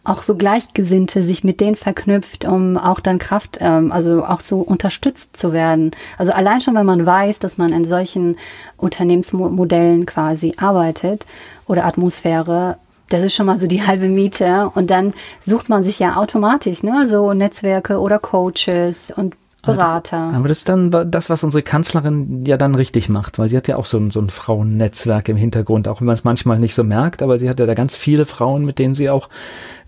auch 0.04 0.22
so 0.22 0.36
Gleichgesinnte 0.36 1.24
sich 1.24 1.42
mit 1.42 1.60
denen 1.60 1.74
verknüpft, 1.74 2.44
um 2.44 2.76
auch 2.76 3.00
dann 3.00 3.18
Kraft, 3.18 3.58
ähm, 3.60 3.90
also 3.90 4.24
auch 4.24 4.40
so 4.40 4.60
unterstützt 4.60 5.36
zu 5.36 5.52
werden. 5.52 5.90
Also 6.16 6.32
allein 6.32 6.60
schon, 6.60 6.76
wenn 6.76 6.86
man 6.86 7.04
weiß, 7.04 7.40
dass 7.40 7.58
man 7.58 7.72
in 7.72 7.84
solchen 7.84 8.36
Unternehmensmodellen 8.76 10.06
quasi 10.06 10.54
arbeitet 10.56 11.26
oder 11.66 11.84
Atmosphäre, 11.84 12.78
das 13.08 13.22
ist 13.22 13.34
schon 13.34 13.46
mal 13.46 13.58
so 13.58 13.66
die 13.66 13.82
halbe 13.86 14.08
Miete. 14.08 14.70
Und 14.74 14.90
dann 14.90 15.14
sucht 15.46 15.68
man 15.68 15.82
sich 15.82 15.98
ja 15.98 16.16
automatisch, 16.16 16.82
ne, 16.82 17.06
so 17.08 17.32
Netzwerke 17.32 17.98
oder 17.98 18.18
Coaches 18.18 19.12
und 19.14 19.34
Berater. 19.62 20.16
Aber 20.16 20.28
das, 20.28 20.36
aber 20.38 20.48
das 20.48 20.58
ist 20.58 20.68
dann 20.68 21.10
das, 21.10 21.30
was 21.30 21.42
unsere 21.42 21.62
Kanzlerin 21.62 22.44
ja 22.46 22.56
dann 22.56 22.74
richtig 22.74 23.08
macht, 23.08 23.38
weil 23.38 23.48
sie 23.48 23.56
hat 23.56 23.66
ja 23.66 23.76
auch 23.76 23.86
so 23.86 23.98
ein, 23.98 24.10
so 24.10 24.20
ein 24.20 24.30
Frauennetzwerk 24.30 25.28
im 25.28 25.36
Hintergrund, 25.36 25.88
auch 25.88 26.00
wenn 26.00 26.06
man 26.06 26.14
es 26.14 26.24
manchmal 26.24 26.58
nicht 26.58 26.74
so 26.74 26.84
merkt, 26.84 27.22
aber 27.22 27.38
sie 27.38 27.50
hat 27.50 27.58
ja 27.58 27.66
da 27.66 27.74
ganz 27.74 27.96
viele 27.96 28.24
Frauen, 28.24 28.64
mit 28.64 28.78
denen 28.78 28.94
sie 28.94 29.10
auch, 29.10 29.28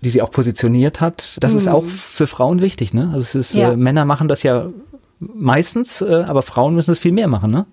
die 0.01 0.09
sie 0.09 0.21
auch 0.21 0.29
positioniert 0.29 0.99
hat. 0.99 1.37
Das 1.39 1.51
hm. 1.51 1.57
ist 1.57 1.67
auch 1.69 1.85
für 1.85 2.27
Frauen 2.27 2.59
wichtig, 2.59 2.93
ne? 2.93 3.07
Also 3.13 3.19
es 3.19 3.35
ist, 3.35 3.53
ja. 3.53 3.71
äh, 3.71 3.77
Männer 3.77 4.03
machen 4.03 4.27
das 4.27 4.43
ja 4.43 4.67
meistens, 5.21 6.01
äh, 6.01 6.25
aber 6.27 6.41
Frauen 6.41 6.75
müssen 6.75 6.91
es 6.91 6.99
viel 6.99 7.11
mehr 7.11 7.27
machen, 7.27 7.51
ne? 7.51 7.65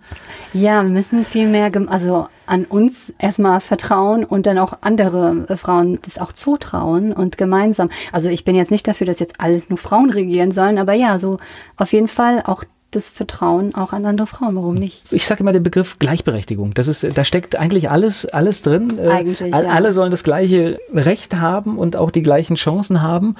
Ja, 0.52 0.82
wir 0.82 0.90
müssen 0.90 1.24
viel 1.24 1.48
mehr, 1.48 1.70
also 1.86 2.28
an 2.46 2.64
uns 2.64 3.12
erstmal 3.18 3.60
vertrauen 3.60 4.24
und 4.24 4.46
dann 4.46 4.58
auch 4.58 4.78
andere 4.82 5.46
äh, 5.48 5.56
Frauen 5.56 5.98
das 6.02 6.18
auch 6.18 6.32
zutrauen 6.32 7.12
und 7.12 7.38
gemeinsam. 7.38 7.88
Also 8.12 8.28
ich 8.28 8.44
bin 8.44 8.54
jetzt 8.54 8.70
nicht 8.70 8.86
dafür, 8.86 9.06
dass 9.06 9.18
jetzt 9.18 9.40
alles 9.40 9.70
nur 9.70 9.78
Frauen 9.78 10.10
regieren 10.10 10.52
sollen, 10.52 10.78
aber 10.78 10.92
ja, 10.92 11.18
so 11.18 11.38
auf 11.76 11.92
jeden 11.92 12.08
Fall 12.08 12.42
auch 12.44 12.64
das 12.90 13.10
Vertrauen 13.10 13.74
auch 13.74 13.92
an 13.92 14.06
andere 14.06 14.26
Frauen. 14.26 14.56
Warum 14.56 14.74
nicht? 14.74 15.12
Ich 15.12 15.26
sage 15.26 15.40
immer 15.40 15.52
den 15.52 15.62
Begriff 15.62 15.98
Gleichberechtigung. 15.98 16.72
Das 16.72 16.88
ist, 16.88 17.06
da 17.16 17.22
steckt 17.22 17.58
eigentlich 17.58 17.90
alles, 17.90 18.24
alles 18.24 18.62
drin. 18.62 18.98
Äh, 18.98 19.08
eigentlich. 19.08 19.40
Ja. 19.40 19.58
Alle 19.58 19.92
sollen 19.92 20.10
das 20.10 20.24
gleiche 20.24 20.78
Recht 20.92 21.36
haben 21.38 21.78
und 21.78 21.96
auch 21.96 22.10
die 22.10 22.22
gleichen 22.22 22.56
Chancen 22.56 23.02
haben 23.02 23.36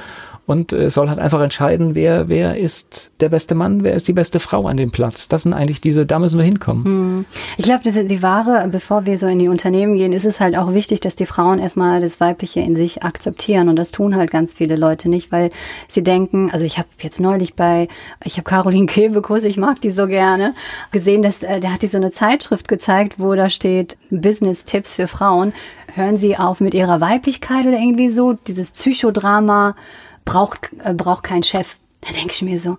und 0.48 0.72
äh, 0.72 0.88
soll 0.88 1.10
halt 1.10 1.18
einfach 1.18 1.42
entscheiden, 1.42 1.94
wer, 1.94 2.30
wer 2.30 2.56
ist 2.56 3.10
der 3.20 3.28
beste 3.28 3.54
Mann, 3.54 3.84
wer 3.84 3.92
ist 3.92 4.08
die 4.08 4.14
beste 4.14 4.40
Frau 4.40 4.66
an 4.66 4.78
dem 4.78 4.90
Platz. 4.90 5.28
Das 5.28 5.42
sind 5.42 5.52
eigentlich 5.52 5.82
diese, 5.82 6.06
da 6.06 6.18
müssen 6.18 6.38
wir 6.38 6.44
hinkommen. 6.44 6.84
Hm. 6.84 7.24
Ich 7.58 7.64
glaube, 7.64 7.82
die 7.92 8.22
Wahre, 8.22 8.66
bevor 8.68 9.04
wir 9.04 9.18
so 9.18 9.26
in 9.26 9.38
die 9.38 9.48
Unternehmen 9.48 9.94
gehen, 9.94 10.14
ist 10.14 10.24
es 10.24 10.40
halt 10.40 10.56
auch 10.56 10.72
wichtig, 10.72 11.00
dass 11.00 11.16
die 11.16 11.26
Frauen 11.26 11.58
erstmal 11.58 12.00
das 12.00 12.18
Weibliche 12.18 12.60
in 12.60 12.76
sich 12.76 13.02
akzeptieren 13.02 13.68
und 13.68 13.76
das 13.76 13.90
tun 13.90 14.16
halt 14.16 14.30
ganz 14.30 14.54
viele 14.54 14.76
Leute 14.76 15.10
nicht, 15.10 15.30
weil 15.30 15.50
sie 15.86 16.02
denken, 16.02 16.50
also 16.50 16.64
ich 16.64 16.78
habe 16.78 16.88
jetzt 17.02 17.20
neulich 17.20 17.54
bei, 17.54 17.86
ich 18.24 18.38
habe 18.38 18.44
Caroline 18.44 18.86
Kebekus, 18.86 19.42
ich 19.42 19.58
mag 19.58 19.82
die 19.82 19.90
so 19.90 20.06
gerne, 20.06 20.54
gesehen, 20.92 21.20
dass 21.20 21.42
äh, 21.42 21.60
der 21.60 21.74
hat 21.74 21.82
die 21.82 21.88
so 21.88 21.98
eine 21.98 22.10
Zeitschrift 22.10 22.68
gezeigt, 22.68 23.16
wo 23.20 23.34
da 23.34 23.50
steht 23.50 23.98
Business-Tipps 24.10 24.94
für 24.94 25.08
Frauen. 25.08 25.52
Hören 25.92 26.16
Sie 26.16 26.38
auf 26.38 26.60
mit 26.60 26.72
Ihrer 26.72 27.02
Weiblichkeit 27.02 27.66
oder 27.66 27.78
irgendwie 27.78 28.08
so, 28.08 28.32
dieses 28.32 28.70
Psychodrama 28.70 29.74
braucht, 30.28 30.70
äh, 30.84 30.94
braucht 30.94 31.24
kein 31.24 31.42
Chef. 31.42 31.76
Da 32.02 32.12
denke 32.12 32.32
ich 32.32 32.42
mir 32.42 32.58
so, 32.58 32.78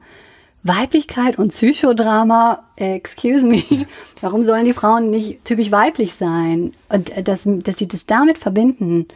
Weiblichkeit 0.63 1.37
und 1.37 1.49
Psychodrama, 1.49 2.63
excuse 2.75 3.45
me, 3.45 3.63
warum 4.21 4.43
sollen 4.43 4.65
die 4.65 4.73
Frauen 4.73 5.09
nicht 5.09 5.43
typisch 5.45 5.71
weiblich 5.71 6.13
sein? 6.13 6.73
Und 6.89 7.15
äh, 7.15 7.23
dass, 7.23 7.41
dass 7.45 7.77
sie 7.77 7.87
das 7.87 8.05
damit 8.05 8.37
verbinden, 8.37 9.07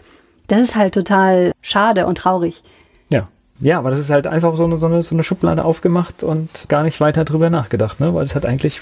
das 0.48 0.62
ist 0.62 0.76
halt 0.76 0.94
total 0.94 1.52
schade 1.62 2.06
und 2.06 2.18
traurig. 2.18 2.64
Ja. 3.10 3.28
Ja, 3.60 3.78
aber 3.78 3.92
das 3.92 4.00
ist 4.00 4.10
halt 4.10 4.26
einfach 4.26 4.58
so 4.58 4.66
eine, 4.66 4.78
so 4.78 4.88
eine, 4.88 5.04
so 5.04 5.16
eine 5.16 5.24
Schublade 5.24 5.64
aufgemacht 5.64 6.24
und 6.24 6.50
gar 6.70 6.84
nicht 6.84 7.00
weiter 7.00 7.24
drüber 7.24 7.50
nachgedacht, 7.50 8.00
ne? 8.00 8.14
Weil 8.14 8.24
es 8.24 8.36
hat 8.36 8.46
eigentlich 8.46 8.82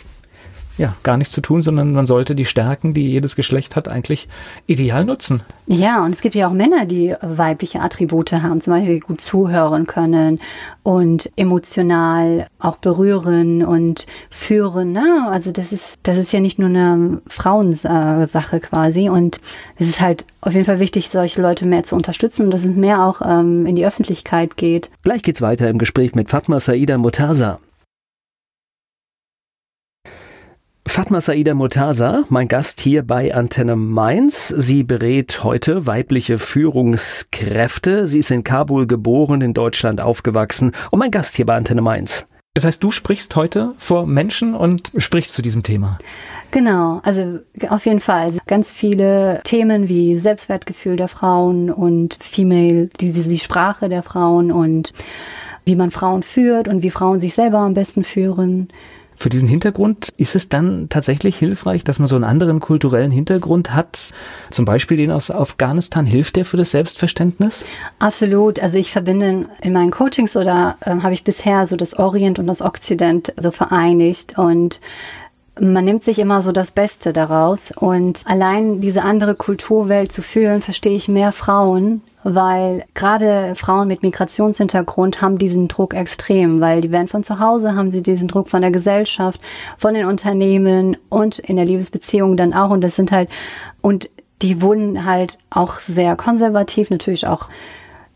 ja, 0.78 0.96
gar 1.04 1.18
nichts 1.18 1.34
zu 1.34 1.42
tun, 1.42 1.62
sondern 1.62 1.92
man 1.94 2.06
sollte 2.06 2.36
die 2.36 2.46
Stärken, 2.46 2.94
die 2.94 3.10
jedes 3.10 3.36
Geschlecht 3.36 3.76
hat, 3.76 3.88
eigentlich 3.88 4.28
ideal 4.68 5.06
nutzen. 5.06 5.42
Ja, 5.68 6.04
und 6.04 6.16
es 6.16 6.22
gibt 6.22 6.36
ja 6.36 6.48
auch 6.48 6.54
Männer, 6.54 6.86
die 6.86 7.14
weibliche 7.22 7.82
Attribute 7.82 8.32
haben, 8.34 8.62
zum 8.62 8.74
Beispiel 8.74 9.00
gut 9.00 9.22
zuhören 9.22 9.86
können 9.86 10.40
und 10.84 11.30
emotional 11.36 12.48
auch 12.60 12.78
berühren 12.78 13.64
und 13.64 14.08
führen. 14.30 14.92
Ne? 14.92 15.28
Also 15.30 15.52
das 15.52 15.72
ist, 15.72 16.00
das 16.04 16.18
ist 16.18 16.34
ja 16.34 16.40
nicht 16.40 16.60
nur 16.60 16.70
eine 16.70 17.22
Frauensache 17.28 18.60
quasi. 18.60 19.10
Und 19.10 19.40
es 19.78 19.88
ist 19.88 20.02
halt 20.02 20.26
auf 20.42 20.54
jeden 20.54 20.66
Fall 20.66 20.80
wichtig, 20.80 21.10
solche 21.10 21.42
Leute 21.42 21.66
mehr 21.66 21.84
zu 21.84 21.96
unterstützen 21.96 22.46
und 22.46 22.52
dass 22.52 22.66
es 22.66 22.76
mehr 22.76 23.04
auch 23.04 23.22
ähm, 23.24 23.66
in 23.66 23.76
die 23.76 23.86
Öffentlichkeit 23.86 24.58
geht. 24.58 24.90
Gleich 25.04 25.22
geht's 25.24 25.42
weiter 25.42 25.70
im 25.70 25.78
Gespräch 25.78 26.16
mit 26.16 26.30
Fatma 26.30 26.60
Saida 26.60 26.98
Mutasa. 26.98 27.60
Fatma 30.92 31.22
Saida 31.22 31.54
Mutasa, 31.54 32.26
mein 32.28 32.50
Gast 32.50 32.82
hier 32.82 33.04
bei 33.08 33.34
Antenne 33.34 33.78
Mainz. 33.78 34.50
Sie 34.50 34.84
berät 34.84 35.42
heute 35.42 35.88
weibliche 35.88 36.38
Führungskräfte. 36.38 38.10
Sie 38.10 38.20
ist 38.20 38.30
in 38.30 38.44
Kabul 38.44 38.88
geboren, 38.88 39.40
in 39.40 39.54
Deutschland 39.54 40.02
aufgewachsen 40.02 40.74
und 40.92 41.00
mein 41.00 41.10
Gast 41.10 41.38
hier 41.38 41.46
bei 41.46 41.56
Antenne 41.56 41.82
Mainz. 41.82 42.28
Das 42.56 42.66
heißt, 42.66 42.84
du 42.84 42.92
sprichst 42.92 43.34
heute 43.38 43.74
vor 43.78 44.06
Menschen 44.06 44.54
und 44.54 44.92
sprichst 44.98 45.32
zu 45.32 45.42
diesem 45.42 45.64
Thema. 45.64 45.98
Genau, 46.52 47.00
also 47.04 47.40
auf 47.70 47.86
jeden 47.86 48.02
Fall. 48.02 48.26
Also 48.26 48.40
ganz 48.46 48.74
viele 48.74 49.40
Themen 49.46 49.88
wie 49.88 50.18
Selbstwertgefühl 50.18 50.98
der 50.98 51.08
Frauen 51.08 51.72
und 51.72 52.18
Female, 52.22 52.90
die, 53.00 53.14
die 53.14 53.40
Sprache 53.40 53.88
der 53.88 54.04
Frauen 54.04 54.52
und 54.52 54.92
wie 55.64 55.78
man 55.78 55.90
Frauen 55.90 56.22
führt 56.22 56.68
und 56.68 56.84
wie 56.84 56.90
Frauen 56.90 57.22
sich 57.22 57.34
selber 57.34 57.60
am 57.60 57.76
besten 57.76 58.04
führen 58.04 58.68
für 59.22 59.30
diesen 59.30 59.48
Hintergrund 59.48 60.10
ist 60.18 60.36
es 60.36 60.50
dann 60.50 60.90
tatsächlich 60.90 61.38
hilfreich, 61.38 61.84
dass 61.84 62.00
man 62.00 62.08
so 62.08 62.16
einen 62.16 62.24
anderen 62.24 62.60
kulturellen 62.60 63.12
Hintergrund 63.12 63.74
hat, 63.74 64.12
zum 64.50 64.66
Beispiel 64.66 64.98
den 64.98 65.12
aus 65.12 65.30
Afghanistan. 65.30 66.08
Hilft 66.08 66.36
der 66.36 66.44
für 66.44 66.58
das 66.58 66.72
Selbstverständnis? 66.72 67.64
Absolut. 68.00 68.60
Also 68.60 68.78
ich 68.78 68.92
verbinde 68.92 69.46
in 69.62 69.74
meinen 69.74 69.92
Coachings 69.92 70.36
oder 70.36 70.76
äh, 70.82 70.90
habe 70.90 71.14
ich 71.14 71.24
bisher 71.24 71.68
so 71.68 71.76
das 71.76 71.98
Orient 71.98 72.40
und 72.40 72.48
das 72.48 72.62
Okzident 72.62 73.34
so 73.38 73.52
vereinigt 73.52 74.38
und 74.38 74.80
man 75.60 75.86
nimmt 75.86 76.04
sich 76.04 76.18
immer 76.18 76.42
so 76.42 76.52
das 76.52 76.72
Beste 76.72 77.14
daraus 77.14 77.72
und 77.76 78.22
allein 78.26 78.82
diese 78.82 79.04
andere 79.04 79.36
Kulturwelt 79.36 80.12
zu 80.12 80.24
fühlen, 80.24 80.62
verstehe 80.62 80.96
ich 80.96 81.08
mehr 81.08 81.32
Frauen 81.32 82.02
weil 82.24 82.86
gerade 82.94 83.56
Frauen 83.56 83.88
mit 83.88 84.04
Migrationshintergrund 84.04 85.22
haben 85.22 85.38
diesen 85.38 85.68
Druck 85.68 85.94
extrem, 85.94 86.62
weil 86.62 86.82
die 86.82 86.92
werden 86.92 87.08
von 87.08 87.24
zu 87.24 87.40
Hause, 87.40 87.76
haben 87.76 87.92
sie 87.92 88.04
diesen 88.04 88.28
Druck 88.28 88.50
von 88.50 88.62
der 88.62 88.72
Gesellschaft, 88.72 89.40
von 89.78 89.94
den 89.94 90.06
Unternehmen 90.06 90.98
und 91.10 91.40
in 91.40 91.56
der 91.56 91.66
Liebesbeziehung 91.66 92.38
dann 92.38 92.54
auch. 92.54 92.70
Und 92.70 92.82
das 92.82 92.96
sind 92.96 93.12
halt, 93.12 93.30
und 93.82 94.10
die 94.42 94.62
wurden 94.62 95.06
halt 95.06 95.38
auch 95.50 95.80
sehr 95.80 96.16
konservativ, 96.16 96.90
natürlich 96.90 97.28
auch 97.28 97.50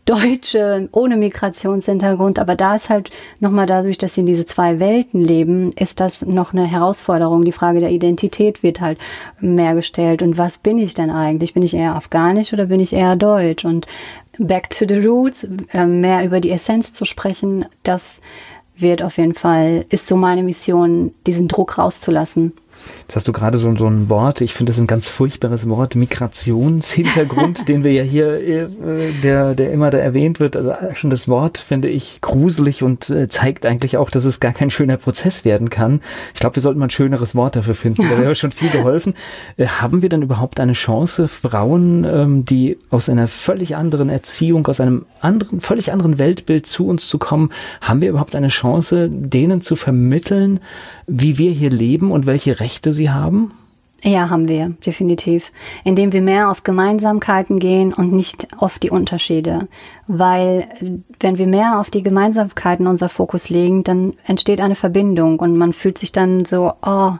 Deutsche 0.06 0.88
ohne 0.92 1.16
Migrationshintergrund, 1.16 2.38
aber 2.38 2.54
da 2.54 2.76
ist 2.76 2.88
halt 2.88 3.10
nochmal 3.40 3.66
dadurch, 3.66 3.98
dass 3.98 4.14
sie 4.14 4.20
in 4.20 4.26
diese 4.26 4.46
zwei 4.46 4.78
Welten 4.78 5.20
leben, 5.20 5.72
ist 5.72 6.00
das 6.00 6.22
noch 6.22 6.52
eine 6.52 6.64
Herausforderung. 6.64 7.44
Die 7.44 7.52
Frage 7.52 7.80
der 7.80 7.90
Identität 7.90 8.62
wird 8.62 8.80
halt 8.80 8.98
mehr 9.40 9.74
gestellt. 9.74 10.22
Und 10.22 10.38
was 10.38 10.58
bin 10.58 10.78
ich 10.78 10.94
denn 10.94 11.10
eigentlich? 11.10 11.54
Bin 11.54 11.64
ich 11.64 11.74
eher 11.74 11.96
afghanisch 11.96 12.52
oder 12.52 12.66
bin 12.66 12.80
ich 12.80 12.92
eher 12.92 13.16
deutsch? 13.16 13.64
Und 13.64 13.86
back 14.38 14.70
to 14.70 14.86
the 14.88 15.04
roots, 15.04 15.46
äh, 15.72 15.86
mehr 15.86 16.24
über 16.24 16.40
die 16.40 16.50
Essenz 16.50 16.92
zu 16.92 17.04
sprechen, 17.04 17.66
das 17.82 18.20
wird 18.76 19.02
auf 19.02 19.18
jeden 19.18 19.34
Fall, 19.34 19.86
ist 19.88 20.06
so 20.06 20.16
meine 20.16 20.42
Mission, 20.42 21.14
diesen 21.26 21.48
Druck 21.48 21.78
rauszulassen. 21.78 22.52
Jetzt 23.06 23.14
hast 23.14 23.28
du 23.28 23.32
gerade 23.32 23.56
so, 23.58 23.72
so 23.76 23.86
ein 23.86 24.10
Wort, 24.10 24.40
ich 24.40 24.52
finde 24.52 24.72
das 24.72 24.80
ein 24.80 24.88
ganz 24.88 25.06
furchtbares 25.06 25.68
Wort, 25.68 25.94
Migrationshintergrund, 25.94 27.68
den 27.68 27.84
wir 27.84 27.92
ja 27.92 28.02
hier, 28.02 28.34
äh, 28.40 28.66
der, 29.22 29.54
der 29.54 29.70
immer 29.70 29.90
da 29.90 29.98
erwähnt 29.98 30.40
wird. 30.40 30.56
Also 30.56 30.74
schon 30.94 31.10
das 31.10 31.28
Wort 31.28 31.56
finde 31.56 31.86
ich 31.86 32.20
gruselig 32.20 32.82
und 32.82 33.08
äh, 33.08 33.28
zeigt 33.28 33.64
eigentlich 33.64 33.96
auch, 33.96 34.10
dass 34.10 34.24
es 34.24 34.40
gar 34.40 34.52
kein 34.52 34.70
schöner 34.70 34.96
Prozess 34.96 35.44
werden 35.44 35.70
kann. 35.70 36.00
Ich 36.34 36.40
glaube, 36.40 36.56
wir 36.56 36.62
sollten 36.64 36.80
mal 36.80 36.86
ein 36.86 36.90
schöneres 36.90 37.36
Wort 37.36 37.54
dafür 37.54 37.74
finden. 37.74 38.08
Da 38.10 38.18
wäre 38.18 38.34
schon 38.34 38.50
viel 38.50 38.70
geholfen. 38.70 39.14
Äh, 39.56 39.66
haben 39.66 40.02
wir 40.02 40.08
denn 40.08 40.22
überhaupt 40.22 40.58
eine 40.58 40.72
Chance, 40.72 41.28
Frauen, 41.28 42.02
ähm, 42.02 42.44
die 42.44 42.76
aus 42.90 43.08
einer 43.08 43.28
völlig 43.28 43.76
anderen 43.76 44.08
Erziehung, 44.08 44.66
aus 44.66 44.80
einem 44.80 45.06
anderen, 45.20 45.60
völlig 45.60 45.92
anderen 45.92 46.18
Weltbild 46.18 46.66
zu 46.66 46.88
uns 46.88 47.06
zu 47.06 47.18
kommen, 47.18 47.52
haben 47.80 48.00
wir 48.00 48.08
überhaupt 48.08 48.34
eine 48.34 48.48
Chance, 48.48 49.08
denen 49.08 49.60
zu 49.60 49.76
vermitteln, 49.76 50.58
wie 51.06 51.38
wir 51.38 51.52
hier 51.52 51.70
leben 51.70 52.10
und 52.10 52.26
welche 52.26 52.58
Rechte 52.58 52.92
sie 52.96 53.10
haben? 53.10 53.52
Ja, 54.02 54.28
haben 54.28 54.48
wir, 54.48 54.70
definitiv. 54.84 55.52
Indem 55.82 56.12
wir 56.12 56.22
mehr 56.22 56.50
auf 56.50 56.62
Gemeinsamkeiten 56.62 57.58
gehen 57.58 57.92
und 57.92 58.12
nicht 58.12 58.46
auf 58.58 58.78
die 58.78 58.90
Unterschiede. 58.90 59.68
Weil 60.06 60.68
wenn 61.18 61.38
wir 61.38 61.46
mehr 61.46 61.80
auf 61.80 61.90
die 61.90 62.02
Gemeinsamkeiten 62.02 62.86
unser 62.86 63.08
Fokus 63.08 63.48
legen, 63.48 63.84
dann 63.84 64.12
entsteht 64.24 64.60
eine 64.60 64.74
Verbindung 64.74 65.40
und 65.40 65.56
man 65.56 65.72
fühlt 65.72 65.98
sich 65.98 66.12
dann 66.12 66.44
so, 66.44 66.72
oh, 66.82 67.12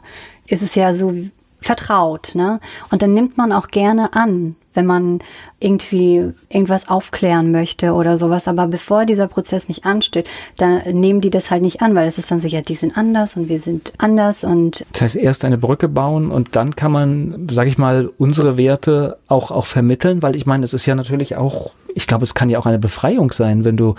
ist 0.45 0.61
es 0.61 0.75
ja 0.75 0.93
so 0.93 1.13
vertraut, 1.61 2.35
ne? 2.35 2.59
Und 2.91 3.01
dann 3.01 3.13
nimmt 3.13 3.37
man 3.37 3.51
auch 3.51 3.67
gerne 3.67 4.13
an, 4.13 4.55
wenn 4.73 4.85
man 4.85 5.19
irgendwie 5.59 6.33
irgendwas 6.49 6.87
aufklären 6.87 7.51
möchte 7.51 7.93
oder 7.93 8.17
sowas. 8.17 8.47
Aber 8.47 8.67
bevor 8.67 9.05
dieser 9.05 9.27
Prozess 9.27 9.67
nicht 9.67 9.85
ansteht, 9.85 10.29
dann 10.57 10.81
nehmen 10.91 11.19
die 11.19 11.31
das 11.31 11.49
halt 11.49 11.63
nicht 11.63 11.81
an, 11.81 11.95
weil 11.95 12.07
es 12.07 12.17
ist 12.17 12.29
dann 12.29 12.39
so, 12.39 12.47
ja, 12.47 12.61
die 12.61 12.75
sind 12.75 12.95
anders 12.95 13.35
und 13.37 13.49
wir 13.49 13.59
sind 13.59 13.93
anders 13.97 14.43
und. 14.43 14.85
Das 14.93 15.01
heißt, 15.01 15.15
erst 15.15 15.45
eine 15.45 15.57
Brücke 15.57 15.87
bauen 15.87 16.29
und 16.31 16.55
dann 16.55 16.75
kann 16.75 16.91
man, 16.91 17.47
sage 17.51 17.69
ich 17.69 17.77
mal, 17.77 18.11
unsere 18.17 18.57
Werte 18.57 19.17
auch, 19.27 19.51
auch 19.51 19.65
vermitteln, 19.65 20.21
weil 20.21 20.35
ich 20.35 20.45
meine, 20.45 20.63
es 20.63 20.73
ist 20.73 20.85
ja 20.85 20.93
natürlich 20.93 21.37
auch, 21.37 21.71
ich 21.95 22.05
glaube, 22.05 22.23
es 22.23 22.35
kann 22.35 22.49
ja 22.49 22.59
auch 22.59 22.67
eine 22.67 22.79
Befreiung 22.79 23.31
sein, 23.31 23.65
wenn 23.65 23.77
du 23.77 23.95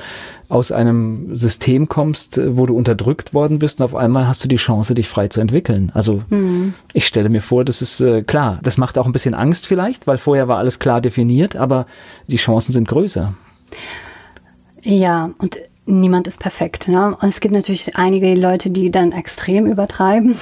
aus 0.49 0.71
einem 0.71 1.35
System 1.35 1.89
kommst, 1.89 2.41
wo 2.43 2.67
du 2.67 2.77
unterdrückt 2.77 3.35
worden 3.35 3.59
bist 3.59 3.81
und 3.81 3.85
auf 3.85 3.95
einmal 3.95 4.29
hast 4.29 4.45
du 4.45 4.49
die 4.49 4.57
Chance, 4.57 4.95
dich 4.95 5.09
frei 5.09 5.29
zu 5.29 5.41
entwickeln. 5.41 5.91
Also 5.95 6.23
mhm. 6.31 6.75
ich 6.93 7.07
stelle 7.07 7.29
mir 7.29 7.43
vor, 7.43 7.65
das 7.65 7.83
ist 7.83 8.01
äh, 8.01 8.23
klar, 8.23 8.61
das 8.63 8.79
macht 8.79 8.97
auch 8.97 9.07
ein 9.07 9.13
bisschen 9.13 9.35
Angst 9.35 9.67
vielleicht, 9.67 10.07
weil 10.07 10.19
vorher 10.19 10.47
war 10.47 10.59
alles 10.59 10.68
klar 10.77 11.01
definiert 11.01 11.57
aber 11.57 11.87
die 12.27 12.37
Chancen 12.37 12.73
sind 12.73 12.89
größer. 12.89 13.35
Ja, 14.83 15.31
und 15.39 15.59
niemand 15.87 16.27
ist 16.27 16.41
perfekt. 16.41 16.89
Ne? 16.89 17.17
Es 17.23 17.41
gibt 17.41 17.55
natürlich 17.55 17.97
einige 17.97 18.35
Leute, 18.35 18.71
die 18.71 18.91
dann 18.91 19.13
extrem 19.13 19.67
übertreiben, 19.67 20.37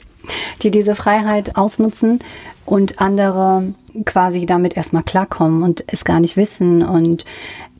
die 0.62 0.70
diese 0.70 0.94
Freiheit 0.94 1.56
ausnutzen 1.56 2.20
und 2.64 3.00
andere 3.00 3.74
quasi 4.04 4.46
damit 4.46 4.76
erstmal 4.76 5.02
klarkommen 5.02 5.62
und 5.62 5.84
es 5.86 6.04
gar 6.04 6.20
nicht 6.20 6.36
wissen. 6.36 6.82
Und 6.82 7.24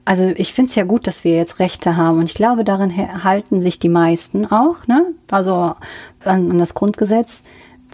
also 0.04 0.24
ich 0.36 0.52
finde 0.52 0.68
es 0.68 0.74
ja 0.74 0.84
gut, 0.84 1.06
dass 1.06 1.24
wir 1.24 1.36
jetzt 1.36 1.58
Rechte 1.58 1.96
haben 1.96 2.18
und 2.18 2.26
ich 2.26 2.34
glaube, 2.34 2.64
daran 2.64 2.94
halten 3.24 3.62
sich 3.62 3.78
die 3.78 3.88
meisten 3.88 4.46
auch, 4.46 4.86
ne? 4.86 5.06
Also 5.30 5.54
an, 6.24 6.50
an 6.50 6.58
das 6.58 6.74
Grundgesetz. 6.74 7.42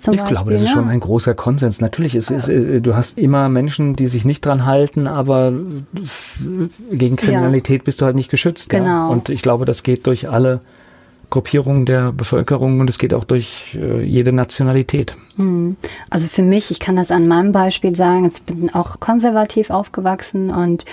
Zum 0.01 0.15
ich 0.15 0.21
Beispiel, 0.21 0.37
glaube, 0.37 0.53
das 0.53 0.63
ist 0.63 0.71
schon 0.71 0.89
ein 0.89 1.01
großer 1.01 1.35
Konsens. 1.35 1.81
Natürlich, 1.81 2.15
ist, 2.15 2.31
ist, 2.31 2.49
äh, 2.49 2.81
du 2.81 2.95
hast 2.95 3.19
immer 3.19 3.49
Menschen, 3.49 3.97
die 3.97 4.07
sich 4.07 4.25
nicht 4.25 4.45
dran 4.45 4.65
halten, 4.65 5.07
aber 5.07 5.53
gegen 6.91 7.17
Kriminalität 7.17 7.83
ja. 7.83 7.85
bist 7.85 8.01
du 8.01 8.07
halt 8.07 8.17
nicht 8.17 8.31
geschützt. 8.31 8.71
Genau. 8.71 8.87
Ja? 8.87 9.07
Und 9.09 9.29
ich 9.29 9.43
glaube, 9.43 9.65
das 9.65 9.83
geht 9.83 10.07
durch 10.07 10.29
alle 10.29 10.61
Gruppierungen 11.31 11.87
der 11.87 12.13
Bevölkerung 12.13 12.81
und 12.81 12.91
es 12.91 12.99
geht 12.99 13.15
auch 13.15 13.25
durch 13.25 13.79
äh, 13.81 14.03
jede 14.03 14.33
Nationalität. 14.33 15.15
Hm. 15.37 15.77
Also 16.11 16.29
für 16.29 16.43
mich, 16.43 16.71
ich 16.71 16.81
kann 16.81 16.97
das 16.97 17.11
an 17.11 17.29
meinem 17.29 17.53
Beispiel 17.53 17.95
sagen, 17.95 18.27
ich 18.27 18.43
bin 18.43 18.75
auch 18.75 19.01
konservativ 19.01 19.71
aufgewachsen 19.71 20.51
und 20.51 20.85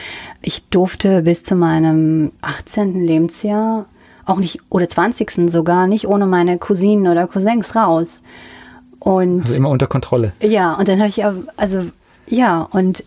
ich 0.41 0.63
durfte 0.69 1.23
bis 1.23 1.43
zu 1.43 1.55
meinem 1.55 2.31
18. 2.41 3.01
Lebensjahr 3.01 3.87
auch 4.25 4.37
nicht, 4.37 4.59
oder 4.69 4.87
20. 4.87 5.51
sogar 5.51 5.87
nicht 5.87 6.07
ohne 6.07 6.25
meine 6.25 6.57
Cousinen 6.57 7.07
oder 7.07 7.27
Cousins 7.27 7.75
raus. 7.75 8.21
Und 8.99 9.41
also 9.41 9.55
immer 9.55 9.69
unter 9.69 9.87
Kontrolle. 9.87 10.33
Ja, 10.41 10.73
und 10.73 10.87
dann 10.87 10.99
habe 10.99 11.09
ich 11.09 11.23
also 11.23 11.91
ja, 12.27 12.61
und 12.71 13.03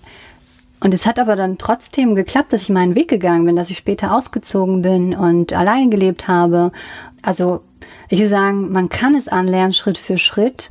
und 0.80 0.94
es 0.94 1.04
hat 1.04 1.18
aber 1.18 1.36
dann 1.36 1.58
trotzdem 1.58 2.14
geklappt, 2.14 2.52
dass 2.52 2.62
ich 2.62 2.70
meinen 2.70 2.94
Weg 2.94 3.08
gegangen 3.08 3.44
bin, 3.44 3.54
dass 3.54 3.70
ich 3.70 3.76
später 3.76 4.14
ausgezogen 4.14 4.80
bin 4.80 5.14
und 5.14 5.52
allein 5.52 5.90
gelebt 5.90 6.26
habe. 6.26 6.72
Also 7.20 7.62
ich 8.08 8.18
würde 8.18 8.30
sagen, 8.30 8.72
man 8.72 8.88
kann 8.88 9.14
es 9.14 9.28
anlernen, 9.28 9.74
Schritt 9.74 9.98
für 9.98 10.16
Schritt. 10.16 10.70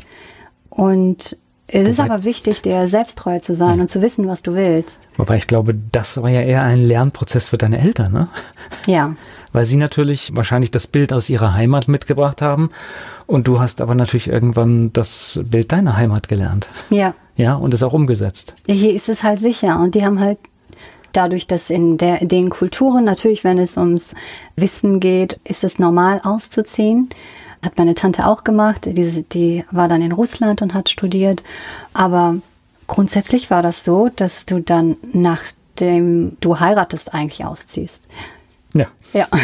Und 0.69 1.37
es 1.67 1.81
Wobei, 1.81 1.89
ist 1.91 1.99
aber 1.99 2.23
wichtig, 2.23 2.63
dir 2.63 2.87
selbsttreu 2.87 3.39
zu 3.39 3.53
sein 3.53 3.75
ja. 3.75 3.81
und 3.81 3.87
zu 3.89 4.01
wissen, 4.01 4.27
was 4.27 4.41
du 4.41 4.55
willst. 4.55 4.99
Wobei 5.17 5.37
ich 5.37 5.45
glaube, 5.45 5.75
das 5.91 6.19
war 6.19 6.31
ja 6.31 6.41
eher 6.41 6.63
ein 6.63 6.79
Lernprozess 6.79 7.49
für 7.49 7.59
deine 7.59 7.79
Eltern, 7.79 8.11
ne? 8.11 8.27
Ja. 8.87 9.15
Weil 9.51 9.65
sie 9.65 9.77
natürlich 9.77 10.31
wahrscheinlich 10.35 10.71
das 10.71 10.87
Bild 10.87 11.13
aus 11.13 11.29
ihrer 11.29 11.53
Heimat 11.53 11.87
mitgebracht 11.87 12.41
haben 12.41 12.71
und 13.29 13.47
du 13.47 13.59
hast 13.59 13.79
aber 13.79 13.93
natürlich 13.93 14.27
irgendwann 14.27 14.91
das 14.91 15.39
Bild 15.43 15.71
deiner 15.71 15.95
Heimat 15.95 16.27
gelernt. 16.27 16.67
Ja. 16.89 17.13
Ja, 17.35 17.53
und 17.53 17.75
es 17.75 17.83
auch 17.83 17.93
umgesetzt. 17.93 18.55
Hier 18.67 18.93
ist 18.93 19.07
es 19.07 19.21
halt 19.21 19.39
sicher. 19.39 19.79
Und 19.79 19.93
die 19.93 20.03
haben 20.03 20.19
halt 20.19 20.39
dadurch, 21.13 21.45
dass 21.45 21.69
in, 21.69 21.99
der, 21.99 22.25
den 22.25 22.49
Kulturen 22.49 23.05
natürlich, 23.05 23.43
wenn 23.43 23.59
es 23.59 23.77
ums 23.77 24.15
Wissen 24.55 24.99
geht, 24.99 25.39
ist 25.43 25.63
es 25.63 25.77
normal 25.77 26.21
auszuziehen. 26.23 27.09
Hat 27.63 27.77
meine 27.77 27.93
Tante 27.93 28.25
auch 28.25 28.43
gemacht. 28.43 28.85
Die, 28.85 29.23
die 29.23 29.63
war 29.69 29.87
dann 29.87 30.01
in 30.01 30.11
Russland 30.11 30.63
und 30.63 30.73
hat 30.73 30.89
studiert. 30.89 31.43
Aber 31.93 32.35
grundsätzlich 32.87 33.51
war 33.51 33.61
das 33.61 33.83
so, 33.83 34.09
dass 34.15 34.47
du 34.47 34.59
dann 34.59 34.97
nachdem 35.13 36.35
du 36.41 36.59
heiratest 36.59 37.13
eigentlich 37.13 37.45
ausziehst. 37.45 38.07
Ja. 38.73 38.87
Ja. 39.13 39.27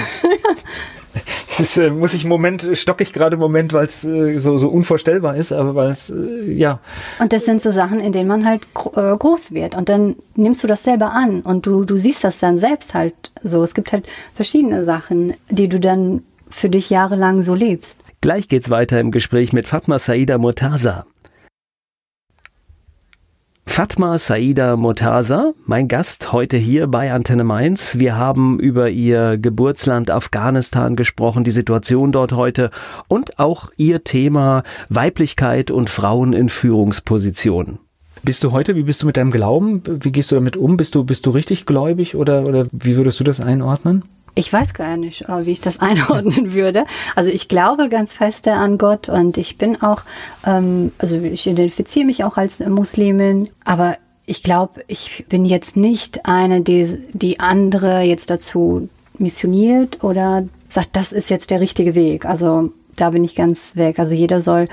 Das 1.47 1.59
ist, 1.59 1.77
äh, 1.77 1.89
muss 1.89 2.13
ich 2.13 2.23
im 2.23 2.29
Moment, 2.29 2.69
stocke 2.73 3.03
ich 3.03 3.13
gerade 3.13 3.35
im 3.35 3.39
Moment, 3.39 3.71
weil 3.71 3.85
es 3.85 4.03
äh, 4.03 4.39
so, 4.39 4.57
so 4.57 4.67
unvorstellbar 4.67 5.37
ist, 5.37 5.53
aber 5.53 5.75
weil 5.75 5.89
es, 5.89 6.09
äh, 6.09 6.51
ja. 6.51 6.79
Und 7.19 7.31
das 7.31 7.45
sind 7.45 7.61
so 7.61 7.71
Sachen, 7.71 7.99
in 7.99 8.11
denen 8.11 8.27
man 8.27 8.45
halt 8.45 8.63
äh, 8.95 9.15
groß 9.17 9.53
wird. 9.53 9.75
Und 9.75 9.87
dann 9.87 10.15
nimmst 10.35 10.63
du 10.63 10.67
das 10.67 10.83
selber 10.83 11.13
an 11.13 11.41
und 11.41 11.65
du, 11.65 11.85
du 11.85 11.95
siehst 11.95 12.23
das 12.23 12.39
dann 12.39 12.57
selbst 12.57 12.93
halt 12.93 13.13
so. 13.43 13.63
Es 13.63 13.73
gibt 13.73 13.93
halt 13.93 14.05
verschiedene 14.33 14.83
Sachen, 14.83 15.33
die 15.49 15.69
du 15.69 15.79
dann 15.79 16.23
für 16.49 16.69
dich 16.69 16.89
jahrelang 16.89 17.41
so 17.41 17.55
lebst. 17.55 17.99
Gleich 18.21 18.47
geht's 18.47 18.69
weiter 18.69 18.99
im 18.99 19.11
Gespräch 19.11 19.53
mit 19.53 19.67
Fatma 19.67 19.99
Saida 19.99 20.37
Murtaza. 20.37 21.05
Fatma 23.75 24.17
Saida 24.17 24.77
Motasa, 24.77 25.51
mein 25.65 25.89
Gast 25.89 26.31
heute 26.31 26.55
hier 26.55 26.87
bei 26.87 27.11
Antenne 27.11 27.43
Mainz. 27.43 27.99
Wir 27.99 28.15
haben 28.15 28.57
über 28.57 28.89
ihr 28.89 29.37
Geburtsland 29.37 30.09
Afghanistan 30.09 30.95
gesprochen, 30.95 31.43
die 31.43 31.51
Situation 31.51 32.13
dort 32.13 32.31
heute 32.31 32.71
und 33.09 33.37
auch 33.37 33.71
ihr 33.75 34.05
Thema 34.05 34.63
Weiblichkeit 34.87 35.71
und 35.71 35.89
Frauen 35.89 36.31
in 36.31 36.47
Führungspositionen. 36.47 37.79
Bist 38.23 38.45
du 38.45 38.53
heute, 38.53 38.77
wie 38.77 38.83
bist 38.83 39.03
du 39.03 39.07
mit 39.07 39.17
deinem 39.17 39.31
Glauben? 39.31 39.83
Wie 39.85 40.13
gehst 40.13 40.31
du 40.31 40.35
damit 40.35 40.55
um? 40.55 40.77
Bist 40.77 40.95
du, 40.95 41.03
bist 41.03 41.25
du 41.25 41.31
richtig 41.31 41.65
gläubig 41.65 42.15
oder, 42.15 42.47
oder 42.47 42.67
wie 42.71 42.95
würdest 42.95 43.19
du 43.19 43.25
das 43.25 43.41
einordnen? 43.41 44.05
Ich 44.37 44.51
weiß 44.51 44.73
gar 44.73 44.97
nicht, 44.97 45.23
äh, 45.23 45.45
wie 45.45 45.51
ich 45.51 45.61
das 45.61 45.79
einordnen 45.81 46.53
würde. 46.53 46.85
Also 47.15 47.31
ich 47.31 47.47
glaube 47.47 47.89
ganz 47.89 48.13
fest 48.13 48.47
an 48.47 48.77
Gott 48.77 49.09
und 49.09 49.37
ich 49.37 49.57
bin 49.57 49.81
auch, 49.81 50.03
ähm, 50.45 50.91
also 50.97 51.15
ich 51.15 51.47
identifiziere 51.47 52.05
mich 52.05 52.23
auch 52.23 52.37
als 52.37 52.59
Muslimin, 52.59 53.49
aber 53.63 53.97
ich 54.25 54.43
glaube, 54.43 54.83
ich 54.87 55.25
bin 55.29 55.45
jetzt 55.45 55.77
nicht 55.77 56.25
eine, 56.25 56.61
die, 56.61 56.97
die 57.13 57.39
andere 57.39 58.01
jetzt 58.01 58.29
dazu 58.29 58.89
missioniert 59.17 60.03
oder 60.03 60.45
sagt, 60.69 60.89
das 60.93 61.11
ist 61.11 61.29
jetzt 61.29 61.51
der 61.51 61.61
richtige 61.61 61.95
Weg. 61.95 62.25
Also 62.25 62.71
da 62.95 63.11
bin 63.11 63.23
ich 63.23 63.35
ganz 63.35 63.75
weg. 63.75 63.99
Also 63.99 64.15
jeder 64.15 64.41
soll 64.41 64.67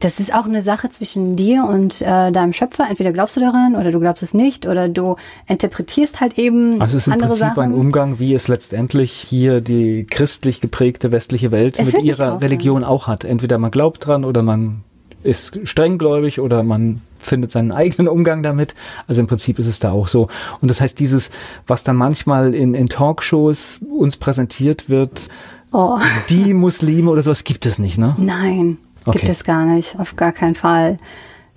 das 0.00 0.18
ist 0.18 0.34
auch 0.34 0.46
eine 0.46 0.62
Sache 0.62 0.88
zwischen 0.90 1.36
dir 1.36 1.64
und 1.64 2.00
äh, 2.00 2.32
deinem 2.32 2.54
Schöpfer. 2.54 2.86
Entweder 2.88 3.12
glaubst 3.12 3.36
du 3.36 3.40
daran 3.40 3.76
oder 3.76 3.92
du 3.92 4.00
glaubst 4.00 4.22
es 4.22 4.32
nicht 4.32 4.66
oder 4.66 4.88
du 4.88 5.16
interpretierst 5.46 6.20
halt 6.20 6.38
eben. 6.38 6.80
Also 6.80 6.96
es 6.96 7.06
ist 7.06 7.12
im 7.12 7.20
Prinzip 7.20 7.38
Sachen. 7.38 7.62
ein 7.62 7.74
Umgang, 7.74 8.18
wie 8.18 8.34
es 8.34 8.48
letztendlich 8.48 9.12
hier 9.12 9.60
die 9.60 10.04
christlich 10.04 10.62
geprägte 10.62 11.12
westliche 11.12 11.50
Welt 11.50 11.78
es 11.78 11.92
mit 11.92 12.02
ihrer 12.02 12.36
auch 12.36 12.40
Religion 12.40 12.82
auch 12.82 13.08
hat. 13.08 13.24
Entweder 13.24 13.58
man 13.58 13.70
glaubt 13.70 14.06
dran 14.06 14.24
oder 14.24 14.42
man 14.42 14.84
ist 15.22 15.68
strenggläubig 15.68 16.40
oder 16.40 16.62
man 16.62 17.02
findet 17.18 17.50
seinen 17.50 17.70
eigenen 17.70 18.08
Umgang 18.08 18.42
damit. 18.42 18.74
Also 19.06 19.20
im 19.20 19.26
Prinzip 19.26 19.58
ist 19.58 19.66
es 19.66 19.80
da 19.80 19.92
auch 19.92 20.08
so. 20.08 20.28
Und 20.62 20.68
das 20.68 20.80
heißt, 20.80 20.98
dieses, 20.98 21.30
was 21.66 21.84
dann 21.84 21.96
manchmal 21.96 22.54
in, 22.54 22.72
in 22.72 22.88
Talkshows 22.88 23.80
uns 23.90 24.16
präsentiert 24.16 24.88
wird, 24.88 25.28
oh. 25.72 25.98
die 26.30 26.54
Muslime 26.54 27.10
oder 27.10 27.20
sowas 27.20 27.44
gibt 27.44 27.66
es 27.66 27.78
nicht, 27.78 27.98
ne? 27.98 28.14
Nein. 28.16 28.78
Okay. 29.04 29.18
Gibt 29.18 29.30
es 29.30 29.44
gar 29.44 29.64
nicht, 29.64 29.98
auf 29.98 30.16
gar 30.16 30.32
keinen 30.32 30.54
Fall. 30.54 30.98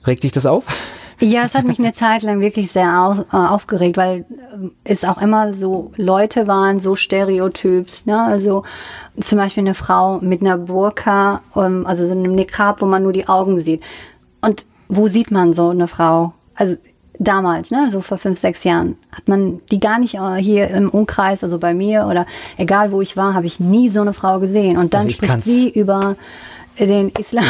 Regt 0.05 0.23
dich 0.23 0.31
das 0.31 0.45
auf? 0.45 0.65
Ja, 1.19 1.45
es 1.45 1.55
hat 1.55 1.63
mich 1.63 1.79
eine 1.79 1.93
Zeit 1.93 2.23
lang 2.23 2.41
wirklich 2.41 2.71
sehr 2.71 3.01
auf, 3.01 3.19
äh, 3.31 3.37
aufgeregt, 3.37 3.97
weil 3.97 4.19
äh, 4.19 4.69
es 4.83 5.05
auch 5.05 5.21
immer 5.21 5.53
so 5.53 5.91
Leute 5.95 6.47
waren, 6.47 6.79
so 6.79 6.95
Stereotyps. 6.95 8.05
Ne? 8.05 8.19
Also 8.21 8.63
zum 9.21 9.37
Beispiel 9.37 9.61
eine 9.61 9.73
Frau 9.73 10.19
mit 10.19 10.41
einer 10.41 10.57
Burka, 10.57 11.41
ähm, 11.55 11.85
also 11.85 12.05
so 12.05 12.11
einem 12.11 12.33
Niqab, 12.35 12.81
wo 12.81 12.85
man 12.85 13.03
nur 13.03 13.13
die 13.13 13.27
Augen 13.27 13.59
sieht. 13.59 13.81
Und 14.41 14.65
wo 14.89 15.07
sieht 15.07 15.31
man 15.31 15.53
so 15.53 15.69
eine 15.69 15.87
Frau? 15.87 16.33
Also 16.55 16.75
damals, 17.19 17.71
ne, 17.71 17.89
so 17.91 18.01
vor 18.01 18.17
fünf, 18.17 18.39
sechs 18.39 18.63
Jahren, 18.63 18.97
hat 19.11 19.27
man 19.27 19.61
die 19.71 19.79
gar 19.79 19.99
nicht 19.99 20.15
äh, 20.15 20.35
hier 20.37 20.69
im 20.69 20.89
Umkreis, 20.89 21.43
also 21.43 21.59
bei 21.59 21.73
mir 21.73 22.07
oder 22.09 22.25
egal 22.57 22.91
wo 22.91 23.01
ich 23.01 23.15
war, 23.15 23.33
habe 23.33 23.45
ich 23.45 23.59
nie 23.59 23.89
so 23.89 24.01
eine 24.01 24.13
Frau 24.13 24.39
gesehen. 24.39 24.77
Und 24.77 24.93
dann 24.93 25.03
also 25.03 25.15
spricht 25.15 25.43
sie 25.43 25.69
über 25.69 26.15
den 26.79 27.09
Islam. 27.09 27.43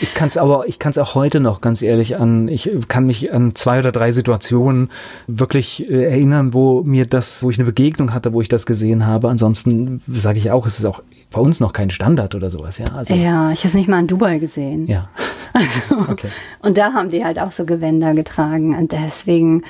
Ich 0.00 0.14
kann 0.14 0.28
es 0.28 0.36
aber, 0.36 0.68
ich 0.68 0.78
kann 0.78 0.90
es 0.90 0.98
auch 0.98 1.14
heute 1.14 1.40
noch 1.40 1.60
ganz 1.60 1.82
ehrlich 1.82 2.16
an, 2.16 2.48
ich 2.48 2.70
kann 2.88 3.06
mich 3.06 3.32
an 3.32 3.54
zwei 3.54 3.78
oder 3.78 3.92
drei 3.92 4.12
Situationen 4.12 4.90
wirklich 5.26 5.88
äh, 5.88 6.04
erinnern, 6.04 6.54
wo 6.54 6.82
mir 6.82 7.06
das, 7.06 7.42
wo 7.42 7.50
ich 7.50 7.58
eine 7.58 7.66
Begegnung 7.66 8.12
hatte, 8.12 8.32
wo 8.32 8.40
ich 8.40 8.48
das 8.48 8.66
gesehen 8.66 9.06
habe. 9.06 9.28
Ansonsten 9.28 10.00
sage 10.06 10.38
ich 10.38 10.50
auch, 10.50 10.66
es 10.66 10.78
ist 10.78 10.84
auch 10.84 11.02
bei 11.30 11.40
uns 11.40 11.60
noch 11.60 11.72
kein 11.72 11.90
Standard 11.90 12.34
oder 12.34 12.50
sowas, 12.50 12.78
ja. 12.78 12.86
Also, 12.94 13.14
ja, 13.14 13.52
ich 13.52 13.60
habe 13.60 13.68
es 13.68 13.74
nicht 13.74 13.88
mal 13.88 14.00
in 14.00 14.06
Dubai 14.06 14.38
gesehen. 14.38 14.86
Ja. 14.86 15.08
Also, 15.54 16.12
okay. 16.12 16.28
Und 16.60 16.76
da 16.76 16.92
haben 16.92 17.08
die 17.08 17.24
halt 17.24 17.38
auch 17.38 17.52
so 17.52 17.64
Gewänder 17.64 18.12
getragen. 18.12 18.76
Und 18.76 18.92
deswegen, 18.92 19.64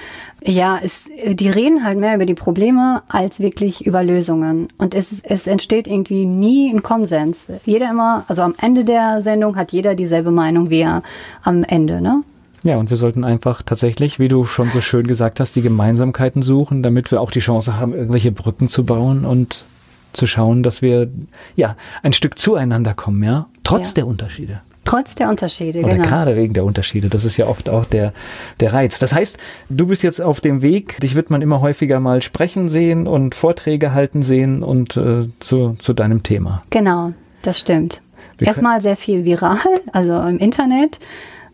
ja, 0.45 0.79
es, 0.83 1.05
die 1.27 1.49
reden 1.49 1.85
halt 1.85 1.99
mehr 1.99 2.15
über 2.15 2.27
die 2.27 2.35
Probleme 2.35 3.03
als 3.09 3.41
wirklich 3.41 3.87
über 3.87 4.05
Lösungen. 4.05 4.69
Und 4.79 4.95
es, 4.95 5.21
es 5.23 5.47
entsteht 5.47 5.87
irgendwie 5.87 6.27
nie 6.27 6.71
ein 6.71 6.83
Konsens. 6.83 7.49
Jeder 7.65 7.91
immer, 7.91 8.25
also 8.29 8.43
am 8.43 8.55
Ende 8.61 8.85
der 8.85 9.23
Sendung 9.23 9.57
hat 9.57 9.73
jeder 9.73 9.95
dieselbe 9.95 10.31
Meinung 10.31 10.71
wie 10.71 10.81
er 10.81 11.03
am 11.43 11.65
Ende, 11.65 12.01
ne? 12.01 12.23
Ja, 12.65 12.77
und 12.77 12.91
wir 12.91 12.97
sollten 12.97 13.25
einfach 13.25 13.63
tatsächlich, 13.63 14.19
wie 14.19 14.29
du 14.29 14.45
schon 14.45 14.69
so 14.71 14.81
schön 14.81 15.07
gesagt 15.07 15.39
hast, 15.39 15.55
die 15.55 15.63
Gemeinsamkeiten 15.63 16.43
suchen, 16.43 16.83
damit 16.83 17.13
wir 17.13 17.21
auch 17.21 17.31
die 17.31 17.39
Chance 17.39 17.77
haben, 17.79 17.95
irgendwelche 17.95 18.33
Brücken 18.33 18.69
zu 18.69 18.85
bauen 18.85 19.25
und 19.25 19.65
zu 20.13 20.27
schauen, 20.27 20.63
dass 20.63 20.83
wir 20.83 21.09
ja 21.55 21.77
ein 22.03 22.13
Stück 22.13 22.39
zueinander 22.39 22.95
kommen, 22.95 23.23
ja, 23.23 23.47
trotz 23.63 23.89
ja. 23.89 23.95
der 23.95 24.07
Unterschiede. 24.09 24.61
Trotz 24.85 25.15
der 25.15 25.29
Unterschiede, 25.29 25.81
Oder 25.81 25.97
genau. 25.97 26.09
gerade 26.09 26.37
wegen 26.37 26.55
der 26.55 26.65
Unterschiede. 26.65 27.09
Das 27.09 27.25
ist 27.25 27.37
ja 27.37 27.47
oft 27.47 27.69
auch 27.69 27.85
der, 27.85 28.13
der 28.61 28.73
Reiz. 28.73 28.99
Das 28.99 29.13
heißt, 29.13 29.37
du 29.69 29.87
bist 29.87 30.03
jetzt 30.03 30.21
auf 30.21 30.41
dem 30.41 30.63
Weg, 30.63 31.01
dich 31.01 31.15
wird 31.15 31.31
man 31.31 31.43
immer 31.43 31.61
häufiger 31.61 32.01
mal 32.01 32.23
sprechen 32.23 32.69
sehen 32.69 33.07
und 33.07 33.35
Vorträge 33.35 33.93
halten 33.93 34.23
sehen 34.23 34.63
und 34.63 34.97
äh, 34.97 35.29
zu, 35.41 35.77
zu 35.79 35.93
deinem 35.93 36.23
Thema. 36.23 36.63
Genau, 36.71 37.13
das 37.43 37.59
stimmt. 37.59 38.01
Wir 38.39 38.49
Erstmal 38.49 38.81
sehr 38.81 38.97
viel 38.97 39.25
viral, 39.25 39.59
also 39.93 40.21
im 40.23 40.39
Internet, 40.39 40.99